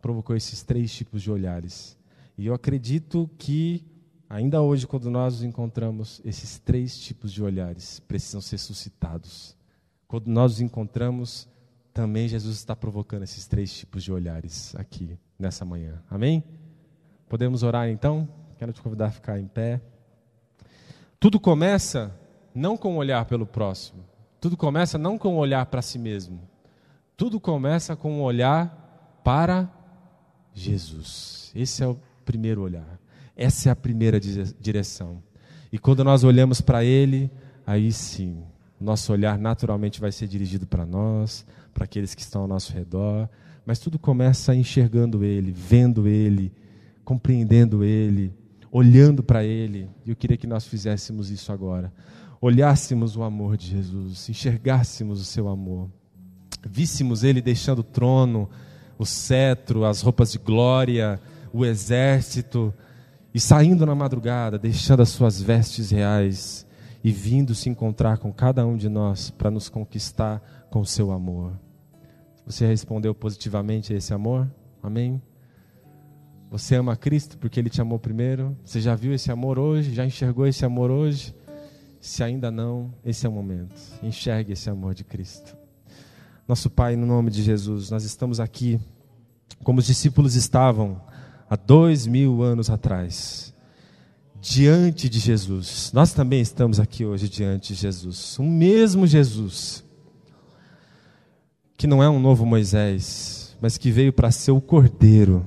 provocou 0.00 0.34
esses 0.34 0.62
três 0.62 0.90
tipos 0.90 1.20
de 1.20 1.30
olhares. 1.30 1.98
E 2.38 2.46
eu 2.46 2.54
acredito 2.54 3.28
que 3.36 3.84
ainda 4.26 4.62
hoje, 4.62 4.86
quando 4.86 5.10
nós 5.10 5.34
nos 5.34 5.44
encontramos, 5.44 6.22
esses 6.24 6.58
três 6.58 6.98
tipos 6.98 7.30
de 7.30 7.42
olhares 7.42 8.00
precisam 8.00 8.40
ser 8.40 8.56
suscitados. 8.56 9.54
Quando 10.12 10.28
nós 10.28 10.52
nos 10.52 10.60
encontramos, 10.60 11.48
também 11.94 12.28
Jesus 12.28 12.56
está 12.56 12.76
provocando 12.76 13.22
esses 13.22 13.46
três 13.46 13.72
tipos 13.72 14.04
de 14.04 14.12
olhares 14.12 14.76
aqui 14.76 15.18
nessa 15.38 15.64
manhã. 15.64 16.02
Amém? 16.10 16.44
Podemos 17.30 17.62
orar 17.62 17.88
então? 17.88 18.28
Quero 18.58 18.74
te 18.74 18.82
convidar 18.82 19.06
a 19.06 19.10
ficar 19.10 19.40
em 19.40 19.46
pé. 19.46 19.80
Tudo 21.18 21.40
começa 21.40 22.14
não 22.54 22.76
com 22.76 22.92
um 22.92 22.96
olhar 22.98 23.24
pelo 23.24 23.46
próximo. 23.46 24.04
Tudo 24.38 24.54
começa 24.54 24.98
não 24.98 25.16
com 25.16 25.32
um 25.32 25.38
olhar 25.38 25.64
para 25.64 25.80
si 25.80 25.98
mesmo. 25.98 26.42
Tudo 27.16 27.40
começa 27.40 27.96
com 27.96 28.12
um 28.12 28.20
olhar 28.20 29.18
para 29.24 29.66
Jesus. 30.52 31.50
Esse 31.54 31.82
é 31.82 31.86
o 31.86 31.98
primeiro 32.22 32.60
olhar. 32.60 33.00
Essa 33.34 33.70
é 33.70 33.72
a 33.72 33.76
primeira 33.76 34.20
direção. 34.20 35.22
E 35.72 35.78
quando 35.78 36.04
nós 36.04 36.22
olhamos 36.22 36.60
para 36.60 36.84
Ele, 36.84 37.30
aí 37.66 37.90
sim, 37.90 38.44
nosso 38.82 39.12
olhar 39.12 39.38
naturalmente 39.38 40.00
vai 40.00 40.12
ser 40.12 40.26
dirigido 40.26 40.66
para 40.66 40.84
nós, 40.84 41.46
para 41.72 41.84
aqueles 41.84 42.14
que 42.14 42.22
estão 42.22 42.42
ao 42.42 42.48
nosso 42.48 42.72
redor, 42.72 43.28
mas 43.64 43.78
tudo 43.78 43.98
começa 43.98 44.54
enxergando 44.54 45.24
Ele, 45.24 45.52
vendo 45.52 46.06
Ele, 46.06 46.52
compreendendo 47.04 47.84
Ele, 47.84 48.34
olhando 48.70 49.22
para 49.22 49.44
Ele. 49.44 49.88
E 50.04 50.10
eu 50.10 50.16
queria 50.16 50.36
que 50.36 50.46
nós 50.46 50.66
fizéssemos 50.66 51.30
isso 51.30 51.52
agora. 51.52 51.92
Olhássemos 52.40 53.16
o 53.16 53.22
amor 53.22 53.56
de 53.56 53.68
Jesus, 53.68 54.28
enxergássemos 54.28 55.20
o 55.20 55.24
seu 55.24 55.48
amor, 55.48 55.88
víssemos 56.66 57.22
Ele 57.22 57.40
deixando 57.40 57.78
o 57.78 57.84
trono, 57.84 58.50
o 58.98 59.06
cetro, 59.06 59.84
as 59.84 60.02
roupas 60.02 60.32
de 60.32 60.38
glória, 60.38 61.20
o 61.52 61.64
exército, 61.64 62.74
e 63.32 63.38
saindo 63.38 63.86
na 63.86 63.94
madrugada, 63.94 64.58
deixando 64.58 65.02
as 65.02 65.10
suas 65.10 65.40
vestes 65.40 65.90
reais 65.90 66.66
e 67.04 67.10
vindo 67.10 67.54
se 67.54 67.68
encontrar 67.68 68.18
com 68.18 68.32
cada 68.32 68.64
um 68.66 68.76
de 68.76 68.88
nós 68.88 69.30
para 69.30 69.50
nos 69.50 69.68
conquistar 69.68 70.40
com 70.70 70.80
o 70.80 70.86
seu 70.86 71.10
amor. 71.10 71.58
Você 72.46 72.66
respondeu 72.66 73.14
positivamente 73.14 73.92
a 73.92 73.96
esse 73.96 74.14
amor? 74.14 74.50
Amém? 74.82 75.20
Você 76.50 76.76
ama 76.76 76.96
Cristo 76.96 77.38
porque 77.38 77.58
Ele 77.58 77.70
te 77.70 77.80
amou 77.80 77.98
primeiro? 77.98 78.56
Você 78.64 78.80
já 78.80 78.94
viu 78.94 79.12
esse 79.14 79.32
amor 79.32 79.58
hoje? 79.58 79.94
Já 79.94 80.04
enxergou 80.04 80.46
esse 80.46 80.64
amor 80.64 80.90
hoje? 80.90 81.34
Se 82.00 82.22
ainda 82.22 82.50
não, 82.50 82.92
esse 83.04 83.26
é 83.26 83.28
o 83.28 83.32
momento. 83.32 83.80
Enxergue 84.02 84.52
esse 84.52 84.68
amor 84.68 84.94
de 84.94 85.04
Cristo. 85.04 85.56
Nosso 86.46 86.68
Pai, 86.68 86.96
no 86.96 87.06
nome 87.06 87.30
de 87.30 87.42
Jesus, 87.42 87.90
nós 87.90 88.04
estamos 88.04 88.38
aqui 88.40 88.78
como 89.62 89.78
os 89.78 89.86
discípulos 89.86 90.34
estavam 90.34 91.00
há 91.48 91.56
dois 91.56 92.06
mil 92.06 92.42
anos 92.42 92.68
atrás 92.68 93.51
diante 94.42 95.08
de 95.08 95.20
Jesus. 95.20 95.92
Nós 95.94 96.12
também 96.12 96.40
estamos 96.40 96.80
aqui 96.80 97.04
hoje 97.04 97.28
diante 97.28 97.72
de 97.72 97.80
Jesus. 97.80 98.36
O 98.40 98.42
mesmo 98.42 99.06
Jesus, 99.06 99.84
que 101.76 101.86
não 101.86 102.02
é 102.02 102.10
um 102.10 102.18
novo 102.18 102.44
Moisés, 102.44 103.56
mas 103.60 103.78
que 103.78 103.92
veio 103.92 104.12
para 104.12 104.32
ser 104.32 104.50
o 104.50 104.60
Cordeiro 104.60 105.44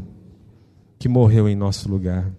que 0.97 1.09
morreu 1.09 1.49
em 1.49 1.57
nosso 1.57 1.89
lugar. 1.89 2.31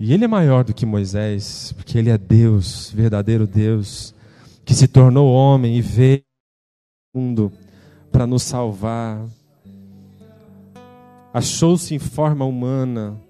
E 0.00 0.14
ele 0.14 0.24
é 0.24 0.28
maior 0.28 0.64
do 0.64 0.72
que 0.72 0.86
Moisés, 0.86 1.72
porque 1.72 1.98
ele 1.98 2.08
é 2.08 2.16
Deus, 2.16 2.90
verdadeiro 2.90 3.46
Deus, 3.46 4.14
que 4.64 4.74
se 4.74 4.88
tornou 4.88 5.30
homem 5.30 5.76
e 5.76 5.82
veio 5.82 6.22
ao 7.14 7.20
mundo 7.20 7.52
para 8.10 8.26
nos 8.26 8.42
salvar. 8.42 9.22
Achou-se 11.34 11.94
em 11.94 11.98
forma 11.98 12.46
humana, 12.46 13.20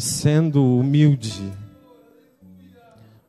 e 0.00 0.02
sendo 0.02 0.64
humilde, 0.78 1.52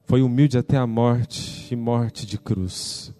foi 0.06 0.22
humilde 0.22 0.58
até 0.58 0.78
a 0.78 0.88
morte 0.88 1.68
e 1.70 1.76
morte 1.76 2.26
de 2.26 2.38
cruz. 2.38 3.14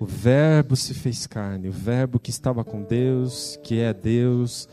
O 0.00 0.04
Verbo 0.04 0.74
se 0.74 0.92
fez 0.92 1.28
carne, 1.28 1.68
o 1.68 1.72
Verbo 1.72 2.18
que 2.18 2.30
estava 2.30 2.64
com 2.64 2.82
Deus, 2.82 3.56
que 3.62 3.78
é 3.78 3.94
Deus, 3.94 4.68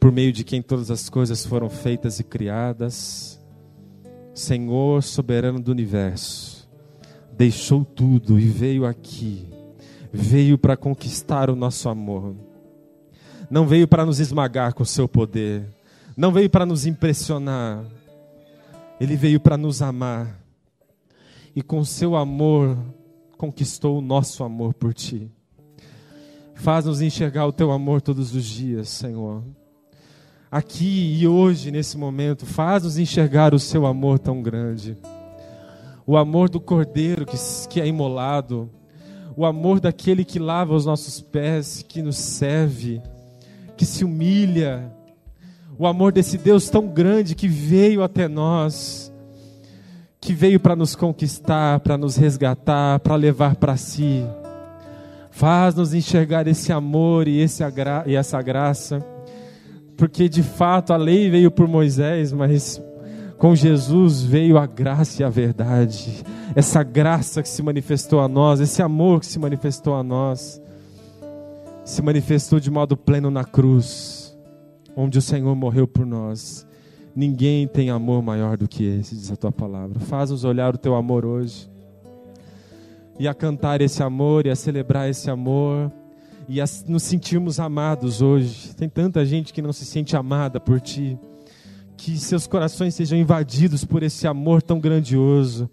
por 0.00 0.10
meio 0.10 0.32
de 0.32 0.42
quem 0.42 0.62
todas 0.62 0.90
as 0.90 1.10
coisas 1.10 1.44
foram 1.44 1.68
feitas 1.68 2.18
e 2.18 2.24
criadas, 2.24 3.38
Senhor 4.32 5.02
soberano 5.02 5.60
do 5.60 5.70
universo, 5.70 6.66
deixou 7.36 7.84
tudo 7.84 8.40
e 8.40 8.46
veio 8.46 8.86
aqui, 8.86 9.46
veio 10.10 10.56
para 10.56 10.78
conquistar 10.78 11.50
o 11.50 11.56
nosso 11.56 11.90
amor, 11.90 12.34
não 13.50 13.66
veio 13.66 13.86
para 13.86 14.06
nos 14.06 14.18
esmagar 14.18 14.72
com 14.72 14.82
o 14.82 14.86
seu 14.86 15.06
poder, 15.06 15.68
não 16.16 16.32
veio 16.32 16.50
para 16.50 16.66
nos 16.66 16.86
impressionar, 16.86 17.84
ele 19.00 19.16
veio 19.16 19.40
para 19.40 19.56
nos 19.56 19.82
amar. 19.82 20.38
E 21.54 21.62
com 21.62 21.84
seu 21.84 22.16
amor 22.16 22.78
conquistou 23.36 23.98
o 23.98 24.02
nosso 24.02 24.44
amor 24.44 24.74
por 24.74 24.94
ti. 24.94 25.30
Faz-nos 26.54 27.02
enxergar 27.02 27.46
o 27.46 27.52
teu 27.52 27.72
amor 27.72 28.00
todos 28.00 28.34
os 28.34 28.44
dias, 28.44 28.88
Senhor. 28.88 29.42
Aqui 30.50 31.18
e 31.18 31.26
hoje, 31.26 31.70
nesse 31.70 31.96
momento, 31.96 32.46
faz-nos 32.46 32.98
enxergar 32.98 33.54
o 33.54 33.58
seu 33.58 33.86
amor 33.86 34.18
tão 34.18 34.42
grande. 34.42 34.96
O 36.06 36.16
amor 36.16 36.48
do 36.48 36.60
cordeiro 36.60 37.24
que, 37.24 37.36
que 37.68 37.80
é 37.80 37.86
imolado, 37.86 38.70
o 39.36 39.44
amor 39.46 39.80
daquele 39.80 40.24
que 40.24 40.38
lava 40.38 40.74
os 40.74 40.84
nossos 40.84 41.20
pés, 41.20 41.84
que 41.86 42.02
nos 42.02 42.16
serve, 42.16 43.00
que 43.76 43.84
se 43.84 44.04
humilha, 44.04 44.92
o 45.78 45.86
amor 45.86 46.12
desse 46.12 46.36
Deus 46.36 46.68
tão 46.68 46.86
grande 46.86 47.34
que 47.34 47.48
veio 47.48 48.02
até 48.02 48.28
nós, 48.28 49.12
que 50.20 50.32
veio 50.32 50.60
para 50.60 50.76
nos 50.76 50.94
conquistar, 50.94 51.80
para 51.80 51.96
nos 51.96 52.16
resgatar, 52.16 53.00
para 53.00 53.16
levar 53.16 53.56
para 53.56 53.76
si. 53.76 54.24
Faz-nos 55.30 55.94
enxergar 55.94 56.46
esse 56.46 56.72
amor 56.72 57.26
e, 57.26 57.40
esse 57.40 57.62
e 58.06 58.14
essa 58.14 58.40
graça, 58.42 59.04
porque 59.96 60.28
de 60.28 60.42
fato 60.42 60.92
a 60.92 60.96
lei 60.96 61.30
veio 61.30 61.50
por 61.50 61.66
Moisés, 61.66 62.32
mas 62.32 62.80
com 63.38 63.56
Jesus 63.56 64.22
veio 64.22 64.58
a 64.58 64.66
graça 64.66 65.22
e 65.22 65.24
a 65.24 65.30
verdade. 65.30 66.22
Essa 66.54 66.82
graça 66.82 67.42
que 67.42 67.48
se 67.48 67.62
manifestou 67.62 68.20
a 68.20 68.28
nós, 68.28 68.60
esse 68.60 68.82
amor 68.82 69.20
que 69.20 69.26
se 69.26 69.38
manifestou 69.38 69.94
a 69.94 70.02
nós, 70.02 70.60
se 71.82 72.02
manifestou 72.02 72.60
de 72.60 72.70
modo 72.70 72.96
pleno 72.96 73.30
na 73.30 73.42
cruz 73.42 74.21
onde 74.96 75.18
o 75.18 75.22
Senhor 75.22 75.54
morreu 75.54 75.86
por 75.86 76.06
nós. 76.06 76.66
Ninguém 77.14 77.68
tem 77.68 77.90
amor 77.90 78.22
maior 78.22 78.56
do 78.56 78.66
que 78.66 78.84
esse, 78.84 79.14
diz 79.14 79.30
a 79.30 79.36
tua 79.36 79.52
palavra. 79.52 80.00
Faz-nos 80.00 80.44
olhar 80.44 80.74
o 80.74 80.78
teu 80.78 80.94
amor 80.94 81.24
hoje 81.24 81.70
e 83.18 83.28
a 83.28 83.34
cantar 83.34 83.80
esse 83.80 84.02
amor 84.02 84.46
e 84.46 84.50
a 84.50 84.56
celebrar 84.56 85.08
esse 85.08 85.30
amor 85.30 85.92
e 86.48 86.60
a 86.60 86.64
nos 86.86 87.02
sentirmos 87.02 87.60
amados 87.60 88.20
hoje. 88.20 88.74
Tem 88.74 88.88
tanta 88.88 89.24
gente 89.24 89.52
que 89.52 89.62
não 89.62 89.72
se 89.72 89.84
sente 89.84 90.16
amada 90.16 90.58
por 90.58 90.80
ti. 90.80 91.18
Que 91.96 92.18
seus 92.18 92.46
corações 92.46 92.94
sejam 92.94 93.16
invadidos 93.16 93.84
por 93.84 94.02
esse 94.02 94.26
amor 94.26 94.62
tão 94.62 94.80
grandioso. 94.80 95.70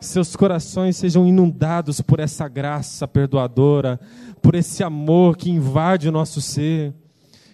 Seus 0.00 0.36
corações 0.36 0.96
sejam 0.96 1.26
inundados 1.26 2.00
por 2.00 2.20
essa 2.20 2.48
graça 2.48 3.06
perdoadora, 3.08 3.98
por 4.40 4.54
esse 4.54 4.82
amor 4.82 5.36
que 5.36 5.50
invade 5.50 6.08
o 6.08 6.12
nosso 6.12 6.40
ser. 6.40 6.94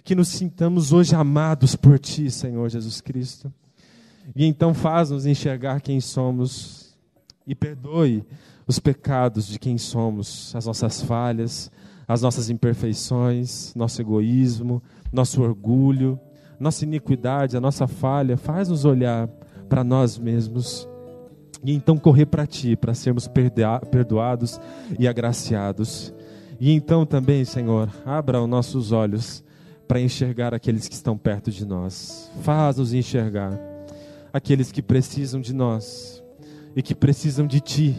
Que 0.09 0.15
nos 0.15 0.29
sintamos 0.29 0.91
hoje 0.91 1.15
amados 1.15 1.77
por 1.77 1.99
Ti, 1.99 2.31
Senhor 2.31 2.67
Jesus 2.71 2.99
Cristo. 2.99 3.53
E 4.35 4.47
então 4.47 4.73
faz-nos 4.73 5.27
enxergar 5.27 5.83
quem 5.83 6.01
somos 6.01 6.97
e 7.47 7.55
perdoe 7.55 8.25
os 8.67 8.79
pecados 8.79 9.47
de 9.47 9.59
quem 9.59 9.77
somos, 9.77 10.57
as 10.57 10.65
nossas 10.65 11.03
falhas, 11.03 11.71
as 12.09 12.23
nossas 12.23 12.49
imperfeições, 12.49 13.75
nosso 13.75 14.01
egoísmo, 14.01 14.83
nosso 15.13 15.43
orgulho, 15.43 16.19
nossa 16.59 16.85
iniquidade, 16.85 17.55
a 17.55 17.61
nossa 17.61 17.87
falha, 17.87 18.39
faz-nos 18.39 18.87
olhar 18.87 19.29
para 19.69 19.85
nós 19.85 20.17
mesmos 20.17 20.89
e 21.63 21.75
então 21.75 21.99
correr 21.99 22.25
para 22.25 22.47
Ti, 22.47 22.77
para 22.77 22.95
sermos 22.95 23.29
perdoados 23.91 24.59
e 24.99 25.07
agraciados. 25.07 26.15
E 26.59 26.73
então 26.73 27.05
também, 27.05 27.45
Senhor, 27.45 27.91
abra 28.07 28.41
os 28.41 28.49
nossos 28.49 28.91
olhos 28.91 29.47
para 29.89 30.01
enxergar 30.01 30.53
aqueles 30.53 30.87
que 30.87 30.95
estão 30.95 31.17
perto 31.17 31.51
de 31.51 31.65
nós. 31.65 32.31
Faz-nos 32.43 32.93
enxergar 32.93 33.59
aqueles 34.31 34.71
que 34.71 34.83
precisam 34.83 35.41
de 35.41 35.55
nós 35.55 36.23
e 36.77 36.83
que 36.83 36.95
precisam 36.95 37.47
de 37.47 37.59
Ti, 37.61 37.97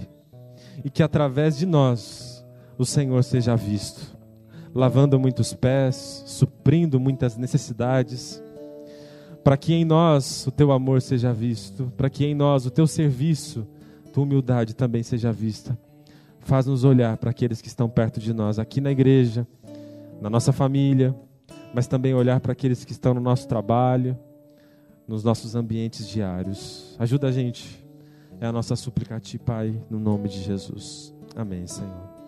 e 0.85 0.89
que 0.89 1.01
através 1.01 1.57
de 1.57 1.65
nós 1.65 2.45
o 2.77 2.85
Senhor 2.85 3.21
seja 3.23 3.55
visto, 3.55 4.15
lavando 4.73 5.19
muitos 5.19 5.51
pés, 5.51 6.23
suprindo 6.27 6.99
muitas 6.99 7.35
necessidades, 7.35 8.41
para 9.43 9.57
que 9.57 9.73
em 9.73 9.83
nós 9.83 10.45
o 10.45 10.51
Teu 10.51 10.71
amor 10.71 11.01
seja 11.01 11.33
visto, 11.33 11.91
para 11.97 12.09
que 12.09 12.23
em 12.23 12.35
nós 12.35 12.67
o 12.67 12.71
Teu 12.71 12.85
serviço, 12.85 13.67
Tua 14.13 14.23
humildade 14.23 14.75
também 14.75 15.01
seja 15.01 15.31
vista. 15.31 15.77
Faz-nos 16.39 16.83
olhar 16.83 17.17
para 17.17 17.31
aqueles 17.31 17.61
que 17.61 17.67
estão 17.67 17.89
perto 17.89 18.19
de 18.19 18.31
nós, 18.31 18.59
aqui 18.59 18.79
na 18.79 18.91
igreja, 18.91 19.45
na 20.21 20.29
nossa 20.29 20.53
família, 20.53 21.15
mas 21.73 21.87
também 21.87 22.13
olhar 22.13 22.39
para 22.39 22.51
aqueles 22.51 22.83
que 22.83 22.91
estão 22.91 23.13
no 23.13 23.21
nosso 23.21 23.47
trabalho, 23.47 24.17
nos 25.07 25.23
nossos 25.23 25.55
ambientes 25.55 26.07
diários. 26.07 26.95
Ajuda 26.99 27.27
a 27.27 27.31
gente. 27.31 27.83
É 28.39 28.45
a 28.45 28.51
nossa 28.51 28.75
súplica 28.75 29.15
a 29.15 29.19
Ti, 29.19 29.37
Pai, 29.37 29.81
no 29.89 29.99
nome 29.99 30.29
de 30.29 30.41
Jesus. 30.41 31.13
Amém, 31.35 31.67
Senhor. 31.67 32.18